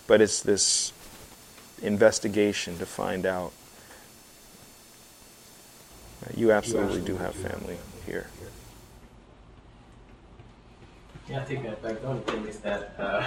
but 0.06 0.22
it's 0.22 0.44
this 0.44 0.94
investigation 1.82 2.78
to 2.78 2.86
find 2.86 3.26
out. 3.26 3.52
You 6.36 6.52
absolutely 6.52 7.02
do 7.02 7.18
have 7.18 7.36
family 7.36 7.78
here. 8.06 8.28
Yeah, 11.30 11.42
I 11.42 11.46
think 11.46 11.64
that 11.64 11.84
like 11.84 12.02
the 12.02 12.08
only 12.08 12.24
thing 12.24 12.46
is 12.46 12.60
that 12.60 12.96
uh, 13.00 13.26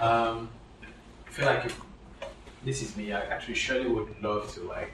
um, 0.00 0.48
I 1.26 1.30
feel 1.30 1.46
like 1.46 1.66
if 1.66 1.80
this 2.64 2.82
is 2.82 2.96
me, 2.96 3.12
I 3.12 3.20
actually 3.20 3.54
surely 3.54 3.88
would 3.88 4.22
love 4.22 4.52
to 4.54 4.62
like, 4.62 4.92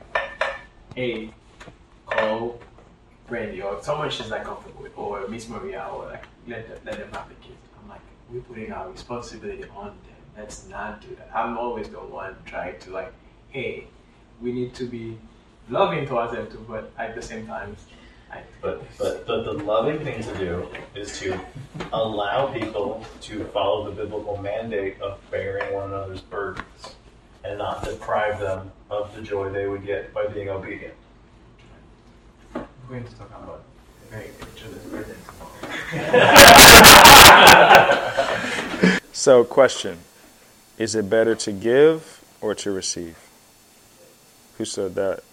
hey, 0.94 1.30
call 2.06 2.58
Brandy 3.28 3.62
or 3.62 3.82
someone 3.82 4.10
she's 4.10 4.30
like 4.30 4.44
comfortable 4.44 4.82
with, 4.82 4.96
or 4.96 5.28
Miss 5.28 5.48
Maria, 5.48 5.88
or 5.92 6.06
like 6.06 6.24
let 6.48 6.68
them, 6.68 6.78
let 6.84 6.98
them 6.98 7.10
have 7.12 7.28
the 7.28 7.34
kids. 7.36 7.58
I'm 7.80 7.88
like, 7.88 8.00
we're 8.30 8.40
putting 8.40 8.72
our 8.72 8.90
responsibility 8.90 9.64
on 9.76 9.86
them. 9.86 10.16
Let's 10.36 10.66
not 10.68 11.00
do 11.00 11.14
that. 11.16 11.30
I'm 11.34 11.56
always 11.56 11.88
the 11.88 11.98
one 11.98 12.36
trying 12.44 12.78
to 12.80 12.90
like, 12.90 13.12
hey, 13.48 13.86
we 14.40 14.52
need 14.52 14.74
to 14.74 14.84
be 14.86 15.18
loving 15.68 16.06
towards 16.06 16.32
them 16.32 16.50
too, 16.50 16.64
but 16.68 16.92
at 16.98 17.14
the 17.14 17.22
same 17.22 17.46
time, 17.46 17.76
I, 18.32 18.40
But, 18.60 18.82
but 18.98 19.26
but 19.26 19.44
the 19.44 19.52
loving 19.52 20.00
thing 20.04 20.22
to 20.22 20.38
do 20.38 20.68
is 20.94 21.18
to 21.20 21.38
allow 21.92 22.52
people 22.52 23.04
to 23.22 23.44
follow 23.46 23.84
the 23.88 23.92
biblical 23.92 24.36
mandate 24.38 25.00
of 25.00 25.18
bearing 25.30 25.72
one 25.72 25.90
another's 25.90 26.22
burdens 26.22 26.96
and 27.44 27.58
not 27.58 27.84
deprive 27.84 28.40
them 28.40 28.72
of 28.90 29.14
the 29.14 29.22
joy 29.22 29.50
they 29.50 29.68
would 29.68 29.86
get 29.86 30.12
by 30.12 30.26
being 30.26 30.48
obedient. 30.48 30.94
we're 32.54 32.66
going 32.88 33.04
to 33.04 33.14
talk 33.14 33.28
about 33.28 33.62
bearing 34.10 34.32
each 34.54 34.64
other's 34.64 34.82
burden 34.84 35.16
tomorrow. 35.26 36.32
So, 39.16 39.44
question 39.44 39.98
Is 40.78 40.94
it 40.94 41.08
better 41.08 41.34
to 41.34 41.50
give 41.50 42.22
or 42.40 42.54
to 42.54 42.70
receive? 42.70 43.18
Who 44.58 44.64
said 44.64 44.94
that? 44.94 45.24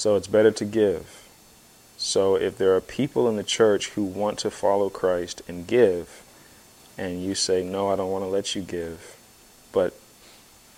So, 0.00 0.16
it's 0.16 0.28
better 0.28 0.50
to 0.50 0.64
give. 0.64 1.28
So, 1.98 2.34
if 2.34 2.56
there 2.56 2.74
are 2.74 2.80
people 2.80 3.28
in 3.28 3.36
the 3.36 3.42
church 3.42 3.90
who 3.90 4.02
want 4.02 4.38
to 4.38 4.50
follow 4.50 4.88
Christ 4.88 5.42
and 5.46 5.66
give, 5.66 6.22
and 6.96 7.22
you 7.22 7.34
say, 7.34 7.62
No, 7.62 7.90
I 7.90 7.96
don't 7.96 8.10
want 8.10 8.24
to 8.24 8.28
let 8.28 8.54
you 8.54 8.62
give, 8.62 9.18
but 9.72 9.92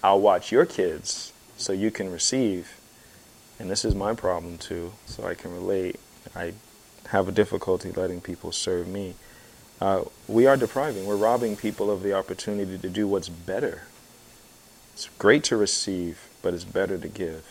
I'll 0.02 0.20
watch 0.20 0.50
your 0.50 0.66
kids 0.66 1.32
so 1.56 1.72
you 1.72 1.92
can 1.92 2.10
receive, 2.10 2.80
and 3.60 3.70
this 3.70 3.84
is 3.84 3.94
my 3.94 4.12
problem 4.12 4.58
too, 4.58 4.92
so 5.06 5.24
I 5.24 5.34
can 5.34 5.54
relate. 5.54 6.00
I 6.34 6.54
have 7.10 7.28
a 7.28 7.32
difficulty 7.32 7.92
letting 7.92 8.20
people 8.20 8.50
serve 8.50 8.88
me. 8.88 9.14
Uh, 9.80 10.02
we 10.26 10.46
are 10.46 10.56
depriving, 10.56 11.06
we're 11.06 11.14
robbing 11.14 11.54
people 11.54 11.92
of 11.92 12.02
the 12.02 12.12
opportunity 12.12 12.76
to 12.76 12.88
do 12.90 13.06
what's 13.06 13.28
better. 13.28 13.82
It's 14.94 15.08
great 15.20 15.44
to 15.44 15.56
receive, 15.56 16.26
but 16.42 16.54
it's 16.54 16.64
better 16.64 16.98
to 16.98 17.06
give. 17.06 17.46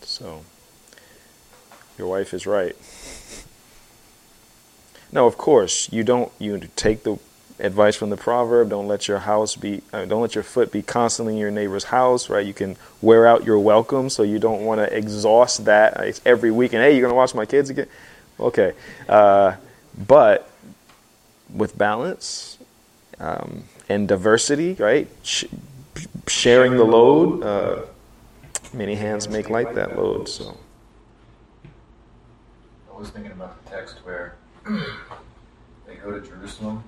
So, 0.00 0.42
your 1.98 2.08
wife 2.08 2.34
is 2.34 2.46
right. 2.46 2.76
Now, 5.12 5.26
of 5.26 5.38
course, 5.38 5.92
you 5.92 6.02
don't 6.02 6.32
you 6.38 6.60
take 6.74 7.04
the 7.04 7.18
advice 7.60 7.94
from 7.94 8.10
the 8.10 8.16
proverb. 8.16 8.70
Don't 8.70 8.88
let 8.88 9.06
your 9.06 9.20
house 9.20 9.54
be. 9.54 9.82
Uh, 9.92 10.04
don't 10.04 10.20
let 10.20 10.34
your 10.34 10.42
foot 10.42 10.72
be 10.72 10.82
constantly 10.82 11.34
in 11.34 11.38
your 11.38 11.52
neighbor's 11.52 11.84
house. 11.84 12.28
Right? 12.28 12.44
You 12.44 12.54
can 12.54 12.76
wear 13.00 13.26
out 13.26 13.44
your 13.44 13.60
welcome, 13.60 14.10
so 14.10 14.24
you 14.24 14.38
don't 14.38 14.64
want 14.64 14.80
to 14.80 14.96
exhaust 14.96 15.64
that 15.66 15.96
uh, 15.96 16.12
every 16.26 16.50
week. 16.50 16.72
And 16.72 16.82
hey, 16.82 16.96
you're 16.96 17.06
gonna 17.06 17.16
watch 17.16 17.34
my 17.34 17.46
kids 17.46 17.70
again. 17.70 17.86
Okay, 18.40 18.72
uh, 19.08 19.54
but 19.96 20.50
with 21.48 21.78
balance 21.78 22.58
um, 23.20 23.64
and 23.88 24.08
diversity, 24.08 24.74
right? 24.74 25.08
sharing 26.26 26.76
the 26.76 26.84
load, 26.84 27.42
uh, 27.42 27.82
many 28.72 28.94
hands 28.94 29.28
make 29.28 29.48
light 29.48 29.74
that 29.74 29.96
load. 29.96 30.28
So. 30.28 30.56
I 32.94 32.98
was 32.98 33.10
thinking 33.10 33.32
about 33.32 33.62
the 33.64 33.70
text 33.70 33.96
where 34.04 34.36
they 34.66 35.96
go 35.96 36.12
to 36.12 36.20
Jerusalem, 36.24 36.84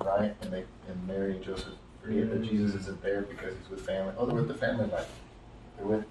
right? 0.00 0.34
And 0.42 0.52
they 0.52 0.64
and 0.88 1.06
Mary 1.06 1.36
and 1.36 1.44
Joseph 1.44 1.74
forget 2.02 2.30
that 2.30 2.42
Jesus 2.42 2.74
isn't 2.82 3.00
there 3.00 3.22
because 3.22 3.54
he's 3.60 3.70
with 3.70 3.86
family. 3.86 4.12
Oh, 4.18 4.26
they're 4.26 4.34
with 4.34 4.48
the 4.48 4.54
family 4.54 4.86
life. 4.86 5.08
They're 5.76 5.86
with 5.86 6.04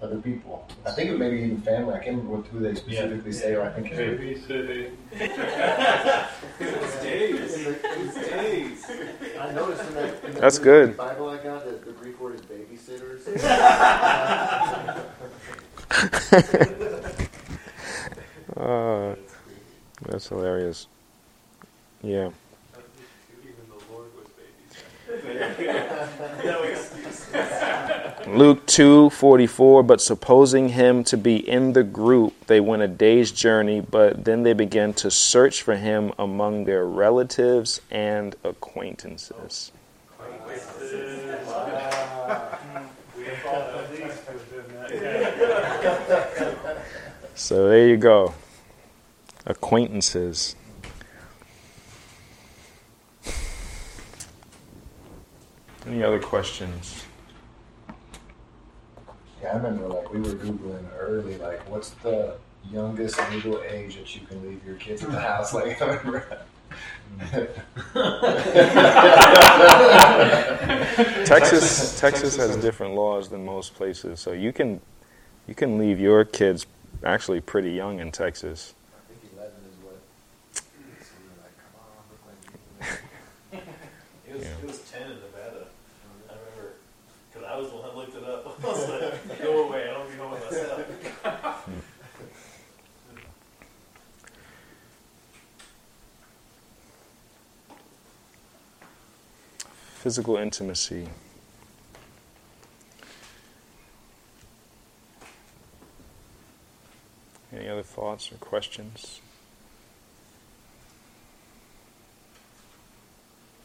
other 0.00 0.16
people. 0.16 0.66
I 0.86 0.92
think 0.92 1.10
it 1.10 1.18
may 1.18 1.30
be 1.30 1.36
even 1.42 1.60
family. 1.60 1.94
I 1.94 1.98
can't 1.98 2.16
remember 2.16 2.48
who 2.48 2.60
they 2.60 2.74
specifically 2.74 3.32
yeah. 3.32 3.38
say, 3.38 3.54
or 3.54 3.62
I 3.62 3.70
think 3.70 3.90
it's 3.90 4.48
babysitter. 4.48 4.92
it's 6.60 7.02
days. 7.02 7.66
It's 7.66 8.14
days. 8.14 8.90
I 9.38 9.52
noticed 9.52 9.88
in 9.88 9.94
that, 9.94 10.24
in 10.24 10.34
That's 10.36 10.58
good. 10.58 10.96
Bible 10.96 11.28
I 11.28 11.36
got 11.36 11.66
that 11.66 11.84
the 11.84 11.92
Greek 11.92 12.18
word 12.18 12.36
is 12.36 12.40
babysitters. 12.42 13.24
uh, 18.64 19.14
that's 20.06 20.28
hilarious. 20.28 20.86
Yeah. 22.02 22.30
Luke 28.26 28.66
2:44 28.66 29.86
but 29.86 30.00
supposing 30.00 30.70
him 30.70 31.04
to 31.04 31.16
be 31.16 31.36
in 31.36 31.74
the 31.74 31.84
group 31.84 32.32
they 32.46 32.58
went 32.58 32.82
a 32.82 32.88
day's 32.88 33.30
journey 33.30 33.80
but 33.80 34.24
then 34.24 34.42
they 34.42 34.54
began 34.54 34.94
to 34.94 35.10
search 35.10 35.62
for 35.62 35.76
him 35.76 36.12
among 36.18 36.64
their 36.64 36.86
relatives 36.86 37.80
and 37.90 38.34
acquaintances. 38.42 39.72
So 47.34 47.68
there 47.68 47.88
you 47.88 47.96
go. 47.96 48.32
Acquaintances. 49.46 50.56
Any 55.86 56.02
other 56.02 56.18
questions? 56.18 57.04
Yeah, 59.42 59.52
I 59.52 59.56
remember 59.56 59.86
like 59.88 60.10
we 60.12 60.20
were 60.20 60.30
googling 60.30 60.86
early, 60.98 61.36
like 61.36 61.68
what's 61.68 61.90
the 61.90 62.36
youngest 62.72 63.20
legal 63.30 63.60
age 63.68 63.96
that 63.96 64.14
you 64.14 64.22
can 64.26 64.42
leave 64.48 64.64
your 64.64 64.76
kids 64.76 65.04
at 65.04 65.10
the 65.10 65.20
house? 65.20 65.52
Like 65.52 65.82
I 65.82 65.96
remember. 65.96 66.38
Texas 71.26 72.00
Texas 72.00 72.36
has 72.36 72.56
different 72.56 72.94
laws 72.94 73.28
than 73.28 73.44
most 73.44 73.74
places, 73.74 74.20
so 74.20 74.32
you 74.32 74.52
can 74.52 74.80
you 75.46 75.54
can 75.54 75.78
leave 75.78 76.00
your 76.00 76.24
kids 76.24 76.66
actually 77.04 77.42
pretty 77.42 77.72
young 77.72 78.00
in 78.00 78.10
Texas. 78.10 78.74
Physical 100.04 100.36
intimacy. 100.36 101.08
Any 107.50 107.68
other 107.68 107.82
thoughts 107.82 108.30
or 108.30 108.34
questions? 108.34 109.22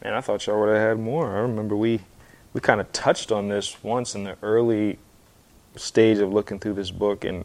Man, 0.02 0.14
I 0.14 0.22
thought 0.22 0.46
y'all 0.46 0.58
would 0.60 0.70
have 0.70 0.78
had 0.78 0.98
more. 0.98 1.36
I 1.36 1.40
remember 1.40 1.76
we 1.76 2.00
we 2.52 2.60
kind 2.60 2.80
of 2.80 2.90
touched 2.92 3.30
on 3.30 3.48
this 3.48 3.82
once 3.82 4.14
in 4.14 4.24
the 4.24 4.36
early 4.42 4.98
stage 5.76 6.18
of 6.18 6.32
looking 6.32 6.58
through 6.58 6.74
this 6.74 6.90
book, 6.90 7.24
and 7.24 7.44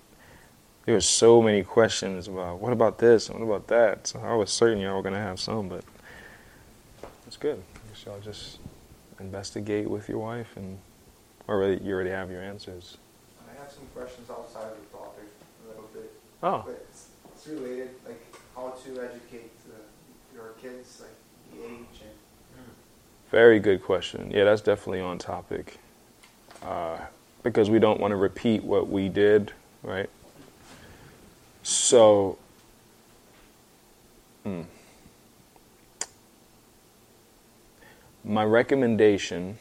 there 0.86 0.96
were 0.96 1.02
so 1.02 1.42
many 1.42 1.64
questions 1.64 2.28
about 2.28 2.60
what 2.60 2.74
about 2.74 2.98
this 2.98 3.30
and 3.30 3.40
what 3.40 3.56
about 3.56 3.68
that. 3.68 4.08
So 4.08 4.20
I 4.20 4.34
was 4.34 4.52
certain 4.52 4.80
y'all 4.80 4.96
were 4.96 5.02
going 5.02 5.14
to 5.14 5.20
have 5.20 5.40
some, 5.40 5.70
but 5.70 5.84
it's 7.28 7.38
good. 7.38 7.62
I 7.76 7.90
guess 7.90 8.06
y'all 8.06 8.20
just 8.20 8.58
investigate 9.20 9.90
with 9.90 10.10
your 10.10 10.20
wife, 10.20 10.56
and 10.56 10.78
or 11.48 11.64
you 11.72 11.94
already 11.94 12.10
have 12.10 12.32
your 12.32 12.42
answers. 12.42 12.98
I 13.48 13.62
have 13.62 13.72
some 13.72 13.86
questions 13.94 14.30
outside 14.30 14.72
of 14.72 14.78
the 14.80 14.98
topic 14.98 15.26
a 15.66 15.68
little 15.68 15.90
bit. 15.94 16.12
Oh. 16.42 16.64
But 16.66 16.86
it's, 16.90 17.10
it's 17.32 17.48
related, 17.48 17.90
like 18.08 18.24
how 18.56 18.70
to 18.70 18.90
educate 19.02 19.52
the, 19.68 20.36
your 20.36 20.54
kids, 20.62 21.02
like 21.02 21.12
the 21.54 21.66
age 21.68 22.02
and. 22.02 22.12
Very 23.32 23.60
good 23.60 23.84
question. 23.84 24.32
Yeah, 24.32 24.44
that's 24.44 24.62
definitely 24.62 25.02
on 25.02 25.18
topic. 25.18 25.78
Uh, 26.64 26.98
because 27.44 27.70
we 27.70 27.80
don't 27.80 28.00
want 28.00 28.12
to 28.12 28.16
repeat 28.16 28.64
what 28.64 28.90
we 28.90 29.10
did, 29.10 29.52
right? 29.84 30.10
So, 31.64 32.38
hmm. 34.44 34.62
My 38.24 38.44
recommendation 38.44 39.60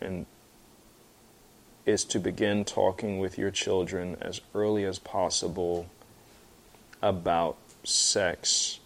and 0.00 0.26
is 1.86 2.04
to 2.04 2.18
begin 2.18 2.64
talking 2.64 3.18
with 3.18 3.38
your 3.38 3.50
children 3.50 4.16
as 4.20 4.40
early 4.54 4.84
as 4.84 4.98
possible 4.98 5.86
about 7.00 7.56
sex 7.84 8.78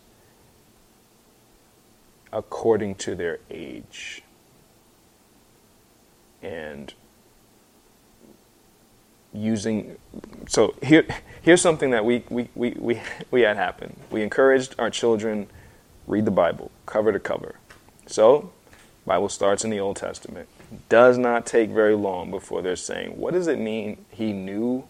according 2.37 2.95
to 2.95 3.15
their 3.15 3.39
age. 3.51 4.23
And 6.43 6.93
using 9.33 9.97
so 10.49 10.75
here 10.83 11.07
here's 11.43 11.61
something 11.61 11.91
that 11.91 12.05
we 12.05 12.25
we, 12.31 12.49
we, 12.55 12.71
we, 12.79 13.01
we 13.31 13.41
had 13.41 13.57
happen. 13.57 13.97
We 14.11 14.23
encouraged 14.23 14.75
our 14.79 14.91
children 14.91 15.49
read 16.07 16.27
the 16.27 16.31
Bible 16.31 16.71
cover 16.85 17.11
to 17.11 17.19
cover. 17.19 17.57
So 18.07 18.53
Bible 19.07 19.29
starts 19.31 19.65
in 19.65 19.71
the 19.71 19.81
Old 19.81 19.97
Testament. 19.97 20.49
Does 20.89 21.17
not 21.17 21.47
take 21.47 21.71
very 21.71 21.95
long 21.95 22.31
before 22.31 22.61
they're 22.61 22.77
saying, 22.77 23.19
"What 23.19 23.33
does 23.33 23.47
it 23.47 23.59
mean? 23.59 24.05
He 24.11 24.33
knew 24.33 24.85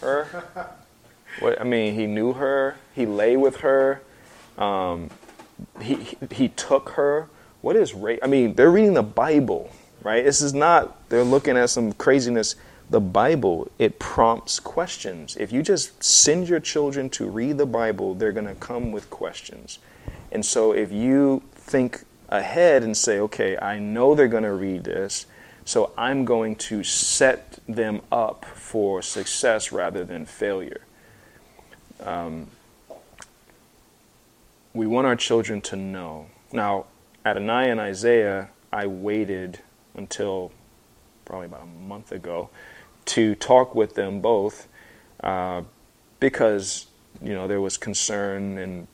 her? 0.00 0.74
what 1.40 1.60
I 1.60 1.64
mean, 1.64 1.94
he 1.94 2.06
knew 2.06 2.32
her. 2.32 2.76
He 2.94 3.04
lay 3.04 3.36
with 3.36 3.58
her. 3.58 4.00
Um, 4.56 5.10
he 5.80 6.16
he 6.30 6.48
took 6.48 6.90
her. 6.90 7.28
What 7.60 7.76
is 7.76 7.94
rape? 7.94 8.20
I 8.22 8.26
mean, 8.26 8.54
they're 8.54 8.70
reading 8.70 8.94
the 8.94 9.02
Bible, 9.02 9.70
right? 10.02 10.24
This 10.24 10.40
is 10.40 10.54
not. 10.54 11.08
They're 11.08 11.24
looking 11.24 11.56
at 11.56 11.70
some 11.70 11.92
craziness. 11.92 12.54
The 12.90 13.00
Bible 13.00 13.70
it 13.78 13.98
prompts 13.98 14.60
questions. 14.60 15.36
If 15.36 15.52
you 15.52 15.62
just 15.62 16.02
send 16.02 16.48
your 16.48 16.60
children 16.60 17.10
to 17.10 17.26
read 17.26 17.58
the 17.58 17.66
Bible, 17.66 18.14
they're 18.14 18.32
going 18.32 18.46
to 18.46 18.54
come 18.54 18.92
with 18.92 19.10
questions. 19.10 19.78
And 20.32 20.44
so, 20.44 20.72
if 20.72 20.92
you 20.92 21.42
think 21.54 22.04
ahead 22.28 22.82
and 22.82 22.96
say, 22.96 23.18
okay, 23.20 23.58
I 23.58 23.78
know 23.78 24.14
they're 24.14 24.28
going 24.28 24.42
to 24.44 24.52
read 24.52 24.84
this, 24.84 25.26
so 25.64 25.92
I'm 25.98 26.24
going 26.24 26.56
to 26.56 26.82
set 26.82 27.58
them 27.68 28.00
up 28.10 28.44
for 28.44 29.02
success 29.02 29.72
rather 29.72 30.04
than 30.04 30.24
failure. 30.24 30.82
Um, 32.00 32.48
we 34.78 34.86
want 34.86 35.08
our 35.08 35.16
children 35.16 35.60
to 35.60 35.74
know. 35.74 36.26
Now, 36.52 36.86
Adonai 37.26 37.68
and 37.68 37.80
Isaiah, 37.80 38.50
I 38.72 38.86
waited 38.86 39.58
until 39.96 40.52
probably 41.24 41.46
about 41.46 41.62
a 41.62 41.66
month 41.66 42.12
ago 42.12 42.48
to 43.06 43.34
talk 43.34 43.74
with 43.74 43.96
them 43.96 44.20
both 44.20 44.68
uh, 45.24 45.62
because 46.20 46.86
you 47.20 47.34
know 47.34 47.48
there 47.48 47.60
was 47.60 47.76
concern 47.76 48.56
and 48.56 48.86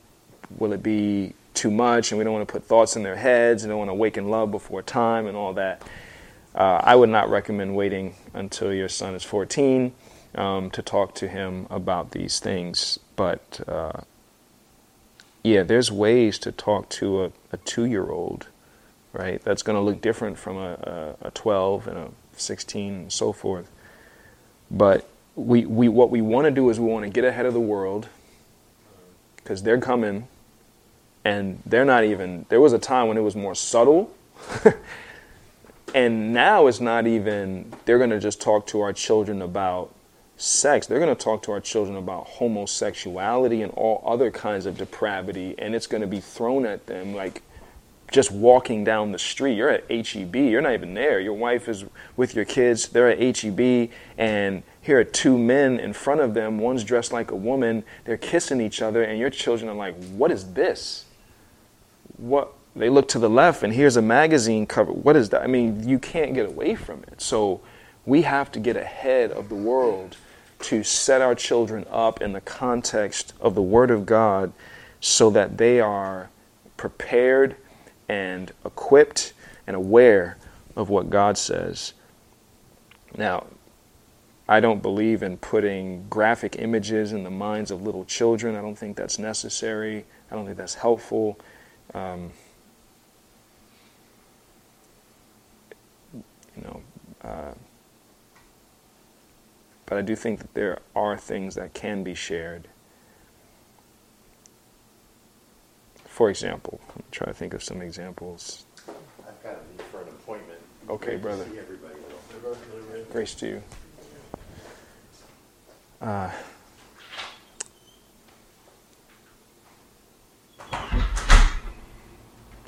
will 0.57 0.73
it 0.73 0.83
be 0.83 1.35
too 1.53 1.71
much 1.71 2.11
and 2.11 2.19
we 2.19 2.25
don't 2.25 2.33
want 2.33 2.49
to 2.49 2.51
put 2.51 2.65
thoughts 2.65 2.97
in 2.97 3.03
their 3.03 3.17
heads 3.17 3.63
and 3.63 3.71
don't 3.71 3.79
want 3.79 3.89
to 3.89 3.93
awaken 3.93 4.31
love 4.31 4.51
before 4.51 4.81
time 4.81 5.27
and 5.27 5.37
all 5.37 5.53
that. 5.53 5.83
Uh, 6.55 6.81
I 6.83 6.97
would 6.97 7.11
not 7.11 7.29
recommend 7.29 7.77
waiting 7.77 8.15
until 8.33 8.73
your 8.73 8.89
son 8.89 9.15
is 9.15 9.23
14 9.23 9.93
um, 10.35 10.71
to 10.71 10.81
talk 10.81 11.15
to 11.17 11.29
him 11.29 11.67
about 11.69 12.13
these 12.13 12.41
things. 12.41 12.99
But 13.17 13.61
uh, 13.69 14.01
yeah, 15.45 15.63
there's 15.63 15.93
ways 15.93 16.39
to 16.41 16.51
talk 16.51 16.89
to 16.91 17.25
a, 17.25 17.33
a 17.53 17.57
two 17.59 17.85
year 17.85 18.09
old, 18.11 18.49
right? 19.13 19.41
That's 19.45 19.63
going 19.63 19.77
to 19.77 19.83
look 19.83 20.01
different 20.01 20.39
from 20.39 20.57
a, 20.57 21.15
a, 21.23 21.29
a 21.29 21.31
12 21.31 21.87
and 21.87 21.99
a 21.99 22.09
16 22.37 22.95
and 22.95 23.13
so 23.13 23.33
forth. 23.33 23.71
But 24.71 25.09
we, 25.37 25.65
we, 25.65 25.89
what 25.89 26.11
we 26.11 26.21
want 26.21 26.47
to 26.47 26.51
do 26.51 26.69
is 26.71 26.81
we 26.81 26.87
want 26.87 27.05
to 27.05 27.11
get 27.11 27.25
ahead 27.25 27.47
of 27.47 27.55
the 27.55 27.61
world 27.61 28.09
because 29.37 29.63
they're 29.63 29.81
coming 29.81 30.27
and 31.25 31.63
they're 31.65 31.85
not 31.85 32.03
even 32.05 32.47
there 32.49 32.61
was 32.61 32.73
a 32.73 32.79
time 32.79 33.07
when 33.09 33.17
it 33.17 33.23
was 33.23 33.37
more 33.37 33.55
subtle 33.55 34.11
And 35.95 36.33
now 36.33 36.67
it's 36.67 36.81
not 36.81 37.07
even, 37.07 37.73
they're 37.85 37.99
going 37.99 38.11
to 38.11 38.19
just 38.19 38.41
talk 38.41 38.67
to 38.69 38.81
our 38.81 38.93
children 38.93 39.41
about 39.41 39.95
sex. 40.37 40.87
They're 40.87 40.99
going 40.99 41.15
to 41.15 41.23
talk 41.23 41.43
to 41.45 41.53
our 41.53 41.61
children 41.61 41.97
about 41.97 42.27
homosexuality 42.27 43.63
and 43.63 43.73
all 43.73 44.03
other 44.07 44.31
kinds 44.31 44.67
of 44.67 44.77
depravity. 44.77 45.55
And 45.59 45.75
it's 45.75 45.87
going 45.87 46.01
to 46.01 46.07
be 46.07 46.21
thrown 46.21 46.67
at 46.67 46.87
them 46.87 47.15
like 47.15 47.43
just 48.15 48.31
walking 48.31 48.85
down 48.85 49.13
the 49.13 49.19
street. 49.19 49.55
You're 49.55 49.71
at 49.71 49.91
HEB, 49.91 50.37
you're 50.37 50.61
not 50.61 50.75
even 50.75 50.95
there. 50.95 51.21
Your 51.21 51.35
wife 51.35 51.69
is 51.69 51.85
with 52.17 52.35
your 52.35 52.45
kids, 52.45 52.89
they're 52.89 53.11
at 53.11 53.39
HEB, 53.39 53.91
and 54.17 54.63
here 54.81 55.01
are 55.01 55.05
two 55.05 55.37
men 55.37 55.81
in 55.81 55.93
front 55.93 56.21
of 56.21 56.33
them. 56.33 56.59
One's 56.59 56.85
dressed 56.85 57.13
like 57.13 57.33
a 57.33 57.37
woman, 57.37 57.83
they're 58.05 58.17
kissing 58.17 58.61
each 58.61 58.83
other, 58.83 59.03
and 59.03 59.19
your 59.19 59.31
children 59.31 59.69
are 59.69 59.75
like, 59.75 59.97
What 60.11 60.31
is 60.31 60.53
this? 60.53 61.07
What? 62.17 62.53
They 62.77 62.89
look 62.89 63.09
to 63.09 63.19
the 63.19 63.31
left, 63.31 63.63
and 63.63 63.73
here's 63.73 63.97
a 63.97 64.03
magazine 64.03 64.67
cover. 64.67 64.93
What 64.93 65.17
is 65.17 65.31
that? 65.31 65.43
I 65.43 65.47
mean, 65.47 65.89
you 65.89 65.99
can't 65.99 66.35
get 66.35 66.47
away 66.47 66.75
from 66.75 67.05
it. 67.05 67.21
So 67.21 67.61
we 68.05 68.23
have 68.23 68.51
to 68.53 68.61
get 68.61 68.77
ahead 68.77 69.31
of 69.31 69.49
the 69.49 69.55
world 69.55 70.17
to 70.65 70.83
set 70.83 71.21
our 71.21 71.35
children 71.35 71.87
up 71.91 72.23
in 72.23 72.33
the 72.33 72.41
context 72.41 73.35
of 73.41 73.55
the 73.55 73.63
Word 73.63 73.91
of 73.91 74.07
God 74.07 74.53
so 75.01 75.29
that 75.31 75.59
they 75.59 75.81
are 75.81 76.31
prepared 76.77 77.57
and 78.09 78.53
equipped 78.65 79.35
and 79.67 79.77
aware 79.77 80.39
of 80.75 80.89
what 80.89 81.11
God 81.11 81.37
says. 81.37 81.93
Now, 83.17 83.47
I 84.49 84.61
don't 84.61 84.83
believe 84.83 85.23
in 85.23 85.37
putting 85.37 86.07
graphic 86.09 86.57
images 86.59 87.13
in 87.13 87.25
the 87.25 87.31
minds 87.31 87.71
of 87.71 87.83
little 87.83 88.05
children. 88.05 88.57
I 88.57 88.61
don't 88.63 88.77
think 88.77 88.97
that's 88.97 89.19
necessary. 89.19 90.05
I 90.31 90.35
don't 90.35 90.45
think 90.47 90.57
that's 90.57 90.75
helpful. 90.75 91.39
Um, 91.93 92.33
you 96.13 96.63
know, 96.63 96.83
uh, 97.23 97.53
but 99.87 99.99
I 99.99 100.03
do 100.03 100.17
think 100.17 100.41
that 100.41 100.55
there 100.55 100.79
are 100.95 101.17
things 101.17 101.55
that 101.57 101.75
can 101.75 102.03
be 102.03 102.15
shared. 102.15 102.69
For 106.07 106.31
example, 106.31 106.81
I'm 106.95 107.03
trying 107.11 107.33
to 107.33 107.35
think 107.35 107.55
of 107.55 107.63
some 107.63 107.83
examples. 107.83 108.67
I've 108.89 109.43
got 109.43 109.53
to 109.53 109.59
leave 109.73 109.83
for 109.89 110.03
an 110.03 110.09
appointment. 110.09 110.61
Okay, 110.89 111.07
Great 111.07 111.17
to 111.17 111.23
brother. 111.23 111.45
See 111.45 111.59
everybody. 111.59 111.95
Grace 113.11 113.35
to 113.37 113.47
you. 113.47 113.63
Uh, 116.01 116.31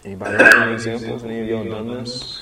anybody 0.04 0.42
have 0.42 0.54
any 0.54 0.72
examples? 0.72 1.24
Any 1.24 1.40
of 1.40 1.48
y'all 1.48 1.64
done 1.64 1.88
this? 1.88 2.40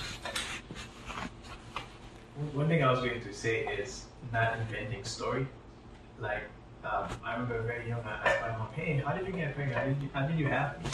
One 2.52 2.68
thing 2.68 2.82
I 2.84 2.90
was 2.90 3.00
going 3.00 3.20
to 3.20 3.32
say 3.32 3.66
is 3.66 4.03
not 4.32 4.58
inventing 4.58 5.04
story. 5.04 5.46
Like, 6.20 6.42
um, 6.84 7.08
I 7.24 7.32
remember 7.32 7.62
very 7.62 7.88
young, 7.88 8.00
I 8.00 8.28
asked 8.28 8.40
my 8.40 8.56
mom, 8.56 8.68
hey, 8.74 9.02
how 9.04 9.12
did 9.14 9.26
you 9.26 9.32
get 9.32 9.54
pregnant? 9.54 9.78
How 9.78 9.84
did 9.86 10.02
you, 10.02 10.08
how 10.12 10.26
did 10.26 10.38
you 10.38 10.46
have 10.48 10.82
me? 10.82 10.90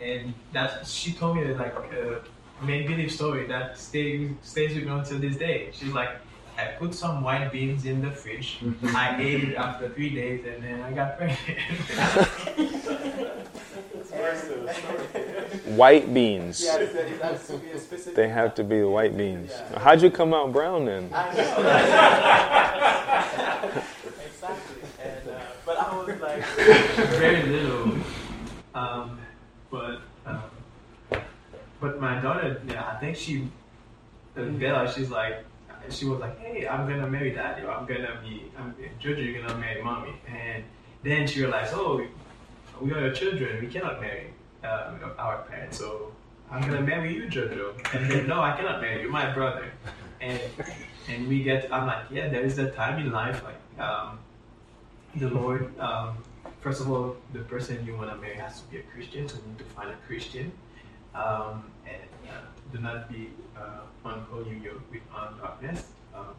And 0.00 0.34
that 0.52 0.86
she 0.86 1.12
told 1.12 1.36
me 1.36 1.44
like 1.54 1.74
a 1.74 2.20
make 2.62 2.86
believe 2.86 3.10
story 3.10 3.46
that 3.46 3.78
stays 3.78 4.30
stays 4.42 4.74
with 4.74 4.84
me 4.84 4.90
until 4.90 5.18
this 5.18 5.36
day. 5.36 5.70
She's 5.72 5.92
like, 5.92 6.10
I 6.56 6.66
put 6.78 6.94
some 6.94 7.22
white 7.22 7.50
beans 7.50 7.84
in 7.84 8.02
the 8.02 8.10
fridge. 8.10 8.58
I 8.84 9.20
ate 9.20 9.44
it 9.44 9.54
after 9.56 9.88
three 9.88 10.14
days, 10.14 10.44
and 10.46 10.62
then 10.62 10.80
I 10.82 10.92
got 10.92 11.16
pregnant. 11.18 11.40
White 15.76 16.12
beans. 16.12 16.62
Yeah, 16.64 16.76
it 16.76 17.20
has 17.22 17.46
to 17.48 17.56
be 17.58 17.70
a 17.70 17.78
specific. 17.78 18.14
They 18.14 18.28
have 18.28 18.54
to 18.56 18.64
be 18.64 18.80
the 18.80 18.88
white 18.88 19.16
beans. 19.16 19.52
How'd 19.76 20.02
you 20.02 20.10
come 20.10 20.34
out 20.34 20.52
brown 20.52 20.84
then? 20.84 21.10
Exactly. 24.26 24.82
And 25.02 25.28
uh, 25.28 25.40
but 25.64 25.78
I 25.78 25.96
was 25.96 26.20
like, 26.20 26.44
very 27.16 27.42
little. 27.44 27.94
Um, 28.74 29.18
but 29.70 30.00
um, 30.26 30.42
but 31.80 32.00
my 32.00 32.20
daughter, 32.20 32.60
yeah, 32.68 32.86
I 32.86 32.96
think 33.00 33.16
she, 33.16 33.48
Bella, 34.34 34.92
she's 34.92 35.10
like, 35.10 35.44
she 35.90 36.06
was 36.06 36.20
like, 36.20 36.38
hey, 36.40 36.66
I'm 36.66 36.88
gonna 36.88 37.06
marry 37.08 37.30
daddy, 37.32 37.62
or 37.62 37.70
I'm 37.70 37.86
gonna 37.86 38.18
be, 38.22 38.50
I'm, 38.58 38.74
Jojo, 39.00 39.24
you're 39.24 39.42
gonna 39.42 39.58
marry 39.58 39.82
mommy, 39.82 40.14
and 40.26 40.64
then 41.02 41.26
she 41.26 41.40
realized, 41.40 41.72
oh, 41.74 42.06
we 42.80 42.92
are 42.92 43.00
your 43.00 43.12
children, 43.12 43.60
we 43.60 43.66
cannot 43.68 44.00
marry 44.00 44.30
um, 44.64 45.12
our 45.18 45.38
parents, 45.48 45.78
so 45.78 46.12
I'm 46.50 46.62
gonna 46.62 46.82
marry 46.82 47.14
you, 47.14 47.24
Jojo, 47.24 47.74
and 47.94 48.10
then 48.10 48.26
no, 48.26 48.40
I 48.40 48.52
cannot 48.56 48.80
marry 48.80 49.02
you, 49.02 49.10
my 49.10 49.32
brother, 49.32 49.70
and 50.20 50.40
and 51.08 51.28
we 51.28 51.42
get, 51.42 51.72
I'm 51.72 51.86
like, 51.86 52.04
yeah, 52.10 52.28
there 52.28 52.42
is 52.42 52.58
a 52.58 52.70
time 52.70 52.98
in 52.98 53.12
life, 53.12 53.42
like. 53.44 53.60
Um, 53.78 54.18
the 55.16 55.28
Lord, 55.28 55.78
um, 55.78 56.18
first 56.60 56.80
of 56.80 56.90
all, 56.90 57.16
the 57.32 57.40
person 57.40 57.84
you 57.86 57.96
want 57.96 58.10
to 58.10 58.16
marry 58.16 58.34
has 58.34 58.60
to 58.60 58.66
be 58.68 58.78
a 58.78 58.82
Christian, 58.82 59.28
so 59.28 59.36
you 59.36 59.48
need 59.48 59.58
to 59.58 59.64
find 59.64 59.90
a 59.90 59.96
Christian. 60.06 60.52
Um, 61.14 61.70
and 61.86 62.02
uh, 62.28 62.40
do 62.72 62.80
not 62.80 63.08
be 63.08 63.30
uh, 63.56 63.82
unholy 64.04 64.58
yoke 64.58 64.82
with 64.90 65.02
on 65.14 65.38
darkness. 65.38 65.86
Um, 66.14 66.34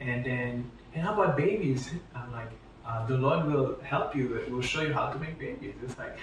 and 0.00 0.24
then, 0.24 0.70
and 0.94 1.02
how 1.04 1.12
about 1.12 1.36
babies? 1.36 1.90
I'm 2.14 2.32
like, 2.32 2.50
uh, 2.86 3.06
the 3.06 3.18
Lord 3.18 3.46
will 3.46 3.78
help 3.82 4.16
you. 4.16 4.34
It 4.36 4.50
will 4.50 4.62
show 4.62 4.80
you 4.80 4.94
how 4.94 5.12
to 5.12 5.18
make 5.18 5.38
babies. 5.38 5.74
It's 5.84 5.98
like, 5.98 6.16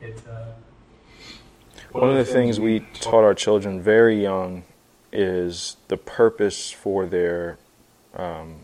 it's. 0.00 0.26
Uh, 0.26 0.52
One 1.92 2.10
of 2.10 2.16
the 2.16 2.24
things 2.24 2.60
we 2.60 2.80
taught 2.80 3.24
our 3.24 3.34
children 3.34 3.80
very 3.82 4.20
young 4.22 4.64
is 5.12 5.76
the 5.88 5.96
purpose 5.96 6.70
for 6.70 7.04
their 7.06 7.58
um, 8.14 8.56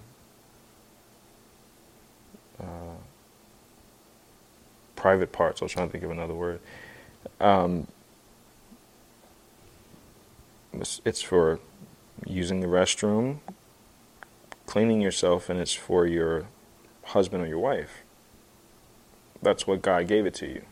uh, 2.60 2.96
private 4.94 5.32
parts. 5.32 5.60
I 5.60 5.64
was 5.64 5.72
trying 5.72 5.88
to 5.88 5.92
think 5.92 6.04
of 6.04 6.10
another 6.10 6.34
word. 6.34 6.60
Um, 7.40 7.88
it's, 10.72 11.00
it's 11.04 11.22
for 11.22 11.58
using 12.26 12.60
the 12.60 12.68
restroom, 12.68 13.38
cleaning 14.66 15.00
yourself, 15.00 15.48
and 15.48 15.58
it's 15.58 15.74
for 15.74 16.06
your 16.06 16.46
husband 17.06 17.42
or 17.42 17.46
your 17.46 17.58
wife. 17.58 18.02
That's 19.42 19.66
what 19.66 19.82
God 19.82 20.06
gave 20.06 20.26
it 20.26 20.34
to 20.34 20.46
you. 20.46 20.62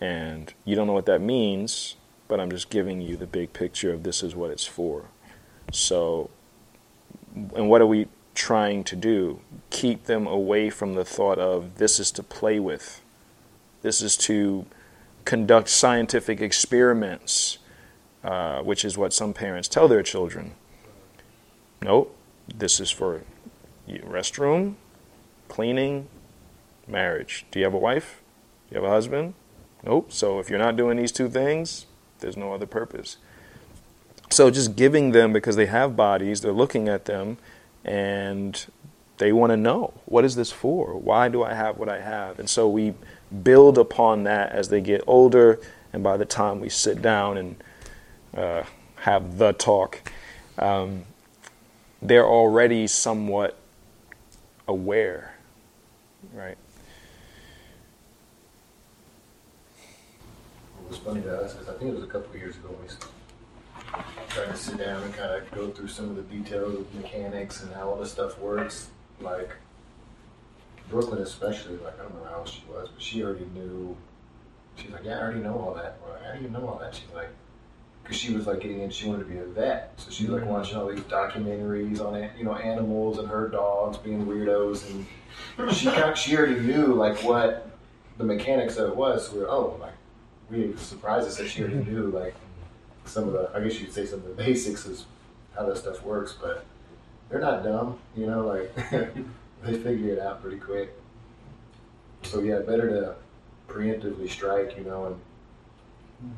And 0.00 0.52
you 0.64 0.76
don't 0.76 0.86
know 0.86 0.92
what 0.92 1.06
that 1.06 1.20
means, 1.20 1.96
but 2.28 2.40
I'm 2.40 2.50
just 2.50 2.70
giving 2.70 3.00
you 3.00 3.16
the 3.16 3.26
big 3.26 3.52
picture 3.52 3.92
of 3.92 4.02
this 4.02 4.22
is 4.22 4.34
what 4.34 4.50
it's 4.50 4.66
for. 4.66 5.06
So, 5.72 6.30
and 7.34 7.68
what 7.68 7.80
are 7.80 7.86
we 7.86 8.08
trying 8.34 8.84
to 8.84 8.96
do? 8.96 9.40
Keep 9.70 10.04
them 10.04 10.26
away 10.26 10.70
from 10.70 10.94
the 10.94 11.04
thought 11.04 11.38
of 11.38 11.78
this 11.78 11.98
is 11.98 12.10
to 12.12 12.22
play 12.22 12.60
with, 12.60 13.00
this 13.82 14.02
is 14.02 14.16
to 14.18 14.66
conduct 15.24 15.68
scientific 15.68 16.40
experiments, 16.40 17.58
uh, 18.22 18.60
which 18.62 18.84
is 18.84 18.98
what 18.98 19.12
some 19.12 19.32
parents 19.32 19.68
tell 19.68 19.88
their 19.88 20.02
children. 20.02 20.52
Nope, 21.82 22.16
this 22.54 22.80
is 22.80 22.90
for 22.90 23.22
restroom, 23.88 24.74
cleaning, 25.48 26.08
marriage. 26.86 27.46
Do 27.50 27.58
you 27.58 27.64
have 27.64 27.74
a 27.74 27.78
wife? 27.78 28.22
Do 28.68 28.74
you 28.74 28.82
have 28.82 28.90
a 28.90 28.92
husband? 28.92 29.34
Nope. 29.86 30.12
So 30.12 30.40
if 30.40 30.50
you're 30.50 30.58
not 30.58 30.76
doing 30.76 30.96
these 30.96 31.12
two 31.12 31.28
things, 31.30 31.86
there's 32.18 32.36
no 32.36 32.52
other 32.52 32.66
purpose. 32.66 33.18
So 34.30 34.50
just 34.50 34.74
giving 34.74 35.12
them 35.12 35.32
because 35.32 35.54
they 35.54 35.66
have 35.66 35.96
bodies, 35.96 36.40
they're 36.40 36.52
looking 36.52 36.88
at 36.88 37.04
them 37.04 37.38
and 37.84 38.66
they 39.18 39.32
want 39.32 39.50
to 39.50 39.56
know 39.56 39.94
what 40.04 40.24
is 40.24 40.34
this 40.34 40.50
for? 40.50 40.98
Why 40.98 41.28
do 41.28 41.44
I 41.44 41.54
have 41.54 41.78
what 41.78 41.88
I 41.88 42.00
have? 42.00 42.40
And 42.40 42.50
so 42.50 42.68
we 42.68 42.94
build 43.42 43.78
upon 43.78 44.24
that 44.24 44.50
as 44.52 44.68
they 44.68 44.80
get 44.80 45.02
older, 45.06 45.60
and 45.92 46.02
by 46.02 46.16
the 46.16 46.24
time 46.24 46.60
we 46.60 46.68
sit 46.68 47.00
down 47.00 47.38
and 47.38 47.64
uh, 48.36 48.64
have 48.96 49.38
the 49.38 49.52
talk, 49.52 50.12
um, 50.58 51.04
they're 52.02 52.26
already 52.26 52.86
somewhat 52.86 53.56
aware, 54.68 55.36
right? 56.34 56.58
Was 60.88 60.98
funny 60.98 61.22
to 61.22 61.40
us 61.40 61.54
because 61.54 61.68
I 61.68 61.78
think 61.78 61.90
it 61.90 61.94
was 61.94 62.04
a 62.04 62.08
couple 62.08 62.30
of 62.30 62.36
years 62.36 62.56
ago 62.56 62.74
we 62.82 62.88
tried 64.28 64.46
to 64.46 64.56
sit 64.56 64.78
down 64.78 65.02
and 65.02 65.14
kind 65.14 65.30
of 65.30 65.50
go 65.52 65.70
through 65.70 65.88
some 65.88 66.10
of 66.10 66.16
the 66.16 66.22
details 66.22 66.74
of 66.74 66.94
mechanics 66.94 67.62
and 67.62 67.72
how 67.74 67.90
all 67.90 67.96
this 67.96 68.12
stuff 68.12 68.38
works. 68.38 68.90
Like 69.20 69.50
Brooklyn, 70.90 71.22
especially, 71.22 71.76
like 71.78 71.98
I 71.98 72.02
don't 72.02 72.14
know 72.14 72.28
how 72.28 72.44
she 72.44 72.62
was, 72.68 72.88
but 72.88 73.02
she 73.02 73.22
already 73.22 73.46
knew. 73.54 73.96
She's 74.76 74.90
like, 74.90 75.04
yeah, 75.04 75.18
I 75.18 75.22
already 75.22 75.40
know 75.40 75.58
all 75.58 75.74
that. 75.74 75.98
We're 76.04 76.12
like, 76.12 76.24
how 76.24 76.32
do 76.34 76.42
you 76.42 76.50
know 76.50 76.68
all 76.68 76.78
that? 76.78 76.94
She's 76.94 77.14
like, 77.14 77.30
because 78.02 78.18
she 78.18 78.32
was 78.32 78.46
like 78.46 78.60
getting 78.60 78.80
in, 78.80 78.90
she 78.90 79.08
wanted 79.08 79.24
to 79.24 79.30
be 79.30 79.38
a 79.38 79.44
vet, 79.44 79.94
so 79.96 80.10
she's 80.10 80.28
like 80.28 80.42
mm-hmm. 80.42 80.50
watching 80.50 80.76
all 80.76 80.86
these 80.86 81.00
documentaries 81.00 82.00
on 82.00 82.28
you 82.38 82.44
know 82.44 82.54
animals 82.54 83.18
and 83.18 83.26
her 83.28 83.48
dogs 83.48 83.96
being 83.98 84.26
weirdos, 84.26 84.88
and 85.58 85.74
she 85.74 85.86
got, 85.86 86.16
she 86.16 86.36
already 86.36 86.60
knew 86.60 86.94
like 86.94 87.22
what 87.22 87.70
the 88.18 88.24
mechanics 88.24 88.76
of 88.76 88.90
it 88.90 88.96
was. 88.96 89.28
So 89.28 89.34
we 89.34 89.40
were 89.40 89.50
oh 89.50 89.76
like 89.80 89.92
we 90.50 90.76
surprised 90.76 91.28
us 91.28 91.36
that 91.38 91.48
she 91.48 91.62
already 91.62 91.84
knew 91.90 92.10
like 92.10 92.34
some 93.04 93.24
of 93.28 93.32
the, 93.32 93.50
I 93.54 93.60
guess 93.60 93.80
you'd 93.80 93.92
say 93.92 94.06
some 94.06 94.20
of 94.20 94.24
the 94.26 94.34
basics 94.34 94.86
is 94.86 95.06
how 95.56 95.66
that 95.66 95.76
stuff 95.78 96.02
works, 96.02 96.36
but 96.40 96.64
they're 97.28 97.40
not 97.40 97.64
dumb, 97.64 97.98
you 98.16 98.26
know, 98.26 98.46
like 98.46 98.74
they 99.62 99.78
figure 99.78 100.12
it 100.12 100.18
out 100.18 100.42
pretty 100.42 100.58
quick. 100.58 100.94
So 102.22 102.40
yeah, 102.40 102.60
better 102.60 102.88
to 102.88 103.14
preemptively 103.72 104.28
strike, 104.28 104.76
you 104.76 104.84
know, 104.84 105.06
and 106.22 106.32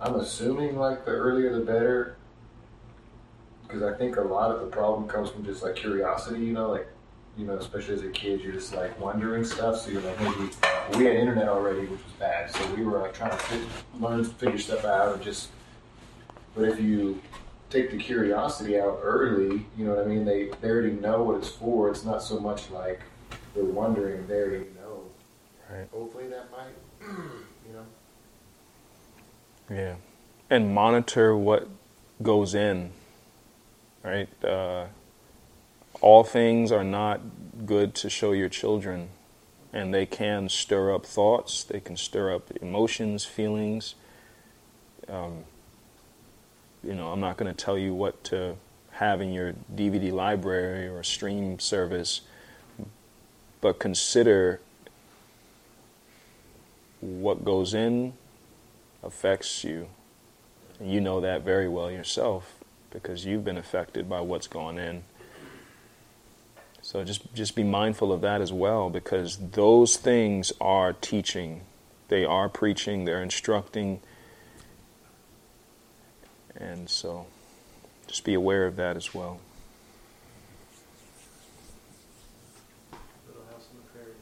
I'm 0.00 0.16
assuming 0.16 0.76
like 0.76 1.04
the 1.04 1.12
earlier 1.12 1.52
the 1.52 1.64
better, 1.64 2.16
because 3.62 3.82
I 3.82 3.96
think 3.96 4.16
a 4.16 4.22
lot 4.22 4.50
of 4.50 4.60
the 4.60 4.66
problem 4.66 5.08
comes 5.08 5.30
from 5.30 5.44
just 5.44 5.62
like 5.62 5.76
curiosity, 5.76 6.40
you 6.40 6.52
know, 6.52 6.70
like 6.70 6.88
you 7.36 7.46
know, 7.46 7.54
especially 7.54 7.94
as 7.94 8.02
a 8.02 8.10
kid, 8.10 8.40
you're 8.42 8.52
just 8.52 8.74
like 8.74 8.98
wondering 9.00 9.44
stuff. 9.44 9.80
So 9.80 9.90
you're 9.90 10.02
like, 10.02 10.20
maybe 10.20 10.50
we 10.96 11.04
had 11.04 11.16
internet 11.16 11.48
already, 11.48 11.80
which 11.80 11.90
was 12.04 12.12
bad. 12.18 12.50
So 12.50 12.74
we 12.74 12.84
were 12.84 12.98
like 12.98 13.14
trying 13.14 13.30
to 13.30 13.36
fit, 13.36 13.60
learn, 13.98 14.24
figure 14.24 14.58
stuff 14.58 14.84
out, 14.84 15.14
and 15.14 15.22
just. 15.22 15.48
But 16.54 16.68
if 16.68 16.78
you 16.78 17.20
take 17.70 17.90
the 17.90 17.96
curiosity 17.96 18.78
out 18.78 19.00
early, 19.02 19.64
you 19.78 19.86
know 19.86 19.94
what 19.94 20.04
I 20.04 20.06
mean? 20.06 20.24
They 20.24 20.50
they 20.60 20.68
already 20.68 20.92
know 20.92 21.22
what 21.22 21.36
it's 21.36 21.48
for. 21.48 21.88
It's 21.90 22.04
not 22.04 22.22
so 22.22 22.38
much 22.38 22.70
like 22.70 23.00
they're 23.54 23.64
wondering; 23.64 24.26
they 24.26 24.34
already 24.34 24.66
know. 24.76 25.04
Right. 25.70 25.88
Hopefully, 25.90 26.28
that 26.28 26.50
might, 26.50 26.74
you 27.66 27.72
know. 27.72 27.86
Yeah. 29.74 29.94
And 30.50 30.74
monitor 30.74 31.34
what 31.34 31.68
goes 32.22 32.54
in, 32.54 32.92
right? 34.02 34.28
Uh, 34.44 34.86
all 36.02 36.24
things 36.24 36.72
are 36.72 36.84
not 36.84 37.20
good 37.64 37.94
to 37.94 38.10
show 38.10 38.32
your 38.32 38.48
children, 38.48 39.08
and 39.72 39.94
they 39.94 40.04
can 40.04 40.48
stir 40.48 40.92
up 40.92 41.06
thoughts, 41.06 41.62
they 41.62 41.80
can 41.80 41.96
stir 41.96 42.34
up 42.34 42.50
emotions, 42.60 43.24
feelings. 43.24 43.94
Um, 45.08 45.44
you 46.82 46.94
know, 46.94 47.12
I'm 47.12 47.20
not 47.20 47.36
going 47.36 47.54
to 47.54 47.64
tell 47.64 47.78
you 47.78 47.94
what 47.94 48.22
to 48.24 48.56
have 48.90 49.20
in 49.20 49.32
your 49.32 49.54
DVD 49.74 50.12
library 50.12 50.88
or 50.88 51.04
stream 51.04 51.60
service, 51.60 52.22
but 53.60 53.78
consider 53.78 54.60
what 57.00 57.44
goes 57.44 57.74
in 57.74 58.12
affects 59.04 59.62
you. 59.62 59.88
And 60.80 60.90
you 60.90 61.00
know 61.00 61.20
that 61.20 61.42
very 61.42 61.68
well 61.68 61.90
yourself 61.92 62.56
because 62.90 63.24
you've 63.24 63.44
been 63.44 63.56
affected 63.56 64.08
by 64.08 64.20
what's 64.20 64.48
gone 64.48 64.78
in. 64.78 65.04
So 66.92 67.02
just 67.04 67.32
just 67.32 67.56
be 67.56 67.62
mindful 67.62 68.12
of 68.12 68.20
that 68.20 68.42
as 68.42 68.52
well 68.52 68.90
because 68.90 69.38
those 69.38 69.96
things 69.96 70.52
are 70.60 70.92
teaching. 70.92 71.62
They 72.08 72.26
are 72.26 72.50
preaching, 72.50 73.06
they're 73.06 73.22
instructing. 73.22 74.00
And 76.54 76.90
so 76.90 77.24
just 78.06 78.24
be 78.24 78.34
aware 78.34 78.66
of 78.66 78.76
that 78.76 78.98
as 78.98 79.14
well. 79.14 79.40
Little 83.26 83.46
House 83.50 83.68
on 83.70 83.78
the 83.78 83.88
Prairie. 83.88 84.12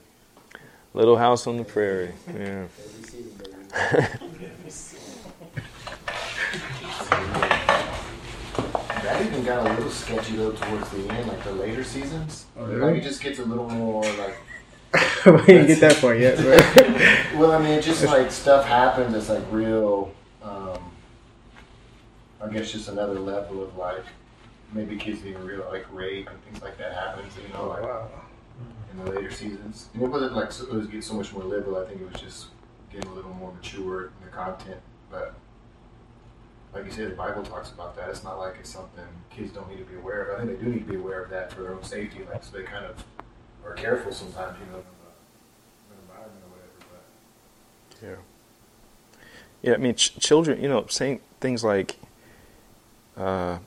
Little 0.94 1.16
House 1.16 1.46
on 1.48 1.56
the 1.56 1.64
Prairie. 1.64 2.12
Yeah. 2.32 2.66
That 9.11 9.26
even 9.26 9.44
got 9.44 9.66
a 9.66 9.74
little 9.74 9.90
sketchy 9.90 10.36
though 10.36 10.52
towards 10.52 10.88
the 10.90 11.08
end, 11.08 11.26
like 11.26 11.42
the 11.42 11.50
later 11.50 11.82
seasons. 11.82 12.46
Oh, 12.56 12.64
Like 12.64 12.94
it 12.94 13.02
just 13.02 13.20
gets 13.20 13.40
a 13.40 13.44
little 13.44 13.68
more 13.68 14.04
like. 14.04 14.36
we 15.26 15.46
didn't 15.46 15.66
get 15.66 15.80
that 15.80 15.94
far 15.94 16.14
yet, 16.14 16.36
but 17.32 17.36
Well, 17.36 17.50
I 17.50 17.58
mean, 17.58 17.72
it's 17.72 17.86
just 17.86 18.04
like 18.04 18.30
stuff 18.30 18.66
happens 18.66 19.12
that's 19.12 19.28
like 19.28 19.42
real. 19.50 20.14
Um, 20.44 20.78
I 22.40 22.48
guess 22.50 22.70
just 22.70 22.88
another 22.88 23.18
level 23.18 23.64
of 23.64 23.76
like 23.76 24.04
maybe 24.72 24.96
kids 24.96 25.20
being 25.22 25.38
real 25.44 25.66
like 25.68 25.92
rape 25.92 26.30
and 26.30 26.40
things 26.44 26.62
like 26.62 26.78
that 26.78 26.92
happens. 26.92 27.32
You 27.36 27.52
know, 27.52 27.66
like 27.66 27.82
wow. 27.82 28.08
in 28.92 29.04
the 29.04 29.11
later 29.11 29.32
seasons. 29.32 29.88
And 29.92 30.04
it 30.04 30.08
wasn't 30.08 30.36
like 30.36 30.52
so, 30.52 30.66
it 30.66 30.72
was 30.72 30.86
getting 30.86 31.02
so 31.02 31.14
much 31.14 31.32
more 31.32 31.42
liberal. 31.42 31.82
I 31.82 31.88
think 31.88 32.00
it 32.00 32.12
was 32.12 32.20
just 32.20 32.46
getting 32.92 33.11
a 33.11 33.14
little 33.14 33.34
more 33.34 33.52
mature 33.52 34.04
in 34.04 34.24
the 34.24 34.30
content. 34.30 34.80
But 35.11 35.34
like 36.72 36.84
you 36.84 36.90
say, 36.90 37.04
the 37.06 37.10
Bible 37.10 37.42
talks 37.42 37.70
about 37.70 37.96
that. 37.96 38.08
It's 38.10 38.22
not 38.22 38.38
like 38.38 38.54
it's 38.60 38.70
something 38.70 39.04
kids 39.30 39.52
don't 39.52 39.68
need 39.68 39.78
to 39.78 39.84
be 39.84 39.96
aware 39.96 40.24
of. 40.24 40.40
I 40.40 40.44
think 40.44 40.58
they 40.58 40.64
do 40.64 40.70
need 40.70 40.86
to 40.86 40.92
be 40.92 40.96
aware 40.96 41.22
of 41.22 41.30
that 41.30 41.52
for 41.52 41.62
their 41.62 41.72
own 41.72 41.82
safety. 41.82 42.20
Like 42.30 42.44
so 42.44 42.56
they 42.56 42.62
kind 42.62 42.84
of 42.84 43.04
are 43.64 43.74
careful 43.74 44.12
sometimes, 44.12 44.58
you 44.60 44.66
know, 44.72 44.78
of 44.78 44.84
the, 44.84 46.02
environment 46.02 46.42
or 46.44 46.50
whatever. 46.50 46.72
But 46.90 48.08
Yeah, 49.62 49.74
I 49.74 49.76
mean, 49.78 49.94
ch- 49.94 50.18
children, 50.18 50.62
you 50.62 50.68
know, 50.68 50.86
saying 50.88 51.20
things 51.40 51.64
like, 51.64 51.96
uh, 53.16 53.58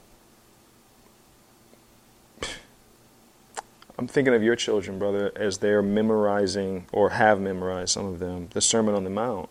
I'm 4.00 4.08
thinking 4.08 4.34
of 4.34 4.42
your 4.42 4.56
children, 4.56 4.98
brother, 4.98 5.32
as 5.36 5.60
they're 5.60 5.84
memorizing 5.84 6.88
or 6.92 7.12
have 7.12 7.40
memorized 7.40 7.92
some 7.92 8.06
of 8.06 8.20
them 8.20 8.48
the 8.52 8.62
Sermon 8.62 8.96
on 8.96 9.04
the 9.04 9.10
Mount. 9.10 9.50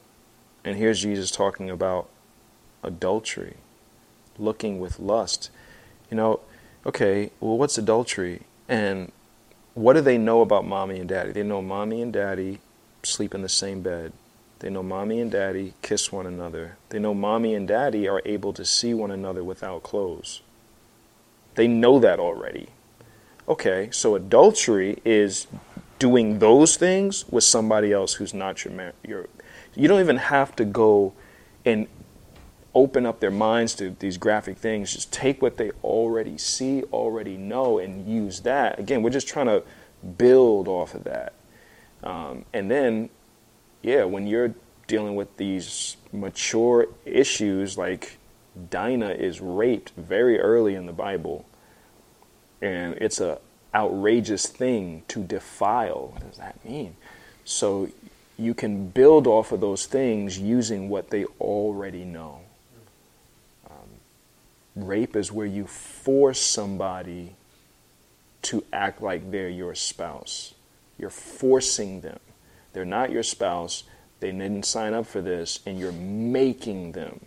And 0.65 0.77
here's 0.77 1.01
Jesus 1.03 1.31
talking 1.31 1.71
about 1.71 2.09
adultery, 2.83 3.57
looking 4.39 4.81
with 4.81 4.99
lust. 4.99 5.51
You 6.11 6.17
know, 6.17 6.41
okay, 6.87 7.31
well, 7.41 7.59
what's 7.59 7.79
adultery? 7.79 8.43
And 8.69 9.13
what 9.75 9.95
do 9.95 10.01
they 10.01 10.19
know 10.19 10.41
about 10.41 10.67
mommy 10.67 10.99
and 10.99 11.09
daddy? 11.09 11.33
They 11.33 11.43
know 11.43 11.63
mommy 11.63 12.03
and 12.03 12.13
daddy 12.13 12.61
sleep 13.03 13.35
in 13.35 13.43
the 13.43 13.49
same 13.49 13.83
bed. 13.83 14.13
They 14.59 14.71
know 14.71 14.83
mommy 14.83 15.21
and 15.21 15.31
daddy 15.31 15.75
kiss 15.83 16.13
one 16.13 16.27
another. 16.27 16.77
They 16.91 17.01
know 17.01 17.15
mommy 17.15 17.55
and 17.55 17.67
daddy 17.67 18.07
are 18.07 18.23
able 18.25 18.53
to 18.53 18.65
see 18.65 18.95
one 18.95 19.11
another 19.11 19.43
without 19.43 19.83
clothes. 19.83 20.41
They 21.57 21.67
know 21.67 21.99
that 21.99 22.21
already. 22.21 22.69
Okay, 23.49 23.89
so 23.91 24.15
adultery 24.15 25.03
is 25.05 25.49
doing 25.99 26.39
those 26.39 26.77
things 26.77 27.25
with 27.29 27.45
somebody 27.45 27.93
else 27.93 28.15
who's 28.15 28.33
not 28.33 28.65
your 28.65 28.73
man. 28.73 28.93
your 29.07 29.27
you 29.75 29.89
don't 29.89 30.01
even 30.01 30.17
have 30.17 30.55
to 30.57 30.65
go 30.65 31.13
and 31.65 31.87
open 32.75 33.05
up 33.05 33.21
their 33.21 33.31
minds 33.31 33.75
to 33.75 33.91
these 33.99 34.17
graphic 34.17 34.57
things. 34.57 34.93
Just 34.93 35.13
take 35.13 35.43
what 35.43 35.57
they 35.57 35.71
already 35.85 36.39
see, 36.39 36.83
already 36.85 37.37
know, 37.37 37.79
and 37.79 38.07
use 38.07 38.41
that. 38.41 38.79
Again, 38.79 39.03
we're 39.03 39.11
just 39.11 39.29
trying 39.29 39.47
to 39.47 39.63
build 40.17 40.69
off 40.69 40.95
of 40.95 41.05
that. 41.05 41.35
Um, 42.03 42.45
and 42.53 42.71
then, 42.71 43.11
yeah, 43.83 44.05
when 44.05 44.27
you're 44.27 44.55
dealing 44.87 45.15
with 45.15 45.37
these 45.37 45.97
mature 46.13 46.89
issues, 47.05 47.79
like 47.79 48.19
Dinah 48.71 49.13
is 49.13 49.41
raped 49.41 49.93
very 49.97 50.39
early 50.39 50.75
in 50.75 50.87
the 50.87 50.93
Bible, 50.93 51.47
and 52.61 52.95
it's 52.95 53.21
a 53.21 53.39
outrageous 53.75 54.47
thing 54.47 55.03
to 55.09 55.23
defile. 55.23 56.11
What 56.13 56.29
does 56.29 56.39
that 56.39 56.63
mean? 56.65 56.97
So 57.45 57.89
you 58.39 58.55
can 58.55 58.89
build 58.89 59.27
off 59.27 59.53
of 59.53 59.61
those 59.61 59.87
things 59.87 60.39
using 60.39 60.89
what 60.89 61.11
they 61.11 61.25
already 61.41 62.05
know. 62.05 62.41
Rape 64.75 65.17
is 65.17 65.31
where 65.31 65.47
you 65.47 65.67
force 65.67 66.41
somebody 66.41 67.35
to 68.43 68.65
act 68.73 69.03
like 69.03 69.31
they're 69.31 69.49
your 69.49 69.75
spouse. 69.75 70.55
You're 70.99 71.11
forcing 71.11 72.01
them. 72.01 72.19
They're 72.73 72.85
not 72.85 73.11
your 73.11 73.23
spouse. 73.23 73.85
They 74.21 74.31
didn't 74.33 74.65
sign 74.65 74.95
up 74.95 75.07
for 75.07 75.21
this, 75.21 75.61
and 75.67 75.79
you're 75.79 75.93
making 75.93 76.93
them. 76.93 77.27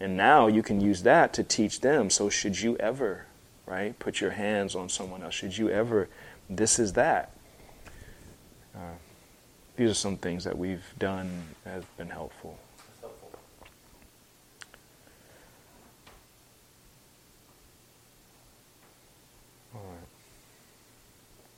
And 0.00 0.16
now 0.16 0.48
you 0.48 0.62
can 0.62 0.80
use 0.80 1.02
that 1.04 1.32
to 1.34 1.44
teach 1.44 1.80
them. 1.80 2.10
So, 2.10 2.28
should 2.28 2.60
you 2.60 2.76
ever, 2.78 3.26
right, 3.64 3.98
put 3.98 4.20
your 4.20 4.32
hands 4.32 4.74
on 4.74 4.88
someone 4.88 5.22
else? 5.22 5.34
Should 5.34 5.56
you 5.56 5.70
ever, 5.70 6.08
this 6.50 6.78
is 6.78 6.92
that. 6.94 7.32
Uh, 8.74 8.96
these 9.76 9.90
are 9.90 9.94
some 9.94 10.16
things 10.16 10.44
that 10.44 10.58
we've 10.58 10.84
done 10.98 11.44
that 11.64 11.70
have 11.70 11.96
been 11.96 12.10
helpful. 12.10 12.58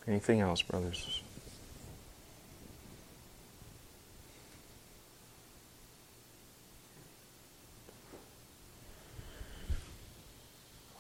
Anything 0.09 0.40
else, 0.40 0.62
brothers? 0.62 1.20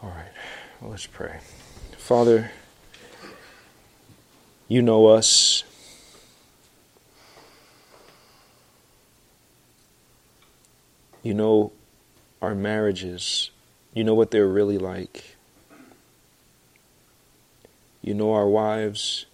All 0.02 0.10
right. 0.10 0.24
Well, 0.80 0.90
let's 0.90 1.06
pray. 1.06 1.38
Father, 1.96 2.50
you 4.66 4.82
know 4.82 5.06
us. 5.06 5.62
You 11.22 11.34
know 11.34 11.72
our 12.42 12.54
marriages. 12.54 13.50
You 13.94 14.02
know 14.02 14.14
what 14.14 14.32
they're 14.32 14.48
really 14.48 14.78
like. 14.78 15.35
You 18.06 18.14
know 18.14 18.32
our 18.32 18.48
wives. 18.48 19.26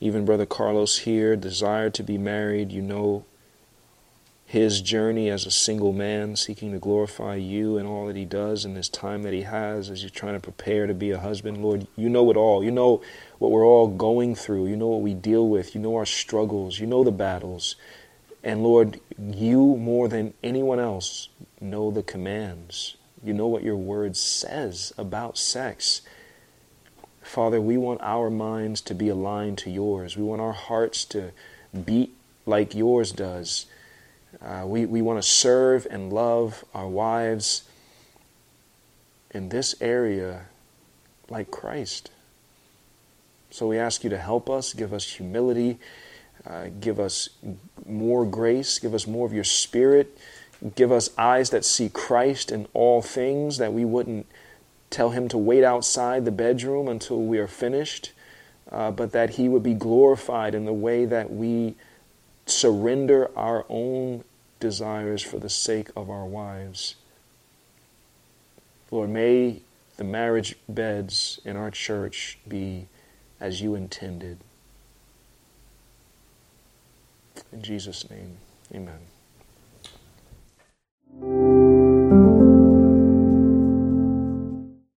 Even 0.00 0.26
Brother 0.26 0.46
Carlos 0.46 0.98
here 0.98 1.34
desired 1.34 1.94
to 1.94 2.02
be 2.02 2.18
married. 2.18 2.70
You 2.70 2.82
know 2.82 3.24
his 4.44 4.80
journey 4.80 5.28
as 5.28 5.44
a 5.44 5.50
single 5.50 5.92
man, 5.92 6.36
seeking 6.36 6.72
to 6.72 6.78
glorify 6.78 7.34
you 7.34 7.78
and 7.78 7.88
all 7.88 8.06
that 8.06 8.16
he 8.16 8.26
does 8.26 8.64
in 8.66 8.74
this 8.74 8.88
time 8.88 9.22
that 9.22 9.32
he 9.32 9.42
has 9.42 9.90
as 9.90 10.02
he's 10.02 10.10
trying 10.10 10.34
to 10.34 10.40
prepare 10.40 10.86
to 10.86 10.94
be 10.94 11.10
a 11.10 11.18
husband. 11.18 11.62
Lord, 11.62 11.86
you 11.96 12.08
know 12.08 12.30
it 12.30 12.36
all. 12.36 12.62
You 12.62 12.70
know 12.70 13.02
what 13.38 13.50
we're 13.50 13.66
all 13.66 13.88
going 13.88 14.34
through. 14.34 14.68
You 14.68 14.76
know 14.76 14.88
what 14.88 15.00
we 15.00 15.14
deal 15.14 15.48
with. 15.48 15.74
You 15.74 15.80
know 15.80 15.96
our 15.96 16.06
struggles. 16.06 16.78
You 16.78 16.86
know 16.86 17.02
the 17.02 17.10
battles. 17.10 17.76
And 18.44 18.62
Lord, 18.62 19.00
you 19.18 19.76
more 19.78 20.06
than 20.06 20.34
anyone 20.44 20.78
else 20.78 21.30
know 21.60 21.90
the 21.90 22.02
commands. 22.02 22.96
You 23.24 23.32
know 23.32 23.48
what 23.48 23.64
your 23.64 23.76
word 23.76 24.16
says 24.16 24.92
about 24.96 25.38
sex. 25.38 26.02
Father, 27.26 27.60
we 27.60 27.76
want 27.76 28.00
our 28.02 28.30
minds 28.30 28.80
to 28.82 28.94
be 28.94 29.08
aligned 29.08 29.58
to 29.58 29.70
yours. 29.70 30.16
We 30.16 30.22
want 30.22 30.40
our 30.40 30.52
hearts 30.52 31.04
to 31.06 31.32
beat 31.84 32.14
like 32.46 32.74
yours 32.74 33.10
does. 33.10 33.66
Uh, 34.40 34.62
we 34.64 34.86
we 34.86 35.02
want 35.02 35.20
to 35.20 35.28
serve 35.28 35.86
and 35.90 36.12
love 36.12 36.64
our 36.72 36.86
wives 36.86 37.64
in 39.32 39.48
this 39.48 39.74
area 39.80 40.42
like 41.28 41.50
Christ. 41.50 42.10
So 43.50 43.66
we 43.66 43.76
ask 43.76 44.04
you 44.04 44.10
to 44.10 44.18
help 44.18 44.48
us, 44.48 44.72
give 44.72 44.92
us 44.92 45.04
humility, 45.04 45.78
uh, 46.46 46.66
give 46.80 47.00
us 47.00 47.28
more 47.84 48.24
grace, 48.24 48.78
give 48.78 48.94
us 48.94 49.06
more 49.06 49.26
of 49.26 49.32
your 49.32 49.44
spirit, 49.44 50.16
give 50.76 50.92
us 50.92 51.10
eyes 51.18 51.50
that 51.50 51.64
see 51.64 51.88
Christ 51.88 52.52
in 52.52 52.68
all 52.72 53.02
things, 53.02 53.58
that 53.58 53.72
we 53.72 53.84
wouldn't 53.84 54.26
tell 54.96 55.10
him 55.10 55.28
to 55.28 55.36
wait 55.36 55.62
outside 55.62 56.24
the 56.24 56.30
bedroom 56.30 56.88
until 56.88 57.20
we 57.20 57.38
are 57.38 57.46
finished, 57.46 58.12
uh, 58.72 58.90
but 58.90 59.12
that 59.12 59.28
he 59.28 59.46
would 59.46 59.62
be 59.62 59.74
glorified 59.74 60.54
in 60.54 60.64
the 60.64 60.72
way 60.72 61.04
that 61.04 61.30
we 61.30 61.74
surrender 62.46 63.30
our 63.36 63.66
own 63.68 64.24
desires 64.58 65.20
for 65.20 65.38
the 65.38 65.50
sake 65.50 65.90
of 65.94 66.08
our 66.08 66.24
wives. 66.24 66.94
Lord, 68.90 69.10
may 69.10 69.60
the 69.98 70.04
marriage 70.04 70.56
beds 70.66 71.42
in 71.44 71.58
our 71.58 71.70
church 71.70 72.38
be 72.48 72.86
as 73.38 73.60
you 73.60 73.74
intended. 73.74 74.38
In 77.52 77.60
Jesus' 77.60 78.08
name, 78.08 78.38
amen. 78.74 79.00